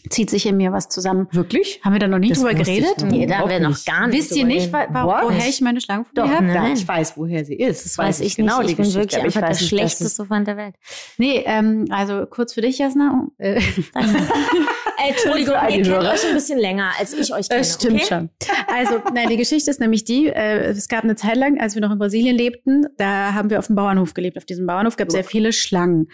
zieht 0.09 0.29
sich 0.29 0.45
in 0.45 0.55
mir 0.57 0.71
was 0.71 0.87
zusammen. 0.89 1.27
Wirklich? 1.31 1.81
Haben 1.83 1.93
wir 1.93 1.99
da 1.99 2.07
noch 2.07 2.19
nie 2.19 2.29
Das 2.29 2.37
drüber 2.37 2.51
ich 2.51 2.59
geredet? 2.59 3.03
Nee, 3.03 3.25
da 3.25 3.39
haben 3.39 3.49
wir 3.49 3.59
noch 3.59 3.69
nicht. 3.69 3.85
gar 3.85 4.07
nicht. 4.07 4.17
Wisst 4.17 4.35
ihr 4.35 4.45
nicht, 4.45 4.71
wa 4.71 4.87
woher 5.23 5.47
ich 5.47 5.59
meine 5.59 5.81
Schlangenphobie 5.81 6.21
habe? 6.21 6.45
ne? 6.45 6.53
Ja, 6.55 6.61
Nein. 6.61 6.73
ich 6.73 6.87
weiß, 6.87 7.17
woher 7.17 7.43
sie 7.43 7.55
ist. 7.55 7.83
Das 7.85 7.97
weiß 7.97 8.19
ich 8.21 8.37
nicht. 8.37 8.37
genau 8.37 8.61
die 8.61 8.71
ich 8.71 8.77
bin 8.77 8.85
wirklich 8.93 9.17
ich 9.17 9.23
einfach 9.25 9.41
weiß 9.41 9.49
nicht, 9.49 9.61
es- 9.63 9.67
schlechteste 9.67 10.25
Freund 10.25 10.47
der 10.47 10.55
Welt. 10.55 10.75
Nee, 11.17 11.43
ähm, 11.45 11.85
also 11.89 12.25
kurz 12.25 12.53
für 12.53 12.61
dich, 12.61 12.77
Jasna. 12.77 13.27
Äh. 13.37 13.55
Ey, 13.55 13.61
Entschuldigung, 15.09 15.55
ihr 15.55 15.67
kennt 15.67 15.87
Hörer. 15.87 16.13
euch 16.13 16.25
ein 16.25 16.33
bisschen 16.33 16.59
länger, 16.59 16.91
als 16.99 17.13
ich 17.13 17.33
euch 17.33 17.49
kenne. 17.49 17.59
Das 17.61 17.73
stimmt 17.73 17.95
okay? 18.01 18.05
schon. 18.07 18.29
Also, 18.67 19.01
nein, 19.13 19.29
die 19.29 19.37
Geschichte 19.37 19.71
ist 19.71 19.79
nämlich 19.79 20.03
die, 20.05 20.27
äh, 20.27 20.69
es 20.69 20.87
gab 20.87 21.03
eine 21.03 21.15
Zeit 21.15 21.35
lang, 21.37 21.59
als 21.59 21.75
wir 21.75 21.81
noch 21.81 21.91
in 21.91 21.97
Brasilien 21.99 22.35
lebten, 22.35 22.85
da 22.97 23.33
haben 23.33 23.49
wir 23.49 23.59
auf 23.59 23.67
dem 23.67 23.75
Bauernhof 23.75 24.13
gelebt. 24.13 24.37
Auf 24.37 24.45
diesem 24.45 24.67
Bauernhof 24.67 24.95
gab 24.97 25.07
es 25.07 25.13
sehr 25.13 25.23
viele 25.23 25.51
Schlangen. 25.53 26.07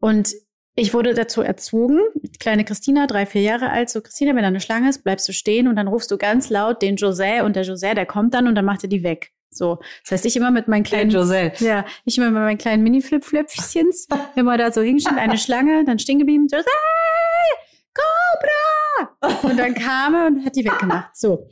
Und 0.00 0.30
ich 0.76 0.92
wurde 0.92 1.14
dazu 1.14 1.40
erzogen, 1.40 2.00
kleine 2.38 2.64
Christina, 2.64 3.06
drei, 3.06 3.24
vier 3.24 3.40
Jahre 3.40 3.70
alt, 3.70 3.88
so, 3.88 4.02
Christina, 4.02 4.34
wenn 4.34 4.42
da 4.42 4.48
eine 4.48 4.60
Schlange 4.60 4.90
ist, 4.90 5.02
bleibst 5.02 5.26
du 5.26 5.32
stehen 5.32 5.68
und 5.68 5.76
dann 5.76 5.88
rufst 5.88 6.10
du 6.10 6.18
ganz 6.18 6.50
laut 6.50 6.82
den 6.82 6.96
José 6.96 7.42
und 7.42 7.56
der 7.56 7.64
José, 7.64 7.94
der 7.94 8.04
kommt 8.04 8.34
dann 8.34 8.46
und 8.46 8.54
dann 8.54 8.66
macht 8.66 8.84
er 8.84 8.88
die 8.90 9.02
weg. 9.02 9.32
So. 9.50 9.78
Das 10.02 10.12
heißt, 10.12 10.26
ich 10.26 10.36
immer 10.36 10.50
mit 10.50 10.68
meinen 10.68 10.84
kleinen 10.84 11.10
Josel. 11.10 11.52
ja, 11.60 11.86
ich 12.04 12.18
immer 12.18 12.30
mit 12.30 12.42
meinen 12.42 12.58
kleinen 12.58 12.82
Mini-Flip-Flöpfchens, 12.82 14.06
immer 14.36 14.58
da 14.58 14.70
so 14.70 14.82
hinstand, 14.82 15.18
eine 15.18 15.38
Schlange, 15.38 15.84
dann 15.86 15.98
stehen 15.98 16.18
geblieben, 16.18 16.46
José, 16.46 16.66
Cobra! 17.94 19.38
Und 19.48 19.58
dann 19.58 19.74
kam 19.74 20.14
er 20.14 20.26
und 20.26 20.44
hat 20.44 20.56
die 20.56 20.64
weggemacht. 20.64 21.16
So. 21.16 21.48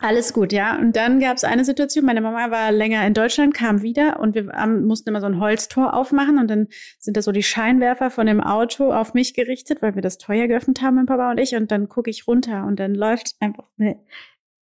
Alles 0.00 0.32
gut, 0.32 0.52
ja. 0.52 0.78
Und 0.78 0.96
dann 0.96 1.20
gab 1.20 1.36
es 1.36 1.44
eine 1.44 1.64
Situation, 1.64 2.06
meine 2.06 2.22
Mama 2.22 2.50
war 2.50 2.72
länger 2.72 3.06
in 3.06 3.12
Deutschland, 3.12 3.52
kam 3.52 3.82
wieder 3.82 4.18
und 4.18 4.34
wir 4.34 4.50
ähm, 4.54 4.86
mussten 4.86 5.10
immer 5.10 5.20
so 5.20 5.26
ein 5.26 5.38
Holztor 5.38 5.92
aufmachen 5.92 6.38
und 6.38 6.48
dann 6.48 6.68
sind 6.98 7.18
da 7.18 7.22
so 7.22 7.32
die 7.32 7.42
Scheinwerfer 7.42 8.10
von 8.10 8.26
dem 8.26 8.40
Auto 8.40 8.92
auf 8.92 9.12
mich 9.12 9.34
gerichtet, 9.34 9.82
weil 9.82 9.94
wir 9.94 10.02
das 10.02 10.16
Teuer 10.16 10.48
geöffnet 10.48 10.80
haben, 10.80 10.96
mein 10.96 11.06
Papa 11.06 11.30
und 11.30 11.38
ich. 11.38 11.54
Und 11.54 11.70
dann 11.70 11.88
gucke 11.88 12.08
ich 12.08 12.26
runter 12.26 12.64
und 12.64 12.80
dann 12.80 12.94
läuft 12.94 13.34
einfach 13.40 13.64
eine, 13.78 13.98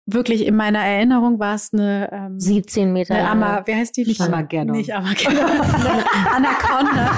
wirklich 0.07 0.47
in 0.47 0.57
meiner 0.57 0.81
Erinnerung 0.81 1.39
war 1.39 1.55
es 1.55 1.73
eine, 1.73 2.11
ähm, 2.13 2.41
17 2.41 2.93
Meter. 2.93 3.15
eine 3.15 3.23
lange. 3.23 3.47
Ama, 3.47 3.67
wie 3.67 3.75
heißt 3.75 3.97
die? 3.97 4.05
Nicht 4.05 4.21
Armageddon. 4.21 4.77
Nicht 4.77 4.93
Armageddon. 4.93 5.39
Eine 5.39 6.05
Anaconda. 6.35 7.11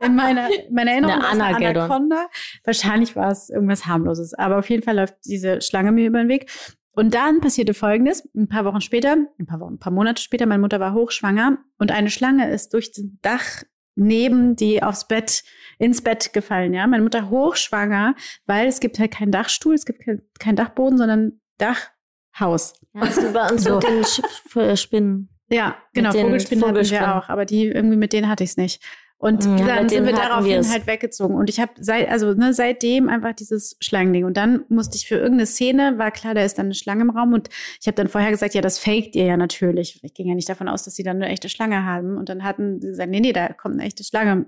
In 0.00 0.16
meiner, 0.16 0.48
meiner 0.72 0.90
Erinnerung 0.90 1.22
Eine 1.22 1.22
war 1.22 1.50
es 1.50 1.56
eine. 1.56 1.68
Anaconda. 1.68 2.26
Wahrscheinlich 2.64 3.14
war 3.14 3.30
es 3.30 3.50
irgendwas 3.50 3.86
harmloses. 3.86 4.34
Aber 4.34 4.58
auf 4.58 4.68
jeden 4.68 4.82
Fall 4.82 4.96
läuft 4.96 5.14
diese 5.26 5.60
Schlange 5.60 5.92
mir 5.92 6.08
über 6.08 6.18
den 6.18 6.28
Weg. 6.28 6.50
Und 6.94 7.14
dann 7.14 7.40
passierte 7.40 7.72
Folgendes. 7.74 8.28
Ein 8.36 8.48
paar 8.48 8.64
Wochen 8.66 8.80
später, 8.82 9.16
ein 9.38 9.46
paar 9.46 9.60
Wochen, 9.60 9.74
ein 9.74 9.78
paar 9.78 9.92
Monate 9.92 10.20
später, 10.22 10.44
meine 10.46 10.60
Mutter 10.60 10.78
war 10.80 10.92
hochschwanger 10.94 11.58
und 11.78 11.90
eine 11.90 12.10
Schlange 12.10 12.50
ist 12.50 12.74
durch 12.74 12.92
das 12.92 13.04
Dach 13.22 13.62
neben 13.94 14.56
die 14.56 14.82
aufs 14.82 15.06
Bett, 15.06 15.42
ins 15.78 16.00
Bett 16.02 16.32
gefallen, 16.32 16.72
ja. 16.74 16.86
Meine 16.86 17.02
Mutter 17.02 17.28
hochschwanger, 17.30 18.14
weil 18.46 18.66
es 18.66 18.80
gibt 18.80 18.98
halt 18.98 19.10
keinen 19.12 19.32
Dachstuhl, 19.32 19.74
es 19.74 19.84
gibt 19.84 20.04
kein, 20.04 20.22
kein 20.38 20.56
Dachboden, 20.56 20.96
sondern 20.98 21.40
Dachhaus. 21.58 22.74
Ja, 22.94 23.00
das 23.00 23.16
ist 23.18 23.32
bei 23.32 23.50
uns 23.50 23.64
So. 23.64 23.74
mit 23.76 23.84
den 23.84 24.02
Sch- 24.02 24.24
F- 24.56 24.80
Spinnen. 24.80 25.28
Ja, 25.50 25.76
genau, 25.92 26.10
den 26.12 26.26
Vogelspinnen 26.26 26.64
hatten 26.64 26.74
wir 26.76 26.84
Vogelspinnen. 26.84 27.10
auch, 27.12 27.28
aber 27.28 27.44
die 27.44 27.66
irgendwie 27.66 27.96
mit 27.96 28.12
denen 28.14 28.28
hatte 28.28 28.44
ich 28.44 28.50
es 28.50 28.56
nicht. 28.56 28.82
Und 29.22 29.44
Ja, 29.44 29.66
dann 29.76 29.88
sind 29.88 30.04
wir 30.04 30.12
daraufhin 30.14 30.50
wir's. 30.56 30.72
halt 30.72 30.88
weggezogen. 30.88 31.36
Und 31.36 31.48
ich 31.48 31.60
habe 31.60 31.70
seit, 31.78 32.08
also 32.08 32.34
ne, 32.34 32.52
seitdem 32.52 33.08
einfach 33.08 33.32
dieses 33.32 33.76
Schlangending. 33.80 34.24
Und 34.24 34.36
dann 34.36 34.64
musste 34.68 34.96
ich 34.96 35.06
für 35.06 35.14
irgendeine 35.14 35.46
Szene, 35.46 35.96
war 35.96 36.10
klar, 36.10 36.34
da 36.34 36.42
ist 36.42 36.58
dann 36.58 36.66
eine 36.66 36.74
Schlange 36.74 37.02
im 37.02 37.10
Raum. 37.10 37.32
Und 37.32 37.48
ich 37.80 37.86
habe 37.86 37.94
dann 37.94 38.08
vorher 38.08 38.32
gesagt, 38.32 38.52
ja, 38.54 38.60
das 38.60 38.80
faked 38.80 39.14
ihr 39.14 39.24
ja 39.26 39.36
natürlich. 39.36 40.00
Ich 40.02 40.12
ging 40.14 40.26
ja 40.28 40.34
nicht 40.34 40.48
davon 40.48 40.66
aus, 40.66 40.82
dass 40.82 40.96
sie 40.96 41.04
dann 41.04 41.18
eine 41.22 41.28
echte 41.28 41.48
Schlange 41.48 41.84
haben. 41.84 42.16
Und 42.18 42.30
dann 42.30 42.42
hatten 42.42 42.80
sie 42.80 42.88
gesagt, 42.88 43.10
nee, 43.10 43.20
nee, 43.20 43.32
da 43.32 43.52
kommt 43.52 43.76
eine 43.76 43.84
echte 43.84 44.02
Schlange. 44.02 44.46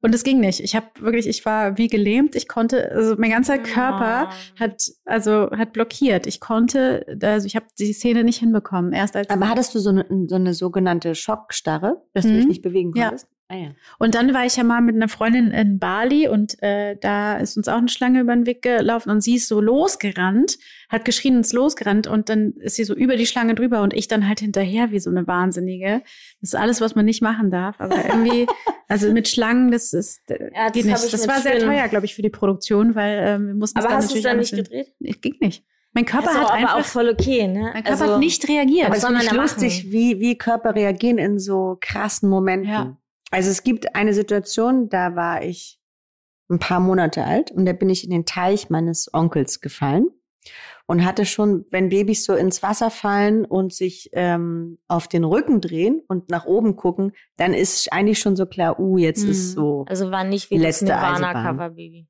Und 0.00 0.14
es 0.14 0.22
ging 0.22 0.38
nicht. 0.38 0.60
Ich 0.60 0.76
habe 0.76 0.86
wirklich, 1.00 1.26
ich 1.26 1.44
war 1.44 1.76
wie 1.76 1.88
gelähmt. 1.88 2.36
Ich 2.36 2.46
konnte, 2.46 2.92
also 2.92 3.16
mein 3.18 3.30
ganzer 3.30 3.58
Körper 3.58 4.28
hat, 4.60 4.80
also 5.06 5.50
hat 5.50 5.72
blockiert. 5.72 6.28
Ich 6.28 6.38
konnte, 6.38 7.04
also 7.20 7.46
ich 7.48 7.56
habe 7.56 7.66
die 7.80 7.92
Szene 7.92 8.22
nicht 8.22 8.38
hinbekommen. 8.38 8.92
Erst 8.92 9.16
als 9.16 9.28
Aber 9.30 9.48
hattest 9.48 9.74
du 9.74 9.80
so 9.80 9.90
eine, 9.90 10.04
so 10.28 10.36
eine 10.36 10.54
sogenannte 10.54 11.16
Schockstarre, 11.16 12.02
dass 12.12 12.24
du 12.26 12.30
Mhm. 12.32 12.36
dich 12.36 12.46
nicht 12.46 12.62
bewegen 12.62 12.92
Ja. 12.94 13.12
Ah, 13.54 13.58
ja. 13.58 13.68
Und 13.98 14.14
dann 14.14 14.34
war 14.34 14.44
ich 14.44 14.56
ja 14.56 14.64
mal 14.64 14.80
mit 14.80 14.96
einer 14.96 15.08
Freundin 15.08 15.50
in 15.52 15.78
Bali 15.78 16.28
und 16.28 16.60
äh, 16.62 16.96
da 17.00 17.36
ist 17.36 17.56
uns 17.56 17.68
auch 17.68 17.78
eine 17.78 17.88
Schlange 17.88 18.20
über 18.20 18.34
den 18.34 18.46
Weg 18.46 18.62
gelaufen 18.62 19.10
und 19.10 19.20
sie 19.20 19.36
ist 19.36 19.48
so 19.48 19.60
losgerannt, 19.60 20.58
hat 20.88 21.04
geschrien 21.04 21.36
und 21.36 21.40
ist 21.42 21.52
losgerannt 21.52 22.06
und 22.06 22.28
dann 22.28 22.52
ist 22.54 22.76
sie 22.76 22.84
so 22.84 22.94
über 22.94 23.16
die 23.16 23.26
Schlange 23.26 23.54
drüber 23.54 23.82
und 23.82 23.94
ich 23.94 24.08
dann 24.08 24.26
halt 24.28 24.40
hinterher 24.40 24.90
wie 24.90 24.98
so 24.98 25.10
eine 25.10 25.26
Wahnsinnige. 25.26 26.02
Das 26.40 26.50
ist 26.50 26.54
alles, 26.56 26.80
was 26.80 26.94
man 26.94 27.04
nicht 27.04 27.22
machen 27.22 27.50
darf, 27.50 27.76
aber 27.80 27.96
irgendwie, 28.04 28.46
also 28.88 29.12
mit 29.12 29.28
Schlangen, 29.28 29.70
das 29.70 29.92
ist 29.92 30.30
äh, 30.30 30.50
Ja, 30.54 30.64
das 30.64 30.72
geht 30.72 30.86
nicht. 30.86 31.04
ich 31.04 31.10
Das 31.12 31.28
war 31.28 31.40
sehr 31.40 31.52
Spinnen. 31.56 31.68
teuer, 31.76 31.88
glaube 31.88 32.06
ich, 32.06 32.14
für 32.14 32.22
die 32.22 32.30
Produktion, 32.30 32.94
weil 32.94 33.20
ähm, 33.24 33.46
wir 33.48 33.54
mussten 33.54 33.78
Aber 33.78 33.88
dann 33.88 33.98
hast 33.98 34.12
du 34.12 34.16
es 34.16 34.22
dann 34.22 34.38
nicht 34.38 34.54
gedreht? 34.54 34.92
Nee, 34.98 35.12
ging 35.20 35.36
nicht. 35.40 35.64
Mein 35.96 36.06
Körper 36.06 36.30
ist 36.32 36.36
hat 36.36 36.44
aber 36.46 36.54
einfach 36.54 36.74
auch 36.80 36.84
voll 36.84 37.08
okay, 37.08 37.46
ne? 37.46 37.70
mein 37.72 37.84
Körper 37.84 37.90
Also- 38.02 38.12
hat 38.14 38.18
nicht 38.18 38.48
reagiert. 38.48 38.86
Aber 38.86 38.96
es 38.96 39.04
ist 39.04 39.32
lustig, 39.32 39.84
machen? 39.84 39.92
wie, 39.92 40.18
wie 40.18 40.36
Körper 40.36 40.74
reagieren 40.74 41.18
in 41.18 41.38
so 41.38 41.78
krassen 41.80 42.28
Momenten. 42.28 42.68
Ja. 42.68 42.96
Also 43.34 43.50
es 43.50 43.62
gibt 43.64 43.94
eine 43.96 44.14
Situation, 44.14 44.88
da 44.88 45.16
war 45.16 45.42
ich 45.42 45.80
ein 46.48 46.58
paar 46.58 46.80
Monate 46.80 47.24
alt 47.24 47.50
und 47.50 47.66
da 47.66 47.72
bin 47.72 47.88
ich 47.88 48.04
in 48.04 48.10
den 48.10 48.26
Teich 48.26 48.70
meines 48.70 49.12
Onkels 49.12 49.60
gefallen 49.60 50.06
und 50.86 51.04
hatte 51.04 51.24
schon, 51.24 51.64
wenn 51.70 51.88
Babys 51.88 52.24
so 52.24 52.34
ins 52.34 52.62
Wasser 52.62 52.90
fallen 52.90 53.44
und 53.44 53.72
sich 53.72 54.10
ähm, 54.12 54.78
auf 54.88 55.08
den 55.08 55.24
Rücken 55.24 55.60
drehen 55.60 56.02
und 56.06 56.30
nach 56.30 56.44
oben 56.44 56.76
gucken, 56.76 57.12
dann 57.36 57.54
ist 57.54 57.92
eigentlich 57.92 58.18
schon 58.18 58.36
so 58.36 58.46
klar, 58.46 58.78
uh, 58.78 58.98
jetzt 58.98 59.24
Mhm. 59.24 59.30
ist 59.30 59.52
so 59.52 59.84
Also 59.88 60.10
war 60.10 60.24
nicht 60.24 60.50
wie 60.50 60.56
das 60.56 60.80
letzte 60.82 60.96
Eisenbahn. 60.96 61.32
Nirvana-Cover-Baby. 61.32 62.06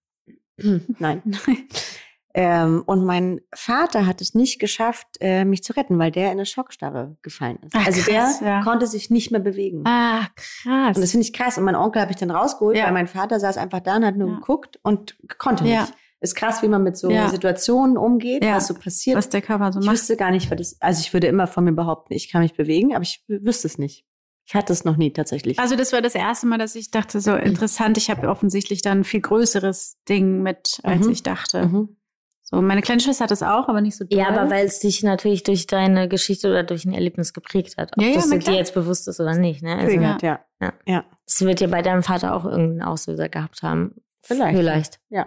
Nein. 0.98 1.22
ähm, 2.34 2.82
und 2.86 3.04
mein 3.04 3.40
Vater 3.54 4.06
hat 4.06 4.20
es 4.20 4.34
nicht 4.34 4.58
geschafft, 4.58 5.06
äh, 5.20 5.44
mich 5.44 5.62
zu 5.62 5.72
retten, 5.76 5.98
weil 5.98 6.10
der 6.10 6.26
in 6.26 6.32
eine 6.32 6.46
Schockstarre 6.46 7.16
gefallen 7.22 7.58
ist. 7.62 7.72
Ach, 7.76 7.86
also 7.86 8.00
krass, 8.10 8.40
der 8.40 8.48
ja. 8.48 8.62
konnte 8.62 8.86
sich 8.88 9.08
nicht 9.10 9.30
mehr 9.30 9.40
bewegen. 9.40 9.82
Ah, 9.86 10.26
krass. 10.34 10.96
Und 10.96 11.02
das 11.02 11.12
finde 11.12 11.24
ich 11.26 11.32
krass. 11.32 11.56
Und 11.58 11.64
mein 11.64 11.76
Onkel 11.76 12.02
habe 12.02 12.10
ich 12.10 12.16
dann 12.18 12.30
rausgeholt, 12.32 12.76
Ja. 12.76 12.86
weil 12.86 12.92
mein 12.92 13.06
Vater 13.06 13.38
saß 13.38 13.56
einfach 13.56 13.80
da 13.80 13.96
und 13.96 14.04
hat 14.04 14.16
nur 14.16 14.28
Ja. 14.28 14.34
geguckt 14.34 14.78
und 14.82 15.16
konnte 15.38 15.64
nicht. 15.64 15.92
Ist 16.20 16.34
krass, 16.36 16.62
wie 16.62 16.68
man 16.68 16.82
mit 16.82 16.96
so. 16.96 17.10
Situationen 17.28 17.98
umgeht, 17.98 18.42
was 18.42 18.68
so 18.68 18.74
passiert. 18.74 19.16
was 19.16 19.28
der 19.28 19.42
Körper 19.42 19.72
so 19.72 19.80
ich 19.80 19.86
macht. 19.86 19.94
wüsste 19.94 20.16
gar 20.16 20.30
nicht, 20.30 20.50
was 20.50 20.56
das, 20.58 20.76
also 20.80 21.00
ich 21.00 21.12
würde 21.12 21.26
immer 21.26 21.46
von 21.46 21.64
mir 21.64 21.72
behaupten, 21.72 22.14
ich 22.14 22.30
kann 22.32 22.40
mich 22.40 22.54
bewegen, 22.54 22.94
aber 22.94 23.02
ich 23.02 23.22
wüsste 23.28 23.66
es 23.68 23.76
nicht. 23.76 24.06
Ich 24.46 24.54
hatte 24.54 24.72
es 24.72 24.84
noch 24.84 24.96
nie 24.96 25.12
tatsächlich. 25.12 25.58
Also 25.58 25.76
das 25.76 25.92
war 25.92 26.00
das 26.02 26.14
erste 26.14 26.46
Mal, 26.46 26.58
dass 26.58 26.74
ich 26.76 26.90
dachte, 26.90 27.20
so 27.20 27.34
interessant, 27.34 27.98
ich 27.98 28.08
habe 28.10 28.28
offensichtlich 28.28 28.80
dann 28.82 29.00
ein 29.00 29.04
viel 29.04 29.20
größeres 29.20 29.98
Ding 30.08 30.42
mit, 30.42 30.80
als 30.82 31.06
Mhm. 31.06 31.12
ich 31.12 31.22
dachte. 31.22 31.66
Mhm. 31.66 31.96
So, 32.44 32.60
meine 32.60 32.82
kleine 32.82 33.00
Schwester 33.00 33.24
hat 33.24 33.30
das 33.30 33.42
auch, 33.42 33.68
aber 33.68 33.80
nicht 33.80 33.96
so 33.96 34.04
doll. 34.04 34.18
Ja, 34.18 34.28
aber 34.28 34.50
weil 34.50 34.66
es 34.66 34.78
dich 34.78 35.02
natürlich 35.02 35.42
durch 35.42 35.66
deine 35.66 36.08
Geschichte 36.08 36.48
oder 36.48 36.62
durch 36.62 36.84
ein 36.84 36.92
Erlebnis 36.92 37.32
geprägt 37.32 37.76
hat. 37.78 37.92
Ob 37.96 38.02
Ja, 38.02 38.10
ja, 38.10 38.14
das 38.16 38.28
dir 38.28 38.38
klar. 38.38 38.56
jetzt 38.56 38.74
bewusst 38.74 39.08
ist 39.08 39.18
oder 39.18 39.34
nicht. 39.34 39.62
Ne? 39.62 39.76
Also, 39.76 39.98
ja. 39.98 40.18
Ja. 40.22 40.72
ja. 40.86 41.04
das 41.26 41.40
wird 41.40 41.60
ja 41.60 41.66
bei 41.68 41.82
deinem 41.82 42.02
Vater 42.02 42.34
auch 42.34 42.44
irgendeinen 42.44 42.82
Auslöser 42.82 43.28
gehabt 43.28 43.62
haben. 43.62 43.94
Vielleicht. 44.22 44.56
Vielleicht. 44.56 45.00
Ja. 45.08 45.26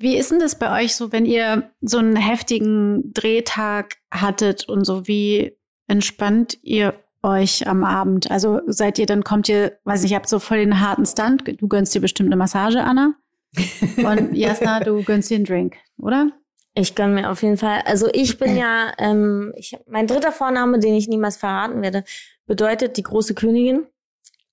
Wie 0.00 0.16
ist 0.16 0.30
denn 0.30 0.38
das 0.38 0.54
bei 0.54 0.82
euch 0.82 0.96
so, 0.96 1.12
wenn 1.12 1.26
ihr 1.26 1.70
so 1.82 1.98
einen 1.98 2.16
heftigen 2.16 3.12
Drehtag 3.12 3.96
hattet 4.10 4.66
und 4.66 4.86
so, 4.86 5.06
wie 5.06 5.58
entspannt 5.88 6.56
ihr 6.62 6.94
euch 7.22 7.68
am 7.68 7.84
Abend? 7.84 8.30
Also 8.30 8.62
seid 8.66 8.98
ihr, 8.98 9.04
dann 9.04 9.24
kommt 9.24 9.50
ihr, 9.50 9.78
weiß 9.84 10.00
nicht, 10.00 10.12
ihr 10.12 10.16
habt 10.16 10.30
so 10.30 10.38
voll 10.38 10.56
den 10.56 10.80
harten 10.80 11.04
Stunt, 11.04 11.44
du 11.46 11.68
gönnst 11.68 11.94
dir 11.94 12.00
bestimmt 12.00 12.30
eine 12.30 12.36
Massage, 12.36 12.82
Anna. 12.82 13.12
Und 13.98 14.34
Jasna, 14.34 14.80
du 14.80 15.02
gönnst 15.02 15.28
dir 15.28 15.34
einen 15.34 15.44
Drink, 15.44 15.76
oder? 16.02 16.30
Ich 16.74 16.94
gönn 16.94 17.14
mir 17.14 17.30
auf 17.30 17.42
jeden 17.42 17.56
Fall. 17.56 17.80
Also 17.84 18.08
ich 18.12 18.38
bin 18.38 18.56
ja, 18.56 18.92
ähm, 18.98 19.52
ich, 19.56 19.76
mein 19.86 20.06
dritter 20.06 20.32
Vorname, 20.32 20.78
den 20.78 20.94
ich 20.94 21.08
niemals 21.08 21.36
verraten 21.36 21.82
werde, 21.82 22.04
bedeutet 22.46 22.96
die 22.96 23.02
große 23.02 23.34
Königin. 23.34 23.86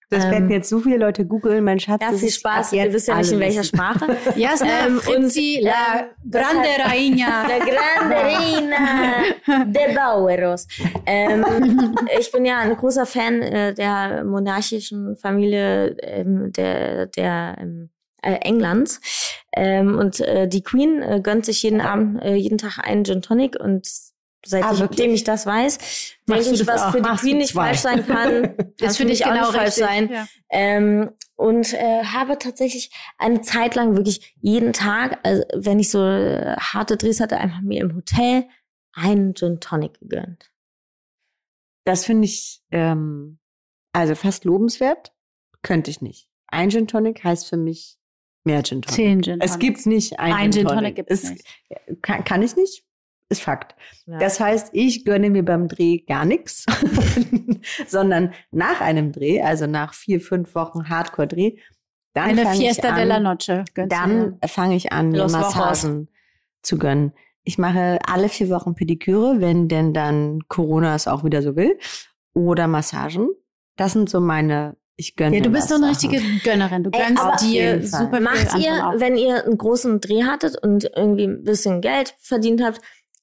Das 0.09 0.23
Ähm, 0.23 0.31
werden 0.31 0.49
jetzt 0.49 0.69
so 0.69 0.79
viele 0.79 0.95
Leute 0.97 1.25
googeln, 1.25 1.65
mein 1.65 1.81
Schatz. 1.81 2.01
Ja, 2.01 2.11
das 2.11 2.21
viel 2.21 2.29
ist 2.29 2.35
Spaß. 2.39 2.71
Ihr 2.71 2.83
jetzt 2.85 2.93
wisst 2.93 3.07
ja 3.09 3.17
nicht, 3.17 3.29
in 3.31 3.39
welcher. 3.41 3.63
Sprache. 3.65 4.15
Jasna, 4.37 4.87
Ähm, 4.87 4.99
Fritzi, 5.01 5.59
la 5.61 6.07
grande 6.31 6.69
Rainha. 6.85 7.45
Der 7.45 7.59
grande 7.73 8.15
Reina 8.15 9.65
de 9.65 9.93
Baueros. 9.93 10.65
Ähm, 11.05 11.97
ich 12.19 12.31
bin 12.31 12.45
ja 12.45 12.59
ein 12.59 12.77
großer 12.77 13.05
Fan 13.05 13.41
äh, 13.41 13.73
der 13.73 14.23
monarchischen 14.23 15.17
Familie 15.17 15.97
ähm, 16.01 16.53
der, 16.53 17.07
der 17.07 17.57
ähm, 17.59 17.89
äh, 18.21 18.35
Englands. 18.35 19.01
Ähm, 19.57 19.97
und 19.97 20.19
äh, 20.19 20.47
die 20.47 20.61
Queen 20.61 21.01
äh, 21.01 21.19
gönnt 21.21 21.45
sich 21.45 21.63
jeden 21.63 21.81
Abend, 21.81 22.21
äh, 22.21 22.35
jeden 22.35 22.59
Tag 22.59 22.77
einen 22.77 23.03
Gin 23.03 23.21
Tonic 23.23 23.59
und 23.59 23.87
Ah, 24.43 24.49
seitdem 24.49 24.79
wirklich? 24.79 25.13
ich 25.13 25.23
das 25.23 25.45
weiß, 25.45 25.77
denke 26.27 26.51
ich, 26.51 26.67
was 26.67 26.83
auch? 26.83 26.91
für 26.91 26.97
die 27.01 27.09
Machst 27.09 27.23
Queen 27.23 27.37
nicht 27.37 27.53
falsch 27.53 27.79
sein 27.79 28.05
kann, 28.05 28.55
Das 28.77 28.95
für 28.95 28.99
finde 28.99 29.11
mich 29.11 29.21
ich 29.21 29.25
auch 29.25 29.33
genau 29.33 29.51
falsch 29.51 29.73
sein. 29.73 30.09
Ja. 30.11 30.27
Ähm, 30.51 31.11
und 31.35 31.73
äh, 31.73 32.03
habe 32.03 32.37
tatsächlich 32.37 32.91
eine 33.17 33.41
Zeit 33.41 33.75
lang 33.75 33.95
wirklich 33.95 34.35
jeden 34.39 34.73
Tag, 34.73 35.19
also 35.23 35.43
wenn 35.55 35.79
ich 35.79 35.89
so 35.89 36.05
äh, 36.05 36.55
harte 36.57 36.97
Drehs 36.97 37.19
hatte, 37.19 37.37
einfach 37.37 37.61
mir 37.61 37.81
im 37.81 37.95
Hotel 37.95 38.45
einen 38.93 39.33
Gin 39.35 39.59
Tonic 39.59 39.99
gegönnt. 39.99 40.51
Das 41.83 42.05
finde 42.05 42.25
ich 42.25 42.61
ähm, 42.71 43.39
also 43.91 44.15
fast 44.15 44.45
lobenswert. 44.45 45.13
Könnte 45.63 45.89
ich 45.91 46.01
nicht. 46.01 46.29
Ein 46.47 46.69
Gin 46.69 46.87
Tonic 46.87 47.23
heißt 47.23 47.47
für 47.49 47.57
mich 47.57 47.96
mehr 48.47 48.63
Gin 48.63 48.81
Tonic. 48.81 48.95
Zehn 48.95 49.21
Gin 49.23 49.41
Es 49.41 49.59
gibt 49.59 49.85
nicht 49.85 50.19
ein, 50.19 50.33
Ein 50.33 50.51
Gin 50.51 50.63
Tonic. 50.65 50.77
Tonic 50.79 50.95
gibt's 50.95 51.13
Es- 51.13 51.29
nicht. 51.31 51.45
Kann, 52.01 52.23
kann 52.23 52.41
ich 52.41 52.55
nicht. 52.55 52.83
Ist 53.29 53.41
Fakt. 53.41 53.75
Ja. 54.05 54.17
Das 54.19 54.39
heißt, 54.39 54.69
ich 54.71 55.03
gönne 55.03 55.29
mir 55.29 55.43
beim 55.43 55.67
Dreh 55.67 55.97
gar 55.99 56.23
nichts, 56.25 56.65
sondern 57.87 58.33
nach 58.51 58.79
einem 58.81 59.11
Dreh, 59.11 59.41
also 59.41 59.67
nach 59.67 59.93
vier, 59.93 60.21
fünf 60.21 60.55
Wochen 60.55 60.89
Hardcore-Dreh, 60.89 61.57
dann 62.13 62.29
Eine 62.29 62.43
fange 62.43 62.55
ich 62.55 62.61
Fiesta 62.63 62.89
an, 62.89 62.95
de 62.95 63.05
la 63.05 63.19
Noche. 63.19 63.65
Dann 63.89 64.39
fange 64.47 64.75
ich 64.75 64.91
an, 64.91 65.09
mir 65.09 65.27
Massagen 65.27 66.09
zu 66.63 66.77
gönnen. 66.77 67.13
Ich 67.43 67.57
mache 67.57 67.99
alle 68.07 68.29
vier 68.29 68.49
Wochen 68.49 68.75
Pediküre, 68.75 69.39
wenn 69.39 69.67
denn 69.67 69.93
dann 69.93 70.39
Corona 70.47 70.95
es 70.95 71.07
auch 71.07 71.23
wieder 71.23 71.41
so 71.41 71.55
will. 71.55 71.77
Oder 72.33 72.67
Massagen. 72.67 73.29
Das 73.75 73.93
sind 73.93 74.09
so 74.09 74.19
meine, 74.19 74.77
ich 74.97 75.15
gönne 75.15 75.31
dir. 75.31 75.37
Ja, 75.37 75.43
du 75.43 75.49
mir 75.49 75.55
bist 75.57 75.69
so 75.69 75.75
was 75.75 75.83
eine 75.83 75.93
Sachen. 75.93 76.09
richtige 76.09 76.39
Gönnerin. 76.43 76.83
Du 76.83 76.89
Ey, 76.91 77.05
gönnst 77.05 77.23
Auf 77.23 77.35
dir 77.37 77.87
super 77.87 78.19
Macht 78.19 78.57
ihr, 78.57 78.93
wenn 78.97 79.15
ihr 79.15 79.45
einen 79.45 79.57
großen 79.57 80.01
Dreh 80.01 80.23
hattet 80.23 80.61
und 80.61 80.91
irgendwie 80.95 81.25
ein 81.25 81.43
bisschen 81.43 81.81
Geld 81.81 82.15
verdient 82.19 82.63
habt, 82.63 82.81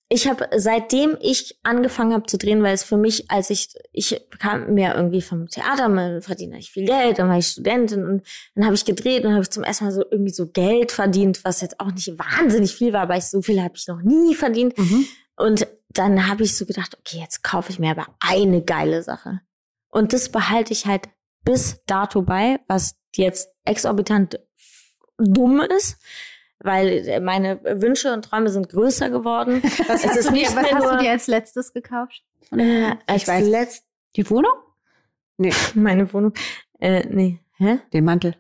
ich 0.09 0.29
habe 0.29 0.49
seitdem 0.57 1.17
ich 1.21 1.59
angefangen 1.63 2.13
habe 2.13 2.27
zu 2.27 2.39
drehen, 2.39 2.63
weil 2.63 2.75
es 2.75 2.85
für 2.85 2.97
mich, 2.97 3.31
als 3.31 3.51
ich 3.51 3.71
ich 3.91 4.21
kam 4.39 4.75
mehr 4.75 4.95
irgendwie 4.95 5.23
vom 5.23 5.49
Theater, 5.49 5.89
man 5.89 6.23
verdient 6.23 6.55
ich 6.55 6.71
viel 6.71 6.85
Geld, 6.85 7.19
dann 7.19 7.29
war 7.29 7.39
ich 7.39 7.49
Studentin 7.49 8.05
und 8.05 8.23
dann 8.55 8.65
habe 8.65 8.75
ich 8.75 8.85
gedreht 8.85 9.25
und 9.25 9.33
habe 9.33 9.43
ich 9.43 9.51
zum 9.51 9.65
ersten 9.65 9.87
Mal 9.87 9.93
so 9.93 10.05
irgendwie 10.09 10.33
so 10.33 10.47
Geld 10.47 10.93
verdient, 10.93 11.45
was 11.45 11.63
jetzt 11.63 11.81
auch 11.81 11.91
nicht 11.91 12.17
wahnsinnig 12.19 12.75
viel 12.75 12.93
war, 12.93 13.03
aber 13.03 13.17
ich, 13.17 13.25
so 13.25 13.43
viel 13.43 13.61
habe 13.61 13.75
ich 13.77 13.89
noch 13.89 14.03
nie 14.03 14.35
verdient. 14.35 14.79
Mhm. 14.79 15.07
Und 15.37 15.67
dann 15.89 16.29
habe 16.29 16.45
ich 16.45 16.57
so 16.57 16.67
gedacht, 16.67 16.97
okay, 16.99 17.19
jetzt 17.19 17.43
kaufe 17.43 17.73
ich 17.73 17.79
mir 17.79 17.91
aber 17.91 18.07
eine 18.21 18.63
geile 18.63 19.03
Sache. 19.03 19.41
Und 19.91 20.13
das 20.13 20.29
behalte 20.29 20.73
ich 20.73 20.87
halt 20.87 21.09
bis 21.45 21.83
dato 21.87 22.23
bei, 22.23 22.61
was 22.69 22.97
jetzt 23.15 23.49
exorbitant 23.65 24.41
dumm 25.19 25.61
ist, 25.61 26.01
weil 26.59 27.21
meine 27.21 27.61
Wünsche 27.63 28.13
und 28.13 28.25
Träume 28.25 28.49
sind 28.49 28.69
größer 28.69 29.11
geworden. 29.11 29.63
Was, 29.89 30.05
hast, 30.07 30.29
du 30.29 30.33
dir, 30.33 30.47
was 30.55 30.73
hast 30.73 30.93
du 30.93 30.99
dir 30.99 31.11
als 31.11 31.27
letztes 31.27 31.73
gekauft? 31.73 32.23
Äh, 32.53 32.93
Ich 32.93 32.97
als 33.07 33.29
weiß. 33.29 33.47
letzt 33.47 33.87
Die 34.17 34.29
Wohnung? 34.31 34.53
meine 35.75 36.13
Wohnung. 36.13 36.33
Äh, 36.81 37.07
nee, 37.09 37.41
hä? 37.59 37.81
Den 37.93 38.05
Mantel. 38.05 38.37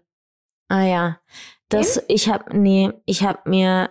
Ah 0.69 0.83
ja, 0.85 1.21
das 1.69 2.03
ich 2.09 2.29
habe 2.29 2.57
nee, 2.57 2.91
ich 3.05 3.23
habe 3.23 3.49
mir 3.49 3.91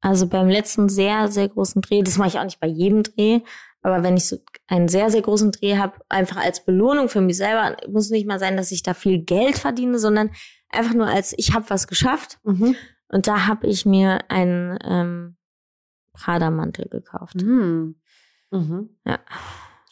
also 0.00 0.26
beim 0.28 0.48
letzten 0.48 0.88
sehr 0.88 1.28
sehr 1.28 1.48
großen 1.48 1.82
Dreh, 1.82 2.02
das 2.02 2.16
mache 2.18 2.28
ich 2.28 2.38
auch 2.38 2.44
nicht 2.44 2.60
bei 2.60 2.66
jedem 2.68 3.02
Dreh, 3.02 3.40
aber 3.82 4.02
wenn 4.02 4.16
ich 4.16 4.26
so 4.26 4.36
einen 4.66 4.88
sehr 4.88 5.10
sehr 5.10 5.22
großen 5.22 5.52
Dreh 5.52 5.76
habe, 5.78 5.94
einfach 6.08 6.36
als 6.36 6.64
Belohnung 6.64 7.08
für 7.08 7.20
mich 7.20 7.36
selber, 7.36 7.76
muss 7.88 8.10
nicht 8.10 8.26
mal 8.26 8.38
sein, 8.38 8.56
dass 8.56 8.72
ich 8.72 8.82
da 8.82 8.94
viel 8.94 9.22
Geld 9.22 9.58
verdiene, 9.58 9.98
sondern 9.98 10.30
einfach 10.68 10.94
nur 10.94 11.06
als 11.06 11.34
ich 11.36 11.52
habe 11.54 11.68
was 11.70 11.86
geschafft 11.88 12.38
Mhm. 12.44 12.76
und 13.08 13.26
da 13.26 13.46
habe 13.46 13.66
ich 13.66 13.86
mir 13.86 14.20
einen 14.30 14.78
ähm, 14.84 15.36
Prada 16.12 16.50
Mantel 16.50 16.88
gekauft. 16.88 17.36
Mhm. 17.42 17.96
Mhm. 18.50 18.90
Ja. 19.06 19.18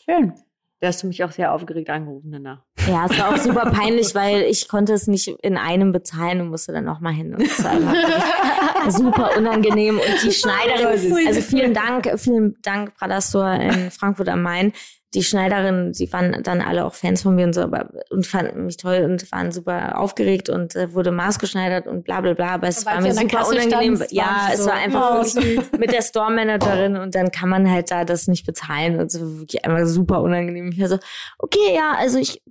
Schön. 0.05 0.35
Da 0.81 0.88
hast 0.88 1.03
du 1.03 1.07
mich 1.09 1.24
auch 1.24 1.33
sehr 1.33 1.53
aufgeregt 1.53 1.90
angerufen 1.90 2.31
danach. 2.31 2.64
Ja, 2.86 3.06
es 3.10 3.18
war 3.18 3.34
auch 3.34 3.36
super 3.38 3.70
peinlich, 3.70 4.14
weil 4.14 4.42
ich 4.42 4.68
konnte 4.68 4.92
es 4.92 5.06
nicht 5.06 5.28
in 5.42 5.56
einem 5.56 5.92
bezahlen 5.92 6.40
und 6.40 6.48
musste 6.48 6.72
dann 6.72 6.84
nochmal 6.84 7.12
hin. 7.12 7.34
Und 7.34 7.42
es 7.42 7.62
war 7.62 8.90
super 8.90 9.36
unangenehm. 9.36 9.96
Und 9.96 10.22
die 10.22 10.32
Schneiderin, 10.32 11.26
also 11.26 11.40
vielen 11.40 11.74
Dank, 11.74 12.10
vielen 12.16 12.56
Dank, 12.62 12.94
Prada 12.96 13.20
Store 13.20 13.62
in 13.62 13.90
Frankfurt 13.90 14.28
am 14.28 14.42
Main. 14.42 14.72
Die 15.14 15.22
Schneiderin, 15.24 15.92
die 15.92 16.12
waren 16.12 16.42
dann 16.42 16.60
alle 16.60 16.85
auch 16.85 16.92
Fans 16.92 17.22
von 17.22 17.35
mir 17.35 17.46
und 17.46 17.54
so, 17.54 17.62
aber 17.62 17.88
und 18.10 18.26
fanden 18.26 18.66
mich 18.66 18.76
toll 18.76 19.06
und 19.06 19.33
waren 19.33 19.52
super 19.52 19.98
aufgeregt 19.98 20.50
und 20.50 20.76
äh, 20.76 20.92
wurde 20.92 21.12
maßgeschneidert 21.12 21.87
und 21.87 22.04
bla 22.04 22.20
bla 22.20 22.35
bla. 22.35 22.48
Aber 22.50 22.68
es 22.68 22.87
Aber 22.87 22.96
war 22.96 23.02
mir 23.02 23.14
super 23.14 23.38
Kasse 23.38 23.52
unangenehm. 23.52 23.96
standst, 23.96 24.12
ja, 24.12 24.50
es 24.52 24.64
so, 24.64 24.66
war 24.66 24.74
einfach 24.74 25.24
oh, 25.24 25.76
mit 25.79 25.92
der 25.92 26.02
Store-Managerin 26.02 26.98
und 26.98 27.14
dann 27.14 27.31
kann 27.31 27.48
man 27.48 27.70
halt 27.70 27.90
da 27.90 28.04
das 28.04 28.29
nicht 28.29 28.44
bezahlen 28.44 29.00
und 29.00 29.10
so 29.10 29.38
wirklich 29.38 29.64
einfach 29.64 29.87
super 29.87 30.20
unangenehm. 30.20 30.72
Ich 30.72 30.81
war 30.81 30.88
so, 30.88 30.98
okay, 31.38 31.74
ja, 31.74 31.94
also 31.98 32.18
ich 32.18 32.42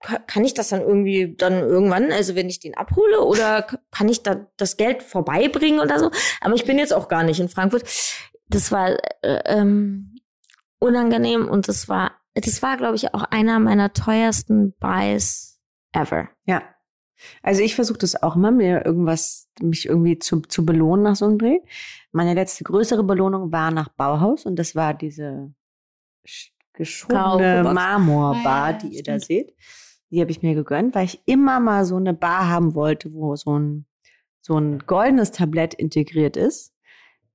kann 0.00 0.44
ich 0.44 0.54
das 0.54 0.68
dann 0.68 0.82
irgendwie 0.82 1.34
dann 1.36 1.54
irgendwann, 1.54 2.12
also 2.12 2.34
wenn 2.34 2.48
ich 2.48 2.60
den 2.60 2.76
abhole 2.76 3.22
oder 3.22 3.66
kann 3.90 4.08
ich 4.08 4.22
da 4.22 4.46
das 4.56 4.76
Geld 4.76 5.02
vorbeibringen 5.02 5.80
oder 5.80 5.98
so? 5.98 6.10
Aber 6.40 6.54
ich 6.54 6.64
bin 6.64 6.78
jetzt 6.78 6.94
auch 6.94 7.08
gar 7.08 7.24
nicht 7.24 7.40
in 7.40 7.48
Frankfurt. 7.48 7.84
Das 8.48 8.70
war 8.70 8.96
äh, 9.22 9.42
ähm, 9.46 10.16
unangenehm 10.78 11.48
und 11.48 11.68
das 11.68 11.88
war, 11.88 12.12
das 12.34 12.62
war, 12.62 12.76
glaube 12.76 12.96
ich, 12.96 13.14
auch 13.14 13.24
einer 13.24 13.58
meiner 13.58 13.92
teuersten 13.92 14.74
Buys 14.78 15.60
ever. 15.92 16.28
Ja. 16.44 16.62
Also 17.42 17.62
ich 17.62 17.74
versuche 17.74 17.98
das 17.98 18.22
auch 18.22 18.36
immer, 18.36 18.50
mir 18.50 18.84
irgendwas, 18.84 19.48
mich 19.60 19.86
irgendwie 19.86 20.18
zu, 20.18 20.40
zu 20.40 20.66
belohnen 20.66 21.04
nach 21.04 21.16
so 21.16 21.24
einem 21.24 21.38
Dreh. 21.38 21.60
Meine 22.12 22.34
letzte 22.34 22.62
größere 22.62 23.04
Belohnung 23.04 23.52
war 23.52 23.70
nach 23.70 23.88
Bauhaus 23.88 24.44
und 24.44 24.56
das 24.56 24.74
war 24.74 24.92
diese 24.92 25.54
geschobene. 26.76 27.62
Marmorbar, 27.74 28.44
Ah, 28.64 28.70
ja, 28.70 28.72
die 28.78 28.88
ihr 28.96 29.02
da 29.02 29.18
seht. 29.18 29.54
Die 30.10 30.20
habe 30.20 30.30
ich 30.30 30.42
mir 30.42 30.54
gegönnt, 30.54 30.94
weil 30.94 31.04
ich 31.06 31.20
immer 31.26 31.58
mal 31.58 31.84
so 31.84 31.96
eine 31.96 32.14
Bar 32.14 32.48
haben 32.48 32.74
wollte, 32.76 33.12
wo 33.12 33.34
so 33.34 33.58
ein, 33.58 33.86
so 34.40 34.56
ein 34.56 34.78
goldenes 34.86 35.32
Tablett 35.32 35.74
integriert 35.74 36.36
ist. 36.36 36.72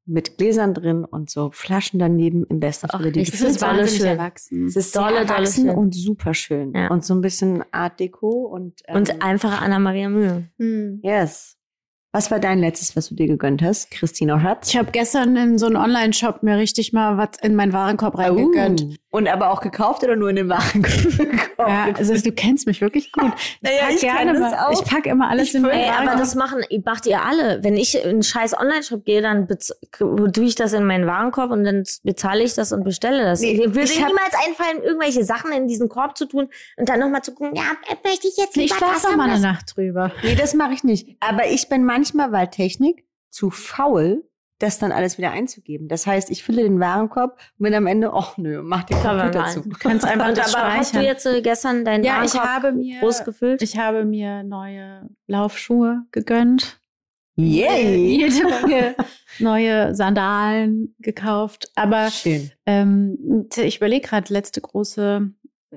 Mit 0.06 0.38
Gläsern 0.38 0.74
drin 0.74 1.06
und 1.06 1.30
so 1.30 1.52
Flaschen 1.52 2.00
daneben 2.00 2.44
im 2.50 2.60
besten 2.60 2.88
Ach, 2.90 2.94
Falle. 2.98 3.12
Die 3.12 3.20
richtig 3.20 3.40
Das 3.40 3.50
ist 3.52 3.62
dolle 3.62 3.72
wahnsinnig 3.80 3.98
schön. 4.02 4.08
erwachsen. 4.08 4.66
es 4.66 4.76
ist 4.76 4.96
Dolle, 4.96 5.06
dolle, 5.08 5.26
dolle 5.26 5.38
erwachsen 5.38 5.66
schön. 5.68 5.76
und 5.78 5.96
super 5.96 6.34
schön. 6.34 6.74
Ja. 6.74 6.88
Und 6.88 7.06
so 7.06 7.14
ein 7.14 7.22
bisschen 7.22 7.64
Art 7.72 8.00
Deco 8.00 8.30
und, 8.48 8.82
ähm, 8.88 8.96
Und 8.98 9.22
einfache 9.22 9.60
Anna-Maria 9.62 10.10
Mühe. 10.10 10.50
Hm. 10.58 11.00
Yes. 11.04 11.58
Was 12.14 12.30
war 12.30 12.42
dein 12.42 12.60
letztes, 12.60 12.98
was 12.98 13.08
du 13.08 13.16
dir 13.16 13.28
gegönnt 13.28 13.62
hast? 13.62 13.90
Christina 13.90 14.38
Schatz? 14.38 14.68
Ich 14.68 14.78
habe 14.78 14.92
gestern 14.92 15.38
in 15.38 15.58
so 15.58 15.68
einen 15.68 15.78
Online-Shop 15.78 16.44
mir 16.44 16.58
richtig 16.58 16.92
mal 16.92 17.16
was 17.16 17.30
in 17.42 17.56
meinen 17.56 17.72
Warenkorb 17.72 18.18
reingegönnt. 18.18 18.82
Uh. 18.82 18.96
Und 19.12 19.30
aber 19.30 19.50
auch 19.50 19.62
gekauft 19.62 20.04
oder 20.04 20.18
nur 20.18 20.30
in 20.30 20.36
den 20.36 20.50
Warenkorb 20.50 21.18
gekauft? 21.18 21.51
Ja, 21.68 21.88
also 21.96 22.14
du 22.14 22.32
kennst 22.32 22.68
mich 22.68 22.82
wirklich 22.82 23.12
gut. 23.12 23.32
Naja, 23.62 23.80
pack 23.84 23.92
ich 23.96 24.04
mal- 24.04 24.54
auch. 24.66 24.72
Ich 24.72 24.84
packe 24.88 25.10
immer 25.10 25.30
alles 25.30 25.50
Ich 25.50 25.56
in 25.56 25.62
meinen 25.64 25.72
Ey, 25.74 25.86
aber 25.90 25.96
Warenkorb. 25.98 26.20
das 26.20 26.36
machen, 26.36 26.62
macht 26.86 27.06
ihr 27.06 27.22
alle. 27.22 27.64
Wenn 27.64 27.78
ich 27.78 27.96
in 28.04 28.10
einen 28.10 28.24
scheiß 28.24 28.58
Online-Shop 28.60 29.06
gehe, 29.06 29.22
dann 29.22 29.48
bez- 29.48 29.74
tue 30.00 30.44
ich 30.46 30.56
das 30.56 30.74
in 30.74 30.86
meinen 30.86 31.08
Warenkorb 31.08 31.52
und 31.52 31.64
dann 31.64 31.84
bezahle 32.04 32.44
ich 32.44 32.54
das 32.54 32.72
und 32.72 32.84
bestelle 32.84 33.24
das. 33.24 33.42
Nee, 33.42 33.58
Mir 33.58 33.76
würde 33.76 33.84
ich 33.92 33.98
niemals 33.98 34.34
einfallen, 34.48 34.82
irgendwelche 34.84 35.24
Sachen 35.24 35.52
in 35.52 35.68
diesen 35.68 35.90
Korb 35.90 36.18
zu 36.18 36.26
tun 36.26 36.50
und 36.78 36.90
dann 36.90 37.00
nochmal 37.00 37.22
zu 37.22 37.34
gucken, 37.34 37.56
ja, 37.56 37.64
möchte 38.04 38.28
ich 38.28 38.38
jetzt 38.38 38.56
ich 38.58 38.64
lieber 38.72 38.76
das 38.80 39.02
schlafe 39.02 39.08
haben, 39.10 39.18
mal 39.18 39.30
eine? 39.30 39.40
Nacht 39.40 39.76
drüber. 39.76 40.12
Nee, 40.24 40.36
das 40.36 40.54
mache 40.54 40.74
ich 40.74 40.84
nicht. 40.84 41.18
Aber 41.20 41.48
ich 41.48 41.70
bin 41.70 41.86
manchmal, 41.86 42.32
weil 42.32 42.48
Technik, 42.48 43.06
zu 43.30 43.50
faul, 43.50 44.24
das 44.62 44.80
dann 44.80 44.92
alles 44.92 45.18
wieder 45.18 45.32
einzugeben. 45.32 45.88
Das 45.88 46.06
heißt, 46.08 46.30
ich 46.32 46.44
fülle 46.44 46.64
den 46.64 46.80
Warenkorb 46.80 47.38
und 47.58 47.64
bin 47.64 47.74
am 47.74 47.88
Ende, 47.88 48.12
ach 48.14 48.38
nö, 48.38 48.62
mach 48.64 48.84
den 48.84 48.98
Computer 48.98 49.46
zu. 49.48 49.64
Kannst 49.80 50.06
einfach 50.06 50.30
Und 50.30 50.38
das 50.38 50.54
aber 50.56 50.74
hast 50.76 50.96
du 50.96 51.00
jetzt 51.02 51.26
äh, 51.26 51.42
gestern 51.42 51.84
deinen 51.86 52.04
Ja, 52.04 52.24
ich 52.24 52.34
Warenkorb 52.34 52.48
habe 52.50 52.72
mir- 52.74 53.00
groß 53.00 53.24
gefüllt? 53.24 53.62
Ich 53.62 53.78
habe 53.78 54.06
mir 54.06 54.44
neue 54.44 55.10
Laufschuhe 55.28 56.04
gegönnt. 56.12 56.80
Yay! 57.36 58.18
Jede 58.20 58.44
Menge 58.68 58.96
neue 59.40 59.96
Sandalen 59.96 60.96
gekauft. 61.00 61.70
Aber 61.76 62.10
Schön. 62.12 62.52
ähm, 62.66 63.48
ich 63.56 63.78
überlege 63.78 64.08
gerade, 64.08 64.32
letzte 64.34 64.62
große. 64.62 65.32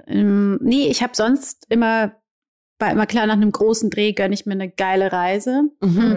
Ähm, 0.06 0.58
nee, 0.60 0.88
ich 0.88 1.02
habe 1.02 1.14
sonst 1.14 1.66
immer, 1.68 2.16
war 2.80 2.90
immer 2.90 3.06
klar, 3.06 3.26
nach 3.26 3.34
einem 3.34 3.52
großen 3.52 3.88
Dreh 3.90 4.12
gönne 4.12 4.34
ich 4.34 4.44
mir 4.46 4.52
eine 4.52 4.68
geile 4.68 5.12
Reise. 5.12 5.62
Mhm. 5.80 6.16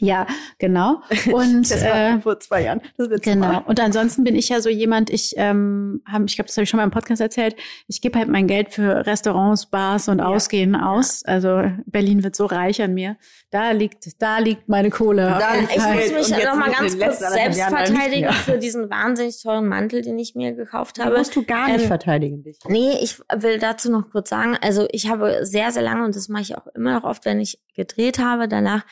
Ja, 0.00 0.26
genau. 0.58 1.02
Und 1.32 1.70
Das 1.70 1.84
war 1.84 2.16
äh, 2.16 2.20
vor 2.20 2.40
zwei 2.40 2.62
Jahren. 2.64 2.80
Genau. 3.22 3.46
Mal. 3.46 3.58
Und 3.66 3.78
ansonsten 3.78 4.24
bin 4.24 4.34
ich 4.34 4.48
ja 4.48 4.60
so 4.60 4.68
jemand, 4.68 5.08
ich 5.08 5.34
ähm, 5.36 6.02
hab, 6.04 6.22
ich 6.26 6.34
glaube, 6.34 6.48
das 6.48 6.56
habe 6.56 6.64
ich 6.64 6.70
schon 6.70 6.78
mal 6.78 6.84
im 6.84 6.90
Podcast 6.90 7.20
erzählt, 7.20 7.54
ich 7.86 8.00
gebe 8.00 8.18
halt 8.18 8.28
mein 8.28 8.48
Geld 8.48 8.72
für 8.72 9.06
Restaurants, 9.06 9.66
Bars 9.66 10.08
und 10.08 10.18
Ja. 10.18 10.24
Ausgehen 10.26 10.74
aus. 10.74 11.24
Also 11.24 11.62
Berlin 11.86 12.24
wird 12.24 12.34
so 12.34 12.46
reich 12.46 12.82
an 12.82 12.92
mir. 12.94 13.16
Da 13.50 13.70
liegt, 13.70 14.20
da 14.20 14.38
liegt 14.38 14.68
meine 14.68 14.90
Kohle. 14.90 15.36
auf 15.36 15.40
Da 15.40 15.54
liegt 15.54 15.76
Ich. 15.76 15.82
Geld. 15.84 16.16
muss 16.18 16.30
mich 16.30 16.44
noch 16.44 16.56
mal 16.56 16.72
ganz 16.72 16.98
kurz 16.98 17.18
selbst 17.20 17.60
verteidigen 17.62 18.32
für 18.32 18.58
diesen 18.58 18.90
wahnsinnig 18.90 19.40
teuren 19.40 19.68
Mantel, 19.68 20.02
den 20.02 20.18
ich 20.18 20.34
mir 20.34 20.52
gekauft 20.54 20.98
Da 20.98 21.04
habe. 21.04 21.18
musst 21.18 21.36
du 21.36 21.44
gar 21.44 21.68
nicht 21.68 21.82
Ähm, 21.82 21.86
verteidigen 21.86 22.42
dich. 22.42 22.58
Nee, 22.66 22.98
ich 23.00 23.20
will 23.32 23.58
dazu 23.60 23.92
noch 23.92 24.10
kurz 24.10 24.28
sagen, 24.30 24.56
also 24.60 24.88
ich 24.90 25.08
habe 25.08 25.44
sehr, 25.46 25.70
sehr 25.70 25.82
lange, 25.82 26.04
und 26.04 26.16
das 26.16 26.28
mache 26.28 26.42
ich 26.42 26.56
auch 26.58 26.66
immer 26.74 26.94
noch 26.94 27.04
oft, 27.04 27.24
wenn 27.24 27.38
ich 27.38 27.60
gedreht 27.76 28.18
habe, 28.18 28.48
danach, 28.48 28.84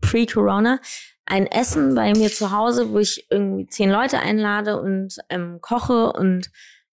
pre-Corona, 0.00 0.80
ein 1.26 1.46
Essen 1.46 1.94
bei 1.94 2.12
mir 2.12 2.30
zu 2.30 2.52
Hause, 2.52 2.92
wo 2.92 2.98
ich 2.98 3.26
irgendwie 3.30 3.66
zehn 3.66 3.90
Leute 3.90 4.20
einlade 4.20 4.80
und 4.80 5.16
ähm, 5.28 5.60
koche 5.60 6.12
und 6.12 6.50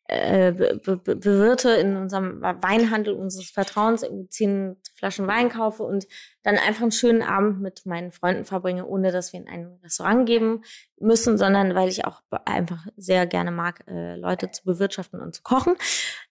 äh, 0.07 0.51
be 0.51 0.97
be 0.97 1.15
bewirte 1.15 1.71
in 1.71 1.95
unserem 1.95 2.41
Weinhandel 2.41 3.13
unseres 3.13 3.49
Vertrauens 3.49 4.03
irgendwie 4.03 4.27
zehn 4.29 4.75
Flaschen 5.03 5.27
Wein 5.27 5.49
kaufe 5.49 5.83
und 5.83 6.07
dann 6.43 6.55
einfach 6.55 6.83
einen 6.83 6.93
schönen 6.93 7.23
Abend 7.23 7.59
mit 7.59 7.85
meinen 7.85 8.11
Freunden 8.13 8.45
verbringe, 8.45 8.85
ohne 8.85 9.11
dass 9.11 9.33
wir 9.33 9.41
in 9.41 9.49
ein 9.49 9.79
Restaurant 9.83 10.25
geben 10.25 10.63
müssen, 10.97 11.37
sondern 11.37 11.75
weil 11.75 11.89
ich 11.89 12.05
auch 12.05 12.21
einfach 12.45 12.85
sehr 12.95 13.27
gerne 13.27 13.51
mag, 13.51 13.83
äh, 13.87 14.15
Leute 14.15 14.49
zu 14.51 14.63
bewirtschaften 14.63 15.19
und 15.19 15.35
zu 15.35 15.41
kochen. 15.43 15.75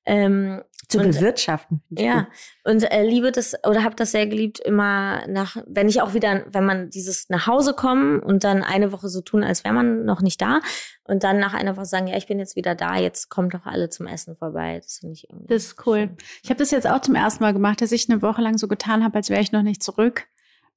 Ähm, 0.07 0.63
Zu 0.89 0.99
und- 0.99 1.13
bewirtschaften. 1.13 1.83
ja, 1.91 2.29
und 2.65 2.83
äh, 2.91 3.05
liebe 3.05 3.31
das 3.31 3.55
oder 3.65 3.85
habe 3.85 3.95
das 3.95 4.13
sehr 4.13 4.27
geliebt, 4.27 4.59
immer 4.59 5.27
nach, 5.29 5.57
wenn 5.67 5.89
ich 5.89 6.01
auch 6.01 6.15
wieder, 6.15 6.45
wenn 6.49 6.65
man 6.65 6.89
dieses 6.91 7.29
nach 7.29 7.47
Hause 7.47 7.75
kommen 7.75 8.21
und 8.21 8.43
dann 8.43 8.63
eine 8.63 8.91
Woche 8.91 9.09
so 9.09 9.21
tun, 9.21 9.45
als 9.45 9.65
wäre 9.65 9.75
man 9.75 10.05
noch 10.05 10.23
nicht 10.23 10.41
da 10.41 10.61
und 11.05 11.23
dann 11.25 11.39
nach 11.39 11.55
einer 11.55 11.77
Woche 11.77 11.85
sagen, 11.85 12.07
ja, 12.07 12.17
ich 12.17 12.27
bin 12.27 12.39
jetzt 12.39 12.57
wieder 12.57 12.75
da, 12.75 12.97
jetzt 12.97 13.29
kommt 13.29 13.55
doch 13.55 13.67
alle 13.67 13.91
zum 13.91 14.07
Essen 14.07 14.37
vorbei. 14.37 14.81
Das 14.83 14.99
finde 14.99 15.15
ich 15.15 15.29
irgendwie. 15.31 15.47
Das 15.49 15.65
ist 15.65 15.87
cool. 15.87 16.11
Ich 16.43 16.51
habe 16.51 16.59
das 16.59 16.71
jetzt 16.71 16.87
auch 16.89 17.01
zum 17.01 17.15
ersten 17.15 17.45
Mal 17.45 17.53
gemacht, 17.53 17.81
dass 17.81 17.93
ich 17.93 18.09
eine 18.11 18.23
Woche 18.23 18.43
lang 18.43 18.59
so 18.63 18.69
getan 18.69 19.05
habe, 19.05 19.17
als 19.17 19.29
wäre 19.29 19.41
ich 19.43 19.53
noch 19.53 19.63
nicht 19.63 19.83
zurück. 19.83 20.27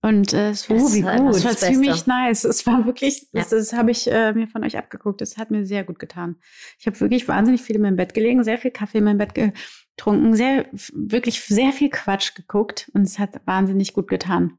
Und 0.02 0.34
äh, 0.34 0.50
es 0.50 0.70
war, 0.70 0.78
Das 0.78 0.94
wie 0.94 1.02
gut. 1.02 1.10
es 1.36 1.44
war 1.46 1.52
das 1.52 1.62
ziemlich 1.62 2.06
nice. 2.06 2.44
Es 2.44 2.68
war 2.68 2.86
wirklich, 2.86 3.22
Ja. 3.32 3.42
das, 3.42 3.50
das 3.50 3.74
habe 3.74 3.92
ich 3.92 4.12
äh, 4.12 4.34
mir 4.34 4.48
von 4.48 4.64
euch 4.64 4.78
abgeguckt. 4.78 5.22
Das 5.22 5.38
hat 5.38 5.50
mir 5.52 5.66
sehr 5.66 5.84
gut 5.84 5.98
getan. 6.00 6.36
Ich 6.80 6.86
habe 6.86 7.00
wirklich 7.00 7.28
wahnsinnig 7.28 7.62
viel 7.62 7.76
in 7.78 7.82
meinem 7.82 7.96
Bett 7.96 8.14
gelegen, 8.14 8.44
sehr 8.44 8.58
viel 8.58 8.72
Kaffee 8.72 8.98
in 9.00 9.06
meinem 9.06 9.18
Bett 9.18 9.34
getrunken, 9.34 10.36
sehr, 10.36 10.68
wirklich 10.94 11.42
sehr 11.42 11.72
viel 11.72 11.90
Quatsch 11.90 12.36
geguckt 12.36 12.92
und 12.94 13.04
es 13.04 13.18
hat 13.20 13.42
wahnsinnig 13.48 13.94
gut 13.94 14.08
getan. 14.08 14.58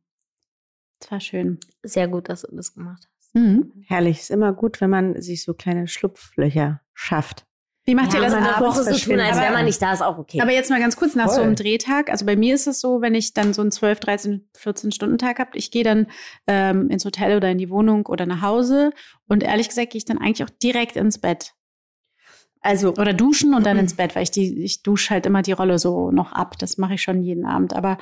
Es 1.01 1.11
war 1.11 1.21
schön. 1.21 1.61
Sehr 1.83 2.09
gut, 2.09 2.29
dass 2.29 2.43
du 2.43 2.57
das 2.57 2.75
gemacht 2.75 3.03
hast. 3.07 3.35
Mhm. 3.35 3.73
Herrlich. 3.87 4.21
Ist 4.21 4.31
immer 4.31 4.53
gut, 4.53 4.81
wenn 4.81 4.91
man 4.91 5.21
sich 5.21 5.45
so 5.45 5.53
kleine 5.55 5.87
Schlupflöcher 5.89 6.81
schafft. 6.95 7.47
Wie 7.87 7.95
macht 7.95 8.13
ihr 8.15 8.21
das 8.21 8.35
eine 8.35 8.55
abends? 8.57 8.79
Woche 8.79 8.83
so 8.95 8.99
tun, 9.11 9.21
als 9.21 9.37
wäre 9.37 9.47
Aber- 9.47 9.57
man 9.59 9.65
nicht 9.65 9.81
da, 9.81 9.93
ist 9.93 10.03
auch 10.03 10.19
okay. 10.19 10.41
Aber 10.41 10.53
jetzt 10.53 10.71
mal 10.71 10.81
ganz 10.81 10.97
kurz 10.97 11.15
nach 11.15 11.29
so 11.29 11.37
Voll. 11.37 11.45
einem 11.45 11.55
Drehtag. 11.55 12.11
Also 12.11 12.27
bei 12.27 12.35
mir 12.35 12.55
ist 12.55 12.67
es 12.67 12.81
so, 12.81 13.01
wenn 13.01 13.15
ich 13.15 13.33
dann 13.33 13.55
so 13.55 13.63
einen 13.63 13.71
12, 13.71 14.01
13, 14.01 14.49
14 14.57 14.91
Stunden 14.93 15.19
Tag 15.19 15.39
habe, 15.39 15.51
ich 15.55 15.71
gehe 15.71 15.85
dann 15.85 16.09
ähm, 16.49 16.91
ins 16.91 17.05
Hotel 17.05 17.37
oder 17.37 17.49
in 17.51 17.59
die 17.59 17.71
Wohnung 17.71 18.07
oder 18.07 18.27
nach 18.27 18.43
Hause 18.43 18.91
und 19.29 19.45
ehrlich 19.45 19.69
gesagt 19.69 19.91
gehe 19.93 19.99
ich 19.99 20.05
dann 20.05 20.19
eigentlich 20.19 20.43
auch 20.45 20.51
direkt 20.51 20.97
ins 20.97 21.19
Bett. 21.19 21.53
Also, 22.61 22.95
Oder 22.95 23.13
duschen 23.13 23.55
und 23.55 23.65
dann 23.65 23.77
Mhm. 23.77 23.83
ins 23.85 23.95
Bett, 23.95 24.17
weil 24.17 24.25
ich 24.25 24.33
die, 24.33 24.65
ich 24.65 24.83
dusche 24.83 25.11
halt 25.11 25.25
immer 25.25 25.43
die 25.43 25.53
Rolle 25.53 25.79
so 25.79 26.11
noch 26.11 26.33
ab. 26.33 26.59
Das 26.59 26.79
mache 26.79 26.95
ich 26.95 27.03
schon 27.03 27.23
jeden 27.23 27.47
Abend. 27.47 27.75
Aber 27.77 27.97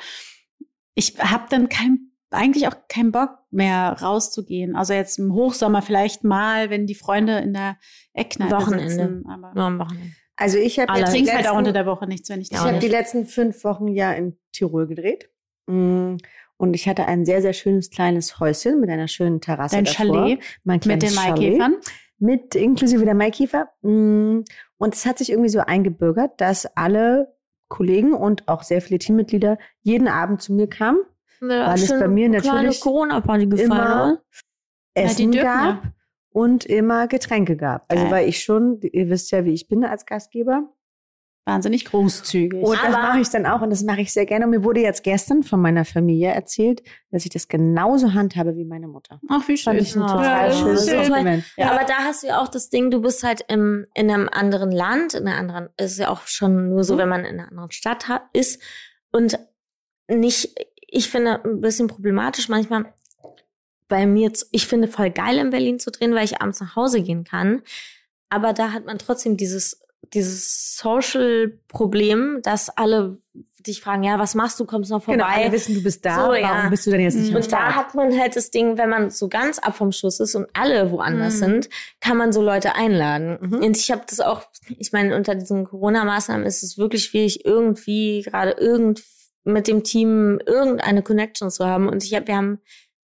ich 0.95 1.19
habe 1.19 1.45
dann 1.51 1.69
kein, 1.69 2.13
eigentlich 2.35 2.69
auch 2.69 2.75
keinen 2.89 3.13
Bock 3.13 3.31
mehr 3.51 3.97
rauszugehen. 4.01 4.77
Also 4.77 4.93
jetzt 4.93 5.19
im 5.19 5.33
Hochsommer 5.33 5.83
vielleicht 5.83 6.25
mal, 6.25 6.71
wenn 6.71 6.87
die 6.87 6.95
Freunde 6.95 7.39
in 7.39 7.53
der 7.55 7.77
Eckkneipe 8.13 8.53
Wochenende. 8.57 8.89
sitzen. 8.91 9.25
Aber 9.29 9.53
Nur 9.55 9.65
am 9.65 9.79
Wochenende. 9.79 10.11
also 10.37 10.59
ich 10.59 10.79
habe 10.79 10.93
trinke 11.05 11.33
halt 11.33 11.41
auch 11.47 11.53
letzten- 11.53 11.57
unter 11.59 11.73
der 11.73 11.87
Woche 11.87 12.07
nichts, 12.07 12.29
wenn 12.29 12.41
ich 12.41 12.51
Ich 12.53 12.59
habe 12.59 12.79
die 12.79 12.89
letzten 12.89 13.27
fünf 13.27 13.65
Wochen 13.65 13.89
ja 13.89 14.13
in 14.13 14.37
Tirol 14.53 14.87
gedreht. 14.87 15.31
Mm, 15.67 16.17
Und 16.57 16.75
ich 16.75 16.87
hatte 16.89 17.07
ein 17.07 17.25
sehr, 17.25 17.43
sehr 17.43 17.53
schönes 17.53 17.91
kleines 17.91 18.39
Häuschen 18.39 18.81
mit 18.81 18.89
einer 18.89 19.09
schönen 19.09 19.41
Terrasse. 19.41 19.75
Dein 19.77 19.85
davor. 19.87 20.07
Chalet 20.07 20.41
Mein 20.63 20.81
mit 20.85 21.03
den. 21.03 21.15
Maikäfern. 21.15 21.77
Mit 22.19 22.55
inklusive 22.55 23.05
der 23.05 23.15
Maikäfer. 23.15 23.71
Mm, 23.83 24.43
Und 24.79 24.95
es 24.95 25.05
hat 25.05 25.19
sich 25.19 25.31
irgendwie 25.31 25.49
so 25.51 25.59
eingebürgert, 25.61 26.41
dass 26.41 26.67
alle 26.77 27.35
Kollegen 27.69 28.13
und 28.13 28.47
auch 28.47 28.63
sehr 28.63 28.81
viele 28.83 28.99
Teammitglieder 28.99 29.59
jeden 29.83 30.07
Abend 30.07 30.43
zu 30.43 30.53
mir 30.53 30.69
kamen, 30.69 30.99
Weil 31.49 31.75
es 31.75 31.89
bei 31.89 32.09
mir 32.09 32.29
natürlich 32.29 32.81
Corona-Party 32.81 33.47
gefeiert. 33.47 33.67
immer 33.67 34.23
Essen 34.95 35.33
dürfen 35.33 35.45
gab 35.47 35.83
und 36.31 36.65
immer 36.65 37.07
Getränke 37.09 37.57
gab. 37.57 37.85
Also 37.89 38.05
Geil. 38.05 38.13
weil 38.13 38.29
ich 38.29 38.43
schon, 38.43 38.81
ihr 38.83 39.09
wisst 39.11 39.31
ja, 39.31 39.45
wie 39.45 39.53
ich 39.53 39.69
bin 39.69 39.85
als 39.85 40.07
Gastgeber. 40.07 40.69
Wahnsinnig 41.47 41.85
großzügig. 41.85 42.63
Und 42.63 42.73
das 42.73 42.85
Aber- 42.95 43.03
mache 43.03 43.21
ich 43.21 43.29
dann 43.29 43.45
auch 43.45 43.61
und 43.61 43.69
das 43.69 43.83
mache 43.83 44.01
ich 44.01 44.13
sehr 44.15 44.25
gerne. 44.25 44.47
Und 44.47 44.51
mir 44.53 44.65
wurde 44.65 44.81
jetzt 44.81 45.03
gestern 45.05 45.43
von 45.43 45.61
meiner 45.61 45.85
Familie 45.85 46.31
erzählt, 46.31 46.83
dass 47.11 47.25
ich 47.27 47.31
das 47.31 47.49
genauso 47.49 48.15
handhabe 48.15 48.57
wie 48.57 48.65
meine 48.65 48.89
Mutter. 48.89 49.21
Ach, 49.29 49.47
wie 49.47 49.59
schön. 49.59 49.75
Fand 49.77 49.83
ich 49.83 49.95
ein 49.95 50.01
Ja, 50.01 50.07
total 50.09 50.49
das 50.49 50.59
schönes 50.59 50.87
toll. 50.87 50.97
Kompliment. 51.05 51.45
Ja. 51.59 51.71
Aber 51.73 51.85
da 51.85 51.97
hast 51.99 52.23
du 52.23 52.29
ja 52.29 52.41
auch 52.41 52.49
das 52.49 52.71
Ding, 52.71 52.91
du 52.91 53.03
bist 53.03 53.23
halt 53.25 53.45
im, 53.49 53.85
in 53.95 54.11
einem 54.11 54.31
anderen 54.33 54.71
Land, 54.73 55.13
in 55.13 55.29
einer 55.29 55.37
anderen, 55.37 55.69
es 55.77 55.93
ist 55.93 55.99
ja 55.99 56.09
auch 56.09 56.23
schon 56.27 56.71
nur 56.71 56.83
so, 56.83 56.97
wenn 56.97 57.11
man 57.11 57.27
in 57.27 57.39
einer 57.39 57.51
anderen 57.51 57.73
Stadt 57.73 58.09
hat, 58.09 58.23
ist 58.33 58.63
und 59.13 59.39
nicht, 60.09 60.49
ich 60.95 61.09
finde 61.11 61.45
ein 61.45 61.61
bisschen 61.61 61.89
problematisch 61.89 62.49
manchmal 62.49 62.93
bei 63.89 64.07
mir, 64.07 64.33
ich 64.51 64.67
finde 64.67 64.89
voll 64.89 65.11
geil 65.11 65.39
in 65.39 65.51
Berlin 65.51 65.79
zu 65.79 65.91
drehen, 65.91 66.15
weil 66.15 66.25
ich 66.25 66.41
abends 66.41 66.61
nach 66.61 66.77
Hause 66.77 67.03
gehen 67.03 67.25
kann, 67.25 67.63
aber 68.31 68.53
da 68.53 68.73
hat 68.73 68.87
man 68.87 68.99
trotzdem 68.99 69.37
dieses 69.37 69.81
dieses 70.13 70.77
Social-Problem, 70.77 72.41
dass 72.43 72.69
alle 72.71 73.19
dich 73.67 73.81
fragen, 73.81 74.03
ja, 74.03 74.19
was 74.19 74.35
machst 74.35 74.61
du, 74.61 74.67
kommst 74.67 74.91
noch 74.91 75.03
vorbei? 75.03 75.17
Genau, 75.17 75.27
alle 75.27 75.53
wissen, 75.53 75.75
du 75.75 75.83
bist 75.83 76.05
da. 76.05 76.17
So, 76.17 76.21
Warum 76.33 76.35
ja. 76.39 76.69
bist 76.69 76.87
du 76.87 76.91
denn 76.91 77.01
jetzt 77.01 77.15
nicht 77.15 77.31
am 77.31 77.37
Und 77.37 77.51
da 77.51 77.75
hat 77.75 77.95
man 77.95 78.19
halt 78.19 78.37
das 78.37 78.51
Ding, 78.51 78.77
wenn 78.77 78.91
man 78.91 79.11
so 79.11 79.29
ganz 79.29 79.59
ab 79.59 79.75
vom 79.75 79.91
Schuss 79.91 80.21
ist 80.21 80.35
und 80.35 80.47
alle 80.53 80.91
woanders 80.91 81.37
Mhm. 81.37 81.39
sind, 81.39 81.69
kann 82.01 82.19
man 82.19 82.33
so 82.33 82.43
Leute 82.43 82.75
einladen. 82.75 83.39
Mhm. 83.41 83.55
Und 83.65 83.77
ich 83.79 83.91
habe 83.91 84.03
das 84.07 84.21
auch, 84.21 84.43
ich 84.69 84.93
meine, 84.93 85.17
unter 85.17 85.35
diesen 85.35 85.65
Corona-Maßnahmen 85.65 86.45
ist 86.45 86.63
es 86.63 86.77
wirklich 86.77 87.05
schwierig, 87.05 87.47
irgendwie 87.47 88.23
gerade 88.23 88.53
irgend 88.53 89.03
mit 89.45 89.69
dem 89.69 89.83
Team 89.85 90.41
irgendeine 90.47 91.03
Connection 91.03 91.51
zu 91.51 91.65
haben. 91.67 91.89
Und 91.89 92.03
ich 92.05 92.15
habe, 92.15 92.27
wir 92.29 92.37
haben 92.37 92.61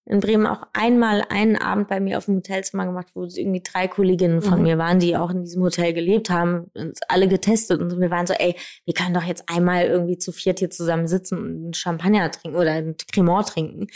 in 0.06 0.18
Bremen 0.20 0.46
auch 0.46 0.62
einmal 0.72 1.22
einen 1.28 1.56
Abend 1.56 1.86
bei 1.86 2.00
mir 2.00 2.18
auf 2.18 2.24
dem 2.24 2.36
Hotelzimmer 2.36 2.86
gemacht, 2.86 3.08
wo 3.14 3.24
irgendwie 3.24 3.62
drei 3.62 3.86
Kolleginnen 3.86 4.42
von 4.42 4.56
Mhm. 4.58 4.62
mir 4.64 4.78
waren, 4.78 4.98
die 4.98 5.16
auch 5.16 5.30
in 5.30 5.42
diesem 5.44 5.62
Hotel 5.62 5.92
gelebt 5.92 6.30
haben, 6.30 6.70
uns 6.74 6.98
alle 7.08 7.28
getestet 7.28 7.80
und 7.80 8.00
wir 8.00 8.10
waren 8.10 8.26
so, 8.26 8.34
ey, 8.34 8.56
wir 8.86 8.94
können 8.94 9.14
doch 9.14 9.22
jetzt 9.22 9.44
einmal 9.48 9.84
irgendwie 9.86 10.18
zu 10.18 10.32
viert 10.32 10.58
hier 10.58 10.70
zusammen 10.70 11.06
sitzen 11.06 11.38
und 11.38 11.46
einen 11.64 11.74
Champagner 11.74 12.30
trinken 12.30 12.56
oder 12.58 12.72
einen 12.72 12.96
Cremant 13.12 13.48
trinken. 13.50 13.86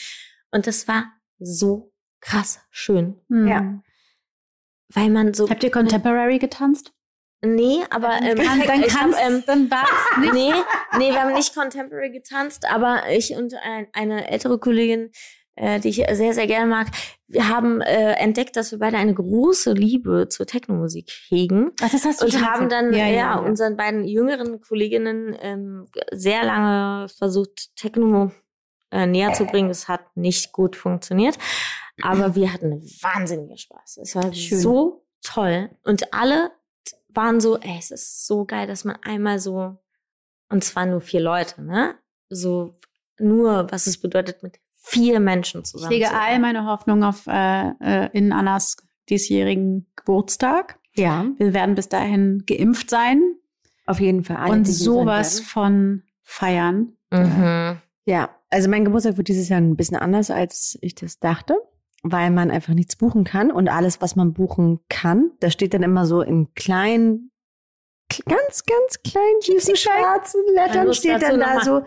Und 0.52 0.66
das 0.68 0.86
war 0.86 1.04
so 1.40 1.92
krass 2.20 2.60
schön, 2.70 3.16
Hm. 3.28 3.48
Ja. 3.48 3.82
weil 4.92 5.10
man 5.10 5.34
so 5.34 5.48
Habt 5.50 5.64
ihr 5.64 5.70
Contemporary 5.72 6.38
getanzt? 6.38 6.92
Nee, 7.44 7.80
aber 7.90 8.20
ähm, 8.22 8.36
Dann, 8.36 8.60
dann 8.66 8.82
ich 8.82 8.94
hab, 8.94 9.02
kannst, 9.02 9.18
ähm, 9.24 9.42
dann 9.46 9.70
war's 9.70 10.18
nicht. 10.20 10.32
nee, 10.32 10.52
nee, 10.98 11.10
wir 11.10 11.22
haben 11.22 11.32
nicht 11.34 11.54
Contemporary 11.54 12.10
getanzt, 12.10 12.68
aber 12.70 13.02
ich 13.10 13.34
und 13.36 13.54
ein, 13.54 13.86
eine 13.92 14.30
ältere 14.30 14.58
Kollegin, 14.58 15.10
äh, 15.56 15.80
die 15.80 15.88
ich 15.90 16.04
sehr, 16.12 16.34
sehr 16.34 16.46
gerne 16.46 16.66
mag, 16.66 16.88
wir 17.28 17.48
haben 17.48 17.80
äh, 17.80 18.12
entdeckt, 18.12 18.56
dass 18.56 18.72
wir 18.72 18.78
beide 18.78 18.96
eine 18.96 19.14
große 19.14 19.72
Liebe 19.72 20.28
zur 20.28 20.46
Technomusik 20.46 21.10
hegen. 21.28 21.70
Ach, 21.82 21.90
das 21.90 22.04
hast 22.04 22.22
du 22.22 22.26
Und 22.26 22.44
haben 22.44 22.68
dann 22.68 22.92
ja, 22.92 23.38
unseren 23.38 23.76
beiden 23.76 24.04
jüngeren 24.04 24.60
Kolleginnen 24.60 25.36
ähm, 25.40 25.86
sehr 26.12 26.44
lange 26.44 27.08
versucht, 27.08 27.74
Techno 27.76 28.32
äh, 28.90 29.06
näher 29.06 29.32
zu 29.32 29.44
bringen. 29.44 29.70
Es 29.70 29.88
hat 29.88 30.16
nicht 30.16 30.52
gut 30.52 30.76
funktioniert. 30.76 31.36
Aber 32.02 32.34
wir 32.34 32.52
hatten 32.52 32.80
wahnsinnigen 33.02 33.56
Spaß. 33.56 33.98
Es 34.02 34.16
war 34.16 34.32
Schön. 34.32 34.58
so 34.58 35.06
toll. 35.22 35.70
Und 35.84 36.12
alle 36.12 36.50
waren 37.14 37.40
so, 37.40 37.58
ey, 37.58 37.76
es 37.78 37.90
ist 37.90 38.26
so 38.26 38.44
geil, 38.44 38.66
dass 38.66 38.84
man 38.84 38.96
einmal 39.02 39.38
so, 39.38 39.76
und 40.48 40.64
zwar 40.64 40.86
nur 40.86 41.00
vier 41.00 41.20
Leute, 41.20 41.62
ne? 41.62 41.94
So 42.28 42.74
nur, 43.18 43.70
was 43.70 43.86
es 43.86 43.98
bedeutet, 43.98 44.42
mit 44.42 44.58
vier 44.80 45.20
Menschen 45.20 45.62
Ich 45.62 45.70
zusammen 45.70 45.92
lege 45.92 46.06
zu 46.06 46.14
all 46.14 46.38
meine 46.38 46.66
Hoffnung 46.66 47.04
auf 47.04 47.26
äh, 47.26 47.68
äh, 47.80 48.10
in 48.12 48.32
Annas 48.32 48.76
diesjährigen 49.08 49.86
Geburtstag. 49.96 50.78
Ja, 50.94 51.26
Wir 51.38 51.54
werden 51.54 51.74
bis 51.74 51.88
dahin 51.88 52.44
geimpft 52.46 52.90
sein 52.90 53.36
auf 53.86 54.00
jeden 54.00 54.24
Fall. 54.24 54.36
Alle, 54.36 54.52
und 54.52 54.64
sowas 54.64 55.40
von 55.40 56.02
feiern. 56.22 56.96
Mhm. 57.10 57.78
Ja, 58.06 58.30
also 58.50 58.68
mein 58.68 58.84
Geburtstag 58.84 59.16
wird 59.16 59.28
dieses 59.28 59.48
Jahr 59.48 59.60
ein 59.60 59.76
bisschen 59.76 59.96
anders, 59.96 60.30
als 60.30 60.78
ich 60.80 60.94
das 60.94 61.18
dachte, 61.18 61.56
weil 62.06 62.30
man 62.30 62.50
einfach 62.50 62.74
nichts 62.74 62.96
buchen 62.96 63.24
kann 63.24 63.50
und 63.50 63.68
alles, 63.68 64.00
was 64.00 64.14
man 64.14 64.32
buchen 64.34 64.78
kann, 64.88 65.32
das 65.40 65.52
steht 65.54 65.72
dann 65.74 65.82
immer 65.82 66.04
so 66.06 66.20
in 66.20 66.52
kleinen, 66.54 67.32
kl- 68.12 68.28
ganz, 68.28 68.64
ganz 68.64 69.02
kleinen, 69.02 69.40
süßen 69.40 69.74
schwarzen 69.74 70.42
Lettern 70.54 70.92
steht 70.94 71.22
dann 71.22 71.40
da 71.40 71.60
so, 71.64 71.82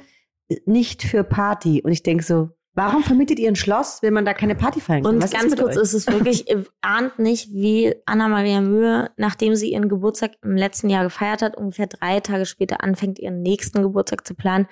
nicht 0.65 1.03
für 1.03 1.23
Party. 1.23 1.81
Und 1.83 1.91
ich 1.91 2.01
denke 2.01 2.23
so, 2.23 2.49
warum 2.73 3.03
vermietet 3.03 3.37
ihr 3.37 3.47
ein 3.47 3.55
Schloss, 3.55 4.01
wenn 4.01 4.13
man 4.13 4.25
da 4.25 4.33
keine 4.33 4.55
Party 4.55 4.81
feiern 4.81 5.03
kann? 5.03 5.15
Und 5.15 5.21
Was 5.23 5.31
ganz 5.31 5.51
mit 5.51 5.59
kurz 5.59 5.77
euch? 5.77 5.83
ist 5.83 5.93
es 5.93 6.07
wirklich, 6.07 6.49
ihr 6.49 6.65
ahnt 6.81 7.19
nicht, 7.19 7.51
wie 7.51 7.93
Anna-Maria 8.07 8.61
Mühe, 8.61 9.11
nachdem 9.17 9.55
sie 9.55 9.71
ihren 9.71 9.87
Geburtstag 9.87 10.31
im 10.41 10.55
letzten 10.55 10.89
Jahr 10.89 11.03
gefeiert 11.03 11.41
hat, 11.43 11.55
ungefähr 11.55 11.87
drei 11.87 12.19
Tage 12.21 12.45
später 12.45 12.83
anfängt, 12.83 13.19
ihren 13.19 13.41
nächsten 13.43 13.83
Geburtstag 13.83 14.25
zu 14.25 14.33
planen. 14.33 14.67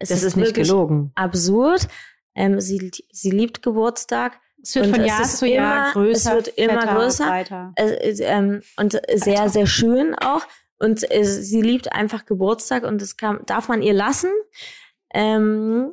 Es 0.00 0.08
das 0.08 0.22
ist 0.24 0.36
nicht 0.36 0.48
wirklich 0.48 0.68
gelogen. 0.68 1.12
absurd. 1.14 1.86
Ähm, 2.34 2.60
sie, 2.60 2.90
sie 3.12 3.30
liebt 3.30 3.62
Geburtstag. 3.62 4.40
Es 4.62 4.74
wird 4.74 4.86
Und 4.86 4.96
von 4.96 5.04
Jahr 5.04 5.22
zu 5.24 5.46
Jahr 5.46 5.82
immer- 5.84 5.92
größer. 5.92 6.30
es 6.38 6.46
wird 6.46 6.58
immer 6.58 6.80
fetter, 6.82 6.94
größer. 6.94 7.44
Äh, 7.76 8.10
ähm, 8.24 8.62
und 8.76 9.00
sehr, 9.14 9.48
sehr 9.48 9.66
schön 9.66 10.14
auch. 10.14 10.42
Und 10.78 11.10
äh, 11.10 11.24
sie 11.24 11.62
liebt 11.62 11.92
einfach 11.92 12.24
Geburtstag 12.26 12.84
und 12.84 13.00
das 13.02 13.16
kann, 13.16 13.40
darf 13.46 13.68
man 13.68 13.82
ihr 13.82 13.92
lassen. 13.94 14.30
Ähm, 15.12 15.90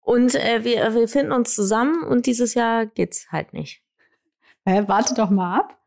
und 0.00 0.34
äh, 0.34 0.64
wir, 0.64 0.94
wir 0.94 1.08
finden 1.08 1.32
uns 1.32 1.54
zusammen 1.54 2.02
und 2.04 2.26
dieses 2.26 2.54
Jahr 2.54 2.86
geht's 2.86 3.26
halt 3.32 3.52
nicht. 3.52 3.82
Hä, 4.64 4.84
warte 4.86 5.14
doch 5.14 5.30
mal 5.30 5.58
ab. 5.58 5.78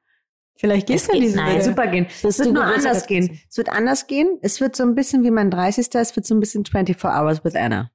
Vielleicht 0.56 0.88
geht's 0.88 1.04
Es 1.04 1.08
ja 1.08 1.14
geht- 1.14 1.24
diese 1.24 1.38
nein. 1.38 1.48
wird 1.48 1.58
Woche. 1.60 1.70
super 1.70 1.88
gehen. 1.88 2.08
Es 2.24 2.40
wird 2.40 2.52
nur 2.54 2.64
anders 2.64 3.08
gehen. 3.08 3.40
Es 3.50 3.58
wird 3.58 3.70
anders 3.70 4.08
gehen. 4.08 4.38
Es 4.42 4.60
wird 4.60 4.76
so 4.76 4.84
ein 4.84 4.96
bisschen 4.96 5.24
wie 5.24 5.32
mein 5.32 5.50
30. 5.52 5.88
Es 5.96 6.16
wird 6.16 6.26
so 6.26 6.36
ein 6.36 6.42
bisschen 6.42 6.66
24 6.66 7.04
Hours 7.06 7.44
with 7.46 7.56
Anna. 7.56 7.92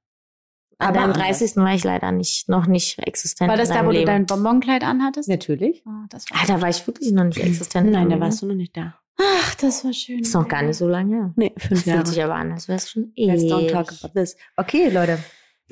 An 0.77 0.87
Aber 0.89 0.97
deinem 0.99 1.13
anders. 1.13 1.39
30. 1.39 1.55
war 1.57 1.73
ich 1.73 1.83
leider 1.83 2.11
nicht, 2.11 2.49
noch 2.49 2.67
nicht 2.67 2.99
existent. 2.99 3.49
War 3.49 3.57
das 3.57 3.69
in 3.69 3.75
da, 3.75 3.81
wo 3.85 3.87
du 3.87 3.93
Leben. 3.93 4.05
dein 4.07 4.25
Bonbonkleid 4.25 4.83
anhattest? 4.83 5.29
Natürlich. 5.29 5.83
Ah, 5.87 6.05
das 6.09 6.29
war 6.31 6.39
Ah, 6.41 6.45
da 6.47 6.61
war 6.61 6.69
ich 6.69 6.85
wirklich 6.85 7.11
noch 7.11 7.23
nicht 7.23 7.37
existent. 7.39 7.91
Nein, 7.91 8.09
da 8.09 8.15
ne? 8.15 8.21
warst 8.21 8.41
du 8.41 8.47
noch 8.47 8.55
nicht 8.55 8.75
da. 8.75 8.95
Ach, 9.17 9.55
das 9.55 9.85
war 9.85 9.93
schön. 9.93 10.19
Ist 10.19 10.33
noch 10.33 10.47
gar 10.47 10.61
nicht 10.63 10.75
so 10.77 10.87
lange 10.87 11.15
her. 11.15 11.33
Nee, 11.37 11.53
Das 11.55 11.63
fünf 11.67 11.85
Jahre. 11.85 11.97
fühlt 11.99 12.07
sich 12.09 12.23
aber 12.23 12.35
an, 12.35 12.51
als 12.51 12.67
wäre 12.67 12.77
es 12.77 12.89
schon 12.89 13.13
Let's 13.15 13.43
don't 13.43 13.71
talk 13.71 13.93
about 14.03 14.19
this. 14.19 14.35
Okay, 14.57 14.89
Leute. 14.89 15.19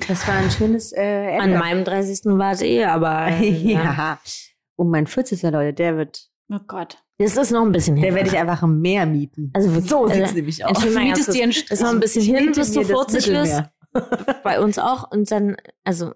Das 0.08 0.26
war 0.26 0.34
ein 0.36 0.50
schönes 0.50 0.92
äh, 0.92 1.36
An 1.38 1.50
Ende. 1.50 1.58
meinem 1.58 1.84
30. 1.84 2.20
war 2.24 2.52
es 2.52 2.62
eh, 2.62 2.84
aber 2.84 3.26
äh, 3.28 3.48
ja. 3.72 3.82
ja. 3.82 4.18
Und 4.76 4.90
mein 4.90 5.06
40. 5.06 5.42
Leute, 5.42 5.72
der 5.74 5.96
wird, 5.98 6.28
Oh 6.50 6.58
Gott. 6.66 6.98
das 7.18 7.36
ist 7.36 7.52
noch 7.52 7.62
ein 7.64 7.70
bisschen 7.72 7.94
hin. 7.96 8.02
der 8.06 8.14
werde 8.14 8.28
ich 8.30 8.36
einfach 8.36 8.62
im 8.62 8.80
Meer 8.80 9.06
mieten. 9.06 9.50
Also 9.54 9.68
so 9.80 10.04
also, 10.04 10.14
sieht's 10.14 10.34
nämlich 10.34 10.64
aus. 10.64 10.70
Entschuldigung, 10.70 11.02
mal 11.02 11.08
ganz 11.14 11.18
Mietest 11.28 11.36
dir 11.38 11.42
einen 11.44 11.52
ist 11.52 11.82
noch 11.82 11.90
ein 11.90 12.00
bisschen 12.00 12.22
hin, 12.24 12.52
bis 12.52 12.72
du 12.72 12.80
mir 12.80 12.86
das 12.86 13.12
40 13.12 13.32
wirst. 13.34 13.62
Bei 14.42 14.60
uns 14.60 14.78
auch. 14.78 15.10
Und 15.10 15.30
dann, 15.30 15.56
also, 15.84 16.14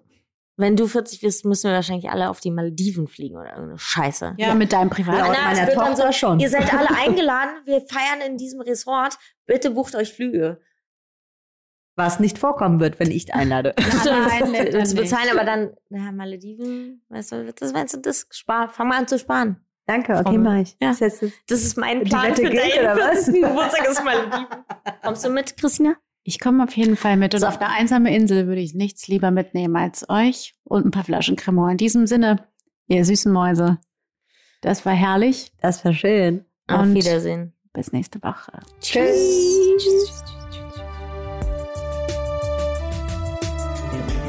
wenn 0.57 0.75
du 0.75 0.87
40 0.87 1.23
wirst, 1.23 1.45
müssen 1.45 1.69
wir 1.69 1.75
wahrscheinlich 1.75 2.09
alle 2.09 2.29
auf 2.29 2.39
die 2.39 2.51
Malediven 2.51 3.07
fliegen 3.07 3.35
oder 3.37 3.51
irgendeine 3.51 3.79
Scheiße. 3.79 4.35
Ja, 4.37 4.53
mit 4.55 4.73
deinem 4.73 4.89
Privat. 4.89 5.19
Laut 5.19 5.29
Anna, 5.37 5.51
es 5.53 5.59
meiner 5.59 5.73
Tochter 5.73 6.11
schon. 6.11 6.39
Ihr 6.39 6.49
seid 6.49 6.73
alle 6.73 6.89
eingeladen. 6.89 7.51
Wir 7.65 7.81
feiern 7.81 8.21
in 8.25 8.37
diesem 8.37 8.59
Resort. 8.61 9.17
Bitte 9.45 9.71
bucht 9.71 9.95
euch 9.95 10.13
Flüge. 10.13 10.59
Was 11.95 12.19
nicht 12.19 12.37
vorkommen 12.37 12.79
wird, 12.79 12.99
wenn 12.99 13.11
ich 13.11 13.33
einlade. 13.33 13.73
Anna 13.77 14.27
einlädt 14.27 14.73
dann 14.73 14.85
zu 14.85 14.95
bezahlen, 14.95 15.29
aber 15.31 15.43
dann, 15.43 15.73
naja, 15.89 16.11
Malediven, 16.11 17.03
weißt 17.09 17.31
du, 17.33 17.53
das, 17.53 17.73
weißt 17.73 17.93
du, 17.95 17.97
das 17.99 18.27
spar, 18.31 18.69
fang 18.69 18.87
mal 18.87 18.99
an 18.99 19.07
zu 19.07 19.19
sparen. 19.19 19.57
Danke, 19.85 20.13
okay, 20.13 20.23
Vom- 20.23 20.43
mach 20.43 20.57
ich. 20.61 20.77
Ja. 20.81 20.91
Ist 20.91 21.01
jetzt 21.01 21.21
das 21.23 21.31
Das 21.47 21.63
ist 21.63 21.77
mein 21.77 22.03
Die 22.03 22.09
Plan 22.09 22.27
Wette 22.27 22.43
für 22.43 22.49
deinen 22.51 22.79
oder 22.79 22.95
was? 22.97 23.25
40. 23.25 23.41
Geburtstag 23.41 23.87
ist 23.89 24.03
Malediven. 24.03 24.45
Kommst 25.03 25.25
du 25.25 25.29
mit, 25.29 25.57
Christina? 25.57 25.95
Ich 26.29 26.39
komme 26.39 26.63
auf 26.63 26.77
jeden 26.77 26.95
Fall 26.95 27.17
mit. 27.17 27.33
Und 27.33 27.39
So. 27.39 27.47
auf 27.47 27.59
einer 27.59 27.71
einsamen 27.71 28.05
Insel 28.13 28.45
würde 28.45 28.61
ich 28.61 28.75
nichts 28.75 29.07
lieber 29.07 29.31
mitnehmen 29.31 29.75
als 29.75 30.07
euch 30.11 30.53
und 30.63 30.85
ein 30.85 30.91
paar 30.91 31.03
Flaschen 31.03 31.35
Cremant. 31.35 31.71
In 31.71 31.77
diesem 31.77 32.05
Sinne, 32.05 32.45
ihr 32.87 33.03
süßen 33.03 33.33
Mäuse. 33.33 33.79
Das 34.61 34.85
war 34.85 34.93
herrlich. 34.93 35.51
das 35.59 35.83
war 35.83 35.91
schön. 35.93 36.45
Auf 36.67 36.81
Und- 36.83 36.93
Wiedersehen. 36.93 37.53
Bis 37.73 37.91
nächste 37.93 38.21
Woche. 38.21 38.51
Tschüss. 38.79 40.23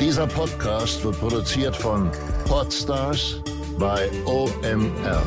Dieser 0.00 0.26
Podcast 0.26 1.04
wird 1.04 1.20
produziert 1.20 1.76
von 1.76 2.10
Podstars 2.46 3.42
bei 3.78 4.08
OMR. 4.24 5.22